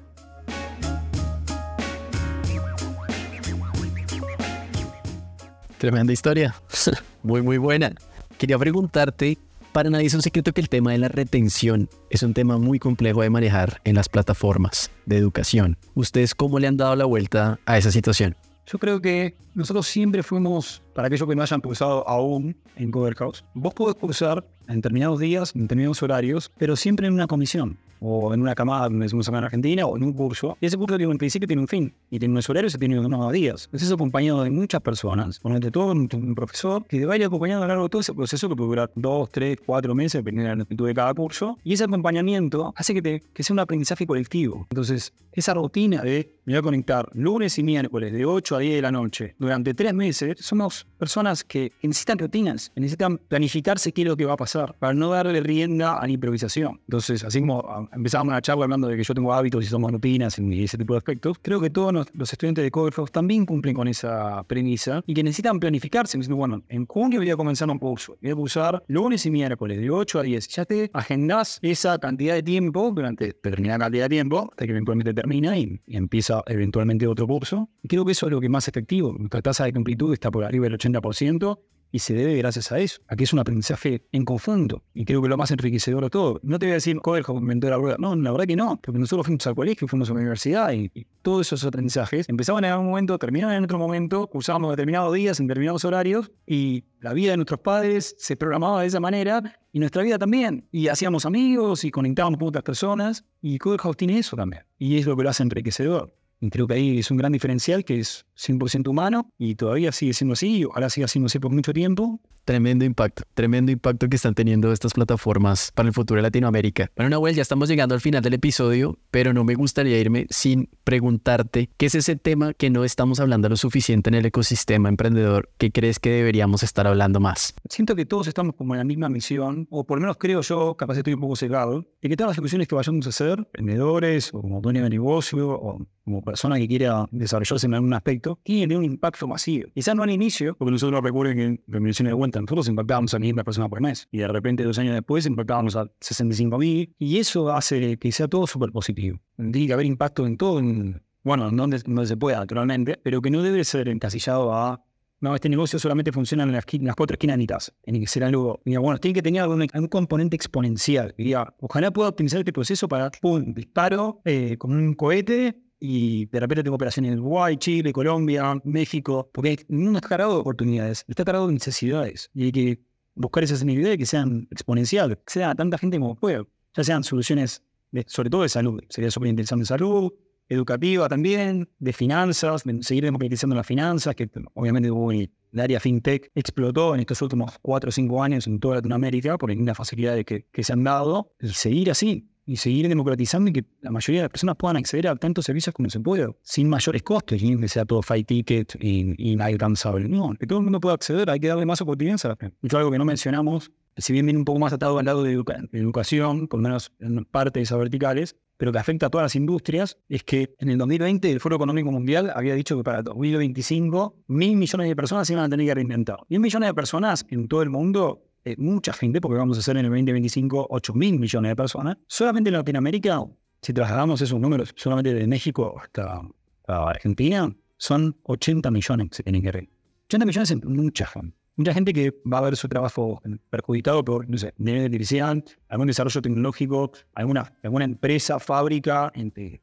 Tremenda 5.79 6.12
historia. 6.12 6.55
muy, 7.22 7.42
muy 7.42 7.59
buena. 7.59 7.92
Quería 8.38 8.59
preguntarte, 8.59 9.38
para 9.72 9.90
nadie 9.90 10.07
es 10.07 10.14
un 10.14 10.22
secreto 10.22 10.52
que 10.52 10.61
el 10.61 10.68
tema 10.68 10.92
de 10.92 10.98
la 10.98 11.09
retención 11.09 11.88
es 12.09 12.22
un 12.22 12.33
tema 12.33 12.59
muy 12.59 12.79
complejo 12.79 13.22
de 13.22 13.31
manejar 13.31 13.81
en 13.85 13.94
las 13.94 14.09
plataformas 14.09 14.90
de 15.05 15.18
educación. 15.18 15.76
¿Ustedes 15.94 16.35
cómo 16.35 16.59
le 16.59 16.66
han 16.66 16.76
dado 16.76 16.96
la 16.96 17.05
vuelta 17.05 17.59
a 17.66 17.76
esa 17.76 17.90
situación? 17.90 18.37
Yo 18.66 18.79
creo 18.79 19.00
que 19.00 19.37
nosotros 19.55 19.87
siempre 19.87 20.24
fuimos, 20.24 20.83
para 20.92 21.07
aquellos 21.07 21.29
que 21.29 21.37
no 21.37 21.42
hayan 21.42 21.61
pulsado 21.61 22.07
aún 22.09 22.57
en 22.74 22.90
Cover 22.90 23.14
House, 23.14 23.44
vos 23.55 23.72
podés 23.72 23.94
pulsar 23.94 24.44
en 24.68 24.76
determinados 24.76 25.20
días, 25.20 25.55
en 25.55 25.62
determinados 25.62 26.02
horarios, 26.02 26.50
pero 26.59 26.74
siempre 26.74 27.07
en 27.07 27.14
una 27.14 27.29
comisión 27.29 27.79
o 28.00 28.32
en 28.35 28.40
una 28.40 28.54
camada, 28.54 28.88
como 28.88 29.02
decimos 29.02 29.28
acá 29.28 29.38
en 29.38 29.44
Argentina, 29.44 29.87
o 29.87 29.96
en 29.96 30.02
un 30.02 30.12
curso. 30.12 30.56
Y 30.61 30.66
ese 30.66 30.76
curso 30.76 30.96
tiene 30.96 31.12
un 31.12 31.18
principio 31.18 31.46
tiene 31.46 31.62
un 31.62 31.68
fin, 31.68 31.94
y 32.11 32.18
tiene 32.18 32.32
unos 32.32 32.48
horarios 32.48 32.74
y 32.74 32.78
tiene 32.78 32.98
unos 32.98 33.32
días. 33.32 33.68
Es 33.72 33.82
eso 33.82 33.94
acompañado 33.94 34.42
de 34.42 34.50
muchas 34.50 34.80
personas, 34.80 35.38
ponete 35.40 35.70
todo 35.70 35.92
un, 35.92 36.09
un 36.12 36.35
profesor 36.35 36.85
que 36.87 36.98
te 36.98 37.06
vaya 37.06 37.26
acompañando 37.26 37.64
a 37.64 37.66
lo 37.66 37.68
largo 37.68 37.85
de 37.85 37.90
todo 37.90 38.00
ese 38.00 38.14
proceso 38.14 38.48
que 38.48 38.56
puede 38.56 38.68
durar 38.68 38.90
dos, 38.94 39.30
tres, 39.30 39.59
cuatro 39.64 39.94
meses, 39.94 40.20
dependiendo 40.20 40.50
de 40.50 40.56
la 40.56 40.62
actitud 40.62 40.87
de 40.87 40.94
cada 40.94 41.14
curso. 41.14 41.59
Y 41.64 41.74
ese 41.74 41.85
acompañamiento 41.85 42.72
hace 42.76 42.94
que, 42.94 43.02
te, 43.02 43.22
que 43.32 43.42
sea 43.42 43.54
un 43.54 43.61
aprendizaje 43.61 44.06
colectivo. 44.06 44.66
Entonces, 44.70 45.12
esa 45.32 45.54
rutina 45.54 46.02
de 46.02 46.37
me 46.46 46.52
voy 46.52 46.59
a 46.59 46.62
conectar 46.62 47.09
lunes 47.12 47.59
y 47.59 47.62
miércoles 47.64 48.12
de 48.12 48.24
8 48.24 48.56
a 48.56 48.59
10 48.61 48.76
de 48.76 48.82
la 48.82 48.92
noche 48.92 49.35
durante 49.38 49.74
tres 49.74 49.92
meses, 49.92 50.37
somos 50.38 50.87
personas 50.96 51.42
que, 51.44 51.72
necesitan 51.82 52.18
rutinas, 52.18 52.72
necesitan 52.76 53.18
planificarse 53.18 53.92
qué 53.92 54.02
es 54.02 54.09
lo 54.09 54.16
que 54.16 54.24
va 54.24 54.35
a 54.35 54.37
pasar, 54.37 54.76
para 54.78 54.94
no 54.94 55.11
darle 55.11 55.40
rienda 55.40 55.98
a 55.98 56.06
la 56.06 56.12
improvisación. 56.12 56.80
Entonces, 56.87 57.24
así 57.24 57.40
como 57.40 57.86
empezamos 57.92 58.29
una 58.29 58.40
charla 58.40 58.64
hablando 58.64 58.88
de 58.88 58.96
que 58.96 59.05
yo 59.05 59.14
tengo 59.14 59.33
hábitos 59.33 59.64
y 59.64 59.68
somos 59.68 59.90
rutinas 59.90 60.38
y 60.38 60.64
ese 60.64 60.79
tipo 60.79 60.94
de 60.94 60.99
aspectos, 60.99 61.38
creo 61.40 61.61
que 61.61 61.70
todos 61.70 61.92
los 62.12 62.33
estudiantes 62.33 62.64
de 62.64 62.70
Cover 62.70 62.92
House 62.94 63.12
también 63.12 63.46
cumplen 63.46 63.75
con 63.75 63.88
esa 63.88 64.44
premisa 64.44 65.03
y 65.07 65.14
que 65.14 65.22
necesitan 65.22 65.61
planificarse. 65.61 66.18
Diciendo, 66.18 66.37
bueno, 66.37 66.62
en 66.68 66.87
junio 66.87 67.20
voy 67.20 67.31
a 67.31 67.37
comenzar 67.37 67.70
un 67.70 67.79
curso, 67.79 68.16
voy 68.20 68.31
a 68.31 68.35
usar 68.35 68.83
lunes 68.88 69.27
y 69.27 69.31
miércoles 69.31 69.81
de 69.81 69.90
8 69.90 70.20
a 70.20 70.22
10. 70.22 70.49
Ya 70.49 70.64
te 70.64 70.90
agendas 70.92 71.59
esa 71.62 71.99
cantidad 71.99 72.35
de 72.35 72.42
tiempo 72.42 72.90
durante 72.94 73.27
determinada 73.27 73.79
cantidad 73.79 74.05
de 74.05 74.11
tiempo 74.11 74.49
hasta 74.51 74.64
que 74.64 74.70
eventualmente 74.70 75.14
termina 75.14 75.57
y, 75.59 75.81
y 75.87 75.96
empieza 75.96 76.42
eventualmente 76.46 77.07
otro 77.07 77.27
curso. 77.27 77.68
Y 77.83 77.88
creo 77.88 78.05
que 78.05 78.12
eso 78.12 78.27
es 78.27 78.33
lo 78.33 78.40
que 78.40 78.49
más 78.49 78.68
efectivo. 78.68 79.14
Nuestra 79.18 79.42
tasa 79.42 79.64
de 79.64 79.72
completud 79.72 80.12
está 80.12 80.31
por 80.31 80.44
arriba 80.44 80.64
del 80.64 80.79
80% 80.79 81.59
y 81.92 82.01
se 82.01 82.14
debe 82.14 82.37
gracias 82.37 82.72
a 82.72 82.79
eso, 82.79 83.01
a 83.09 83.16
que 83.16 83.25
es 83.25 83.33
un 83.33 83.38
aprendizaje 83.38 84.07
en 84.12 84.25
conjunto. 84.25 84.83
Y 84.94 85.05
creo 85.05 85.22
que 85.22 85.29
lo 85.29 85.37
más 85.37 85.51
enriquecedor 85.51 86.05
de 86.05 86.11
todo. 86.11 86.40
No 86.42 86.59
te 86.59 86.66
voy 86.66 86.72
a 86.72 86.75
decir, 86.75 87.01
Coder 87.01 87.25
inventó 87.29 87.70
la 87.70 87.77
rueda. 87.77 87.96
No, 87.99 88.14
la 88.16 88.33
verdad 88.33 88.46
que 88.46 88.57
no, 88.57 88.81
porque 88.83 88.99
nosotros 88.99 89.27
fuimos 89.27 89.46
al 89.46 89.55
colegio, 89.55 89.88
fuimos 89.88 90.11
a 90.11 90.12
la 90.12 90.20
universidad 90.20 90.72
y, 90.72 90.90
y 90.94 91.07
todos 91.22 91.46
esos 91.46 91.64
aprendizajes 91.64 92.29
empezaban 92.29 92.64
en 92.64 92.72
algún 92.72 92.88
momento, 92.88 93.18
terminaban 93.18 93.57
en 93.57 93.64
otro 93.64 93.79
momento, 93.79 94.29
usábamos 94.33 94.70
determinados 94.70 95.14
días 95.14 95.40
en 95.40 95.46
determinados 95.46 95.85
horarios 95.85 96.31
y 96.46 96.85
la 97.01 97.12
vida 97.12 97.33
de 97.33 97.37
nuestros 97.37 97.61
padres 97.61 98.14
se 98.18 98.37
programaba 98.37 98.81
de 98.81 98.88
esa 98.88 99.01
manera 99.01 99.59
y 99.72 99.79
nuestra 99.79 100.03
vida 100.03 100.18
también. 100.18 100.66
Y 100.72 100.88
hacíamos 100.88 101.27
amigos 101.27 101.85
y 101.85 101.90
conectábamos 101.90 102.38
con 102.38 102.49
otras 102.49 102.64
personas 102.64 103.25
y 103.40 103.59
Coder 103.59 103.81
House 103.81 103.96
tiene 103.96 104.18
eso 104.18 104.37
también. 104.37 104.64
Y 104.79 104.99
es 104.99 105.07
lo 105.07 105.16
que 105.16 105.22
lo 105.22 105.31
hace 105.31 105.42
enriquecedor. 105.42 106.14
Y 106.40 106.51
creo 106.51 106.66
que 106.66 106.75
ahí 106.75 106.99
es 106.99 107.11
un 107.11 107.16
gran 107.16 107.33
diferencial 107.33 107.85
que 107.85 107.99
es 107.99 108.27
100% 108.37 108.88
humano 108.88 109.31
y 109.38 109.55
todavía 109.55 109.92
sigue 109.92 110.12
siendo 110.12 110.35
así, 110.35 110.64
ojalá 110.64 110.90
siga 110.90 111.09
siendo 111.09 111.27
así 111.27 111.38
por 111.38 111.51
mucho 111.51 111.72
tiempo. 111.72 112.20
Tremendo 112.46 112.85
impacto, 112.85 113.24
tremendo 113.35 113.72
impacto 113.72 114.09
que 114.09 114.14
están 114.14 114.37
teniendo 114.37 114.70
estas 114.70 114.94
plataformas 114.94 115.72
para 115.74 115.88
el 115.88 115.92
futuro 115.92 116.18
de 116.18 116.22
Latinoamérica. 116.22 116.92
Bueno, 116.94 117.11
Nahuel, 117.11 117.35
ya 117.35 117.42
estamos 117.42 117.68
llegando 117.68 117.96
al 117.96 118.00
final 118.00 118.22
del 118.22 118.35
episodio, 118.35 119.00
pero 119.11 119.32
no 119.32 119.42
me 119.42 119.56
gustaría 119.56 119.98
irme 119.98 120.28
sin 120.30 120.68
preguntarte 120.85 121.70
qué 121.76 121.87
es 121.87 121.96
ese 121.96 122.14
tema 122.14 122.54
que 122.54 122.70
no 122.70 122.85
estamos 122.85 123.18
hablando 123.18 123.48
lo 123.48 123.56
suficiente 123.56 124.11
en 124.11 124.14
el 124.14 124.26
ecosistema 124.26 124.88
emprendedor 124.88 125.50
que 125.59 125.72
crees 125.72 125.98
que 125.98 126.11
deberíamos 126.11 126.62
estar 126.62 126.87
hablando 126.87 127.18
más. 127.18 127.52
Siento 127.68 127.96
que 127.96 128.06
todos 128.06 128.28
estamos 128.28 128.54
como 128.54 128.74
en 128.74 128.78
la 128.78 128.85
misma 128.85 129.09
misión, 129.09 129.66
o 129.68 129.85
por 129.85 129.98
lo 129.98 130.02
menos 130.02 130.16
creo 130.16 130.40
yo, 130.42 130.76
capaz 130.76 130.98
estoy 130.98 131.14
un 131.14 131.20
poco 131.22 131.35
cegado, 131.35 131.85
de 132.00 132.09
que 132.09 132.16
todas 132.16 132.28
las 132.28 132.37
ejecuciones 132.37 132.68
que 132.68 132.76
vayamos 132.76 133.06
a 133.06 133.09
hacer, 133.09 133.40
emprendedores 133.40 134.32
o 134.32 134.40
como 134.40 134.61
dueño 134.61 134.85
de 134.85 134.90
negocio 134.90 135.50
o 135.50 135.85
como 136.04 136.22
persona 136.22 136.56
que 136.59 136.68
quiera 136.68 137.06
desarrollarse 137.11 137.66
en 137.66 137.74
algún 137.74 137.92
aspecto, 137.92 138.38
tiene 138.44 138.76
un 138.76 138.85
impacto 138.85 139.26
masivo. 139.26 139.68
Quizás 139.74 139.96
no 139.96 140.04
al 140.04 140.11
inicio, 140.11 140.54
porque 140.56 140.70
nosotros 140.70 141.02
recuerden 141.02 141.37
que 141.37 141.44
en 141.44 141.61
remisiones 141.66 142.12
de 142.12 142.16
cuenta 142.16 142.36
nosotros 142.40 142.68
impactábamos 142.68 143.14
a 143.14 143.18
mil 143.18 143.35
personas 143.35 143.68
por 143.68 143.81
mes 143.81 144.09
y 144.11 144.18
de 144.18 144.29
repente 144.29 144.64
dos 144.64 144.79
años 144.79 144.94
después 144.94 145.27
impactábamos 145.27 145.77
a 145.77 145.90
65 146.01 146.59
mil 146.59 146.94
y 146.99 147.18
eso 147.18 147.53
hace 147.53 147.99
que 147.99 148.12
sea 148.12 148.29
todo 148.29 148.46
súper 148.46 148.70
positivo. 148.72 149.18
Tiene 149.37 149.66
que 149.66 149.72
haber 149.72 149.87
impacto 149.87 150.27
en 150.27 150.37
todo, 150.37 150.59
en, 150.59 151.03
bueno, 151.22 151.51
donde, 151.51 151.79
donde 151.79 152.07
se 152.07 152.16
pueda, 152.16 152.40
naturalmente, 152.40 152.99
pero 153.03 153.20
que 153.20 153.31
no 153.31 153.42
debe 153.42 153.64
ser 153.64 153.88
encasillado 153.88 154.53
a 154.55 154.83
no, 155.18 155.35
este 155.35 155.49
negocio 155.49 155.79
solamente 155.79 156.12
funciona 156.12 156.42
en 156.44 156.53
las, 156.53 156.64
en 156.72 156.85
las 156.85 156.94
cuatro 156.94 157.14
esquinas 157.14 157.38
de 157.38 157.46
Tiene 157.83 158.01
que 158.01 158.07
ser 158.07 158.22
algo, 158.25 158.61
diga, 158.66 158.81
bueno, 158.81 158.99
tiene 158.99 159.14
que 159.14 159.22
tener 159.22 159.42
algún, 159.42 159.66
algún 159.72 159.88
componente 159.88 160.37
exponencial. 160.37 161.14
Diría, 161.16 161.55
ojalá 161.61 161.90
pueda 161.90 162.11
optimizar 162.11 162.40
este 162.40 162.53
proceso 162.53 162.87
para, 162.87 163.11
pum, 163.11 163.55
disparo 163.55 164.20
eh, 164.27 164.57
con 164.59 164.72
un 164.72 164.92
cohete 164.92 165.59
y 165.79 166.27
de 166.27 166.41
repente 166.41 166.62
tengo 166.62 166.77
operaciones 166.77 167.12
en 167.12 167.21
Uruguay, 167.21 167.57
Chile, 167.57 167.93
Colombia, 167.93 168.61
México, 168.65 169.29
porque 169.33 169.65
no 169.69 169.97
está 169.97 170.09
cargado 170.09 170.35
de 170.35 170.41
oportunidades, 170.41 171.05
está 171.09 171.25
cargado 171.25 171.49
de 171.49 171.55
necesidades. 171.55 172.31
Y 172.35 172.45
hay 172.45 172.53
que 172.53 172.81
buscar 173.15 173.45
esas 173.45 173.65
necesidades 173.65 173.99
que 173.99 174.07
sean 174.07 174.49
exponenciales, 174.51 175.19
que 175.19 175.33
sea 175.33 175.55
tanta 175.55 175.79
gente 175.79 175.99
como 175.99 176.15
pueda, 176.15 176.45
ya 176.75 176.85
sean 176.85 177.05
soluciones, 177.05 177.62
de, 177.91 178.05
sobre 178.07 178.31
todo 178.31 178.43
de 178.43 178.49
salud, 178.49 178.83
sería 178.89 179.11
súper 179.11 179.29
interesante 179.29 179.65
salud, 179.65 180.12
educativa 180.49 181.09
también, 181.09 181.69
de 181.79 181.93
finanzas, 181.93 182.62
de 182.65 182.83
seguir 182.83 183.05
democratizando 183.05 183.57
las 183.57 183.67
finanzas, 183.67 184.15
que 184.15 184.31
obviamente 184.55 184.89
el 184.89 185.61
área 185.61 185.81
fintech 185.81 186.31
explotó 186.35 186.95
en 186.95 187.01
estos 187.01 187.21
últimos 187.23 187.59
cuatro 187.62 187.89
o 187.89 187.93
cinco 187.93 188.23
años 188.23 188.47
en 188.47 188.61
toda 188.61 188.77
Latinoamérica 188.77 189.39
por 189.39 189.55
las 189.55 189.77
facilidades 189.77 190.25
que, 190.25 190.47
que 190.53 190.62
se 190.62 190.73
han 190.73 190.85
dado, 190.85 191.33
y 191.41 191.49
seguir 191.49 191.91
así, 191.91 192.29
y 192.46 192.56
seguir 192.56 192.88
democratizando 192.88 193.50
y 193.50 193.52
que 193.52 193.64
la 193.80 193.90
mayoría 193.90 194.20
de 194.20 194.24
las 194.26 194.30
personas 194.30 194.56
puedan 194.56 194.76
acceder 194.76 195.09
a 195.09 195.16
tantos 195.16 195.44
servicios 195.44 195.74
como 195.74 195.90
se 195.90 196.00
puede, 196.00 196.28
sin 196.42 196.68
mayores 196.68 197.02
costos, 197.02 197.42
y 197.42 197.56
que 197.56 197.68
sea 197.68 197.85
todo 197.85 198.02
fight 198.02 198.26
ticket 198.26 198.76
y, 198.80 199.14
y 199.18 199.32
inalcanzable. 199.32 200.09
No, 200.09 200.32
que 200.38 200.46
todo 200.46 200.61
el 200.61 200.64
mundo 200.64 200.80
pueda 200.80 200.94
acceder, 200.94 201.28
hay 201.28 201.40
que 201.40 201.48
darle 201.48 201.66
más 201.66 201.80
oportunidades 201.80 202.24
a 202.24 202.28
la 202.28 202.37
gente. 202.37 202.56
Y 202.62 202.74
algo 202.76 202.90
que 202.90 202.98
no 202.98 203.04
mencionamos, 203.04 203.72
si 203.96 204.12
bien 204.12 204.26
viene 204.26 204.38
un 204.38 204.44
poco 204.44 204.61
más 204.61 204.72
atado 204.72 204.98
al 204.98 205.04
lado 205.04 205.22
de, 205.22 205.32
educa 205.32 205.59
de 205.72 205.78
educación, 205.78 206.46
por 206.46 206.61
lo 206.61 206.64
menos 206.64 206.92
en 207.00 207.24
parte 207.24 207.59
de 207.59 207.64
esas 207.64 207.78
verticales, 207.78 208.37
pero 208.56 208.72
que 208.72 208.78
afecta 208.78 209.06
a 209.06 209.11
todas 209.11 209.24
las 209.24 209.37
industrias, 209.37 209.98
es 210.09 210.22
que 210.22 210.54
en 210.59 210.70
el 210.70 210.78
2020 210.78 211.30
el 211.30 211.40
Foro 211.40 211.56
Económico 211.56 211.90
Mundial 211.90 212.32
había 212.35 212.54
dicho 212.54 212.76
que 212.76 212.85
para 212.85 213.02
2025 213.02 214.24
mil 214.28 214.56
millones 214.56 214.88
de 214.88 214.96
personas 214.96 215.26
se 215.26 215.35
iban 215.35 215.44
a 215.44 215.48
tener 215.48 215.66
que 215.66 215.74
reinventar. 215.74 216.18
Mil 216.28 216.40
millones 216.40 216.68
de 216.68 216.74
personas 216.74 217.26
en 217.28 217.48
todo 217.48 217.62
el 217.62 217.70
mundo 217.70 218.22
eh, 218.46 218.54
mucha 218.59 218.92
gente, 218.92 219.20
porque 219.20 219.38
vamos 219.38 219.56
a 219.56 219.61
hacer 219.61 219.76
en 219.76 219.87
el 219.87 219.90
2025 219.90 220.68
8 220.70 220.94
mil 220.94 221.18
millones 221.18 221.50
de 221.50 221.56
personas. 221.56 221.96
Solamente 222.06 222.48
en 222.48 222.54
Latinoamérica, 222.54 223.24
si 223.61 223.72
trasladamos 223.72 224.20
esos 224.20 224.38
números 224.38 224.72
solamente 224.76 225.12
de 225.12 225.26
México 225.26 225.74
hasta, 225.82 226.20
hasta 226.61 226.88
Argentina, 226.90 227.52
son 227.76 228.16
80 228.22 228.70
millones 228.70 229.11
que 229.11 229.24
tienen 229.24 229.42
que 229.42 229.50
reír. 229.50 229.70
80 230.06 230.26
millones 230.26 230.50
es 230.52 230.64
mucha 230.64 231.06
gente. 231.06 231.37
Mucha 231.56 231.74
gente 231.74 231.92
que 231.92 232.14
va 232.32 232.38
a 232.38 232.42
ver 232.42 232.56
su 232.56 232.68
trabajo 232.68 233.20
perjudicado 233.50 234.04
por, 234.04 234.28
no 234.28 234.38
sé, 234.38 234.54
artificial, 234.85 235.42
algún 235.68 235.88
desarrollo 235.88 236.22
tecnológico, 236.22 236.92
alguna, 237.14 237.52
alguna 237.64 237.87
empresa, 237.87 238.38
fábrica, 238.38 239.12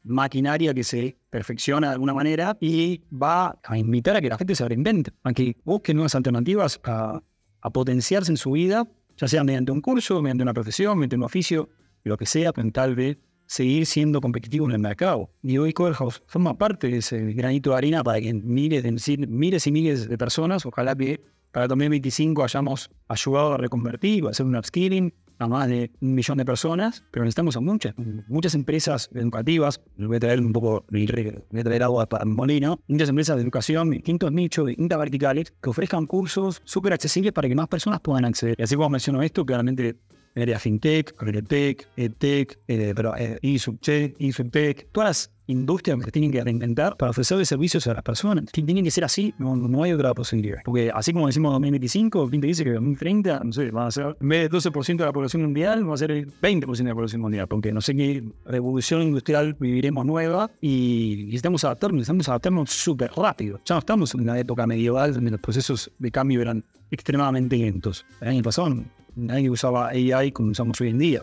maquinaria 0.03 0.73
que 0.73 0.83
se 0.83 1.15
perfecciona 1.29 1.87
de 1.87 1.93
alguna 1.93 2.13
manera 2.13 2.57
y 2.59 3.01
va 3.13 3.57
a 3.63 3.77
invitar 3.77 4.17
a 4.17 4.21
que 4.21 4.27
la 4.27 4.37
gente 4.37 4.55
se 4.55 4.67
reinvente, 4.67 5.11
a 5.23 5.31
que 5.31 5.55
busque 5.63 5.93
nuevas 5.93 6.15
alternativas 6.15 6.81
a, 6.83 7.21
a 7.63 7.69
potenciarse 7.69 8.29
en 8.29 8.37
su 8.37 8.51
vida, 8.51 8.87
ya 9.17 9.27
sea 9.27 9.43
mediante 9.43 9.71
un 9.71 9.81
curso, 9.81 10.21
mediante 10.21 10.43
una 10.43 10.53
profesión, 10.53 10.97
mediante 10.97 11.15
un 11.15 11.23
oficio, 11.23 11.69
lo 12.03 12.17
que 12.17 12.25
sea, 12.25 12.51
con 12.51 12.71
tal 12.71 12.93
vez 12.93 13.17
seguir 13.45 13.85
siendo 13.85 14.19
competitivo 14.19 14.65
en 14.65 14.73
el 14.73 14.79
mercado. 14.79 15.29
Y 15.41 15.57
hoy 15.57 15.71
Coverhouse 15.71 16.21
forma 16.27 16.57
parte 16.57 16.87
de 16.87 16.97
ese 16.97 17.19
granito 17.33 17.71
de 17.71 17.77
harina 17.77 18.03
para 18.03 18.19
que 18.19 18.33
miles, 18.33 18.83
de, 18.83 19.27
miles 19.27 19.65
y 19.65 19.71
miles 19.71 20.09
de 20.09 20.17
personas, 20.17 20.65
ojalá 20.65 20.93
que 20.93 21.21
para 21.51 21.67
2025 21.67 22.43
hayamos 22.43 22.89
ayudado 23.07 23.53
a 23.53 23.57
reconvertir, 23.57 24.25
a 24.25 24.31
hacer 24.31 24.45
un 24.45 24.57
upskilling 24.57 25.13
a 25.39 25.47
más 25.47 25.67
de 25.67 25.91
un 26.01 26.15
millón 26.15 26.37
de 26.37 26.45
personas, 26.45 27.03
pero 27.11 27.23
necesitamos 27.23 27.57
a 27.57 27.61
muchas, 27.61 27.93
muchas 28.27 28.55
empresas 28.55 29.09
educativas, 29.13 29.81
voy 29.97 30.17
a 30.17 30.19
traer 30.19 30.39
un 30.39 30.53
poco, 30.53 30.85
voy 30.89 31.59
a 31.59 31.63
traer 31.63 31.83
agua 31.83 32.07
para 32.07 32.25
molino, 32.25 32.79
muchas 32.87 33.09
empresas 33.09 33.35
de 33.37 33.43
educación, 33.43 33.91
distintos 33.91 34.31
nichos, 34.31 34.67
distintas 34.67 34.99
verticales, 34.99 35.53
que 35.61 35.69
ofrezcan 35.69 36.05
cursos 36.05 36.61
súper 36.65 36.93
accesibles 36.93 37.33
para 37.33 37.47
que 37.47 37.55
más 37.55 37.67
personas 37.67 37.99
puedan 38.01 38.25
acceder. 38.25 38.55
Y 38.57 38.63
así 38.63 38.75
como 38.75 38.89
menciono 38.89 39.21
esto, 39.21 39.45
claramente 39.45 39.97
área 40.35 40.59
fintech, 40.59 41.13
agritech, 41.19 41.87
edtech, 41.95 42.59
eh, 42.67 42.93
pero 42.95 43.15
eh, 43.15 43.37
e-subtech, 43.41 44.15
e 44.19 44.87
todas 44.91 45.09
las 45.09 45.31
industrias 45.47 45.99
que 46.03 46.11
tienen 46.11 46.31
que 46.31 46.43
reinventar 46.43 46.95
para 46.97 47.11
ofrecer 47.11 47.45
servicios 47.45 47.85
a 47.87 47.93
las 47.93 48.03
personas. 48.03 48.45
Tienen 48.51 48.83
que 48.83 48.91
ser 48.91 49.03
así, 49.03 49.33
no, 49.37 49.83
hay 49.83 49.91
otra 49.91 50.13
posibilidad. 50.13 50.59
Porque 50.63 50.91
así 50.93 51.13
como 51.13 51.27
decimos 51.27 51.53
2025, 51.53 52.29
te 52.29 52.37
dice 52.37 52.63
que 52.63 52.71
2030, 52.71 53.41
no 53.43 53.51
sé, 53.51 53.71
va 53.71 53.87
a 53.87 53.91
ser, 53.91 54.15
en 54.19 54.29
vez 54.29 54.49
de 54.49 54.57
12% 54.57 54.97
de 54.97 55.05
la 55.05 55.13
población 55.13 55.43
mundial, 55.43 55.89
va 55.89 55.93
a 55.93 55.97
ser 55.97 56.11
el 56.11 56.27
20% 56.27 56.77
de 56.77 56.83
la 56.83 56.95
población 56.95 57.21
mundial, 57.21 57.47
porque 57.47 57.71
no 57.71 57.81
sé 57.81 57.95
qué 57.95 58.23
revolución 58.45 59.01
industrial 59.01 59.55
viviremos 59.59 60.05
nueva 60.05 60.49
y 60.61 61.23
necesitamos 61.25 61.63
adaptarnos, 61.63 61.97
necesitamos 61.99 62.29
adaptarnos 62.29 62.69
súper 62.71 63.11
rápido. 63.15 63.59
Ya 63.65 63.75
no 63.75 63.79
estamos 63.79 64.13
en 64.13 64.21
una 64.21 64.39
época 64.39 64.65
medieval 64.67 65.13
donde 65.13 65.31
los 65.31 65.39
procesos 65.39 65.91
de 65.99 66.11
cambio 66.11 66.41
eran 66.41 66.63
extremadamente 66.91 67.57
lentos. 67.57 68.05
El 68.21 68.29
año 68.29 68.43
pasado 68.43 68.75
nadie 69.15 69.49
usaba 69.49 69.89
AI 69.89 70.31
como 70.31 70.51
usamos 70.51 70.79
hoy 70.81 70.89
en 70.89 70.97
día. 70.99 71.21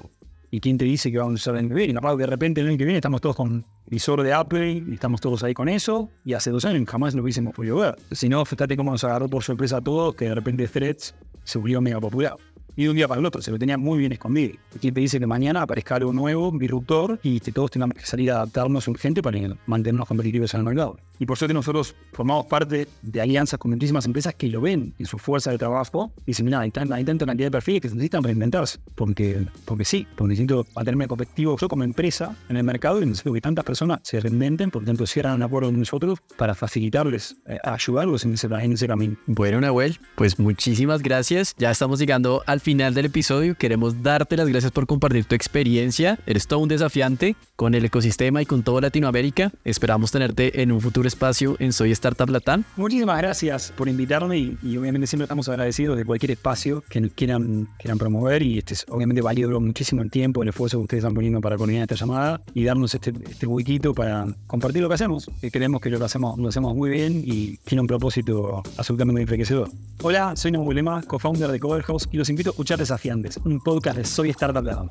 ¿Y 0.52 0.60
quién 0.60 0.78
te 0.78 0.84
dice 0.84 1.12
que 1.12 1.18
vamos 1.18 1.32
a 1.32 1.34
usar 1.34 1.54
el 1.54 1.60
año 1.60 1.68
que 1.68 1.74
viene? 1.74 2.00
Y 2.00 2.16
de 2.16 2.26
repente 2.26 2.60
el 2.60 2.68
año 2.68 2.78
que 2.78 2.84
viene 2.84 2.98
estamos 2.98 3.20
todos 3.20 3.36
con 3.36 3.64
visor 3.86 4.22
de 4.22 4.32
Apple 4.32 4.84
y 4.88 4.94
estamos 4.94 5.20
todos 5.20 5.44
ahí 5.44 5.54
con 5.54 5.68
eso. 5.68 6.10
Y 6.24 6.32
hace 6.32 6.50
dos 6.50 6.64
años 6.64 6.88
jamás 6.88 7.14
lo 7.14 7.22
hubiésemos 7.22 7.54
podido 7.54 7.76
ver. 7.76 7.96
Si 8.10 8.28
no, 8.28 8.44
fíjate 8.44 8.76
cómo 8.76 8.90
nos 8.90 9.04
agarró 9.04 9.28
por 9.28 9.44
sorpresa 9.44 9.76
a 9.76 9.80
todos 9.80 10.14
que 10.16 10.24
de 10.24 10.34
repente 10.34 10.66
Threads 10.66 11.14
se 11.44 11.58
volvió 11.58 11.80
mega 11.80 12.00
popular 12.00 12.36
y 12.76 12.84
de 12.84 12.90
un 12.90 12.96
día 12.96 13.06
para 13.06 13.20
el 13.20 13.26
otro. 13.26 13.42
Se 13.42 13.50
lo 13.50 13.58
tenía 13.58 13.78
muy 13.78 13.98
bien 13.98 14.12
escondido. 14.12 14.54
¿Quién 14.80 14.94
te 14.94 15.00
dice 15.00 15.20
que 15.20 15.26
mañana 15.26 15.62
aparezca 15.62 15.96
algo 15.96 16.12
nuevo, 16.12 16.52
disruptor, 16.58 17.20
y 17.22 17.40
que 17.40 17.52
todos 17.52 17.70
tengamos 17.70 17.96
que 17.96 18.06
salir 18.06 18.30
a 18.32 18.36
adaptarnos 18.36 18.88
urgente 18.88 19.22
para 19.22 19.38
mantenernos 19.66 20.08
competitivos 20.08 20.54
en 20.54 20.60
el 20.60 20.66
mercado? 20.66 20.96
Y 21.20 21.26
por 21.26 21.36
suerte 21.36 21.52
nosotros 21.52 21.94
formamos 22.14 22.46
parte 22.46 22.88
de 23.02 23.20
alianzas 23.20 23.58
con 23.58 23.70
muchísimas 23.70 24.06
empresas 24.06 24.34
que 24.34 24.48
lo 24.48 24.62
ven 24.62 24.94
en 24.98 25.04
su 25.04 25.18
fuerza 25.18 25.50
de 25.50 25.58
trabajo 25.58 26.12
y 26.20 26.28
dicen, 26.28 26.46
mira, 26.46 26.60
hay, 26.60 26.70
tanta, 26.70 26.96
cantidad 26.96 27.46
de 27.46 27.50
perfiles 27.50 27.82
que 27.82 27.88
se 27.90 27.94
necesitan 27.94 28.24
reinventarse. 28.24 28.78
Porque, 28.94 29.46
porque 29.66 29.84
sí, 29.84 30.06
porque 30.16 30.30
necesito 30.30 30.66
mantenerme 30.74 31.06
competitivo 31.08 31.58
yo 31.58 31.68
como 31.68 31.84
empresa 31.84 32.34
en 32.48 32.56
el 32.56 32.64
mercado 32.64 33.02
y 33.02 33.06
necesito 33.06 33.34
que 33.34 33.42
tantas 33.42 33.66
personas 33.66 34.00
se 34.02 34.18
reinventen, 34.18 34.70
por 34.70 34.80
lo 34.82 34.86
tanto 34.86 35.06
cierran 35.06 35.34
un 35.34 35.42
acuerdo 35.42 35.68
con 35.68 35.78
nosotros 35.78 36.20
para 36.38 36.54
facilitarles, 36.54 37.36
eh, 37.46 37.58
ayudarlos 37.64 38.24
en 38.24 38.32
ese, 38.32 38.46
en 38.46 38.72
ese 38.72 38.86
camino. 38.86 39.16
Bueno, 39.26 39.60
Nahuel, 39.60 40.00
pues 40.14 40.38
muchísimas 40.38 41.02
gracias. 41.02 41.54
Ya 41.58 41.70
estamos 41.70 41.98
llegando 41.98 42.42
al 42.46 42.60
final 42.60 42.94
del 42.94 43.04
episodio. 43.04 43.56
Queremos 43.56 44.02
darte 44.02 44.38
las 44.38 44.48
gracias 44.48 44.72
por 44.72 44.86
compartir 44.86 45.26
tu 45.26 45.34
experiencia. 45.34 46.18
Eres 46.24 46.46
todo 46.46 46.60
un 46.60 46.68
desafiante 46.68 47.36
con 47.56 47.74
el 47.74 47.84
ecosistema 47.84 48.40
y 48.40 48.46
con 48.46 48.62
toda 48.62 48.80
Latinoamérica. 48.80 49.52
Esperamos 49.64 50.10
tenerte 50.12 50.62
en 50.62 50.72
un 50.72 50.80
futuro 50.80 51.09
espacio 51.10 51.56
en 51.58 51.72
Soy 51.72 51.92
Startup 51.92 52.28
Latam. 52.28 52.64
Muchísimas 52.76 53.18
gracias 53.18 53.72
por 53.76 53.88
invitarme 53.88 54.38
y, 54.38 54.76
obviamente 54.76 55.06
siempre 55.06 55.24
estamos 55.24 55.48
agradecidos 55.48 55.96
de 55.96 56.04
cualquier 56.04 56.32
espacio 56.32 56.82
que 56.88 57.10
quieran, 57.10 57.68
quieran 57.78 57.98
promover 57.98 58.42
y 58.42 58.58
este 58.58 58.74
es 58.74 58.86
obviamente 58.88 59.20
valido 59.22 59.60
muchísimo 59.60 60.02
el 60.02 60.10
tiempo, 60.10 60.42
el 60.42 60.48
esfuerzo 60.48 60.78
que 60.78 60.82
ustedes 60.82 61.04
están 61.04 61.14
poniendo 61.14 61.40
para 61.40 61.56
coordinar 61.56 61.82
esta 61.82 61.94
llamada 61.94 62.40
y 62.54 62.64
darnos 62.64 62.94
este, 62.94 63.12
este 63.28 63.46
huequito 63.46 63.94
para 63.94 64.26
compartir 64.46 64.82
lo 64.82 64.88
que 64.88 64.94
hacemos. 64.94 65.30
Y 65.42 65.50
creemos 65.50 65.80
que 65.80 65.90
lo 65.90 66.04
hacemos 66.04 66.38
lo 66.38 66.48
hacemos 66.48 66.74
muy 66.74 66.90
bien 66.90 67.22
y 67.24 67.56
tiene 67.58 67.82
un 67.82 67.86
propósito 67.86 68.62
absolutamente 68.76 69.22
enriquecedor. 69.22 69.70
Hola, 70.02 70.34
soy 70.36 70.52
Nahuel 70.52 70.76
Lema, 70.76 71.02
co-founder 71.02 71.50
de 71.50 71.60
Coverhouse 71.60 72.08
y 72.10 72.16
los 72.16 72.28
invito 72.30 72.50
a 72.50 72.52
escuchar 72.52 72.78
Desafiantes, 72.78 73.38
un 73.44 73.60
podcast 73.60 73.98
de 73.98 74.04
Soy 74.04 74.30
Startup 74.30 74.64
Lab. 74.64 74.90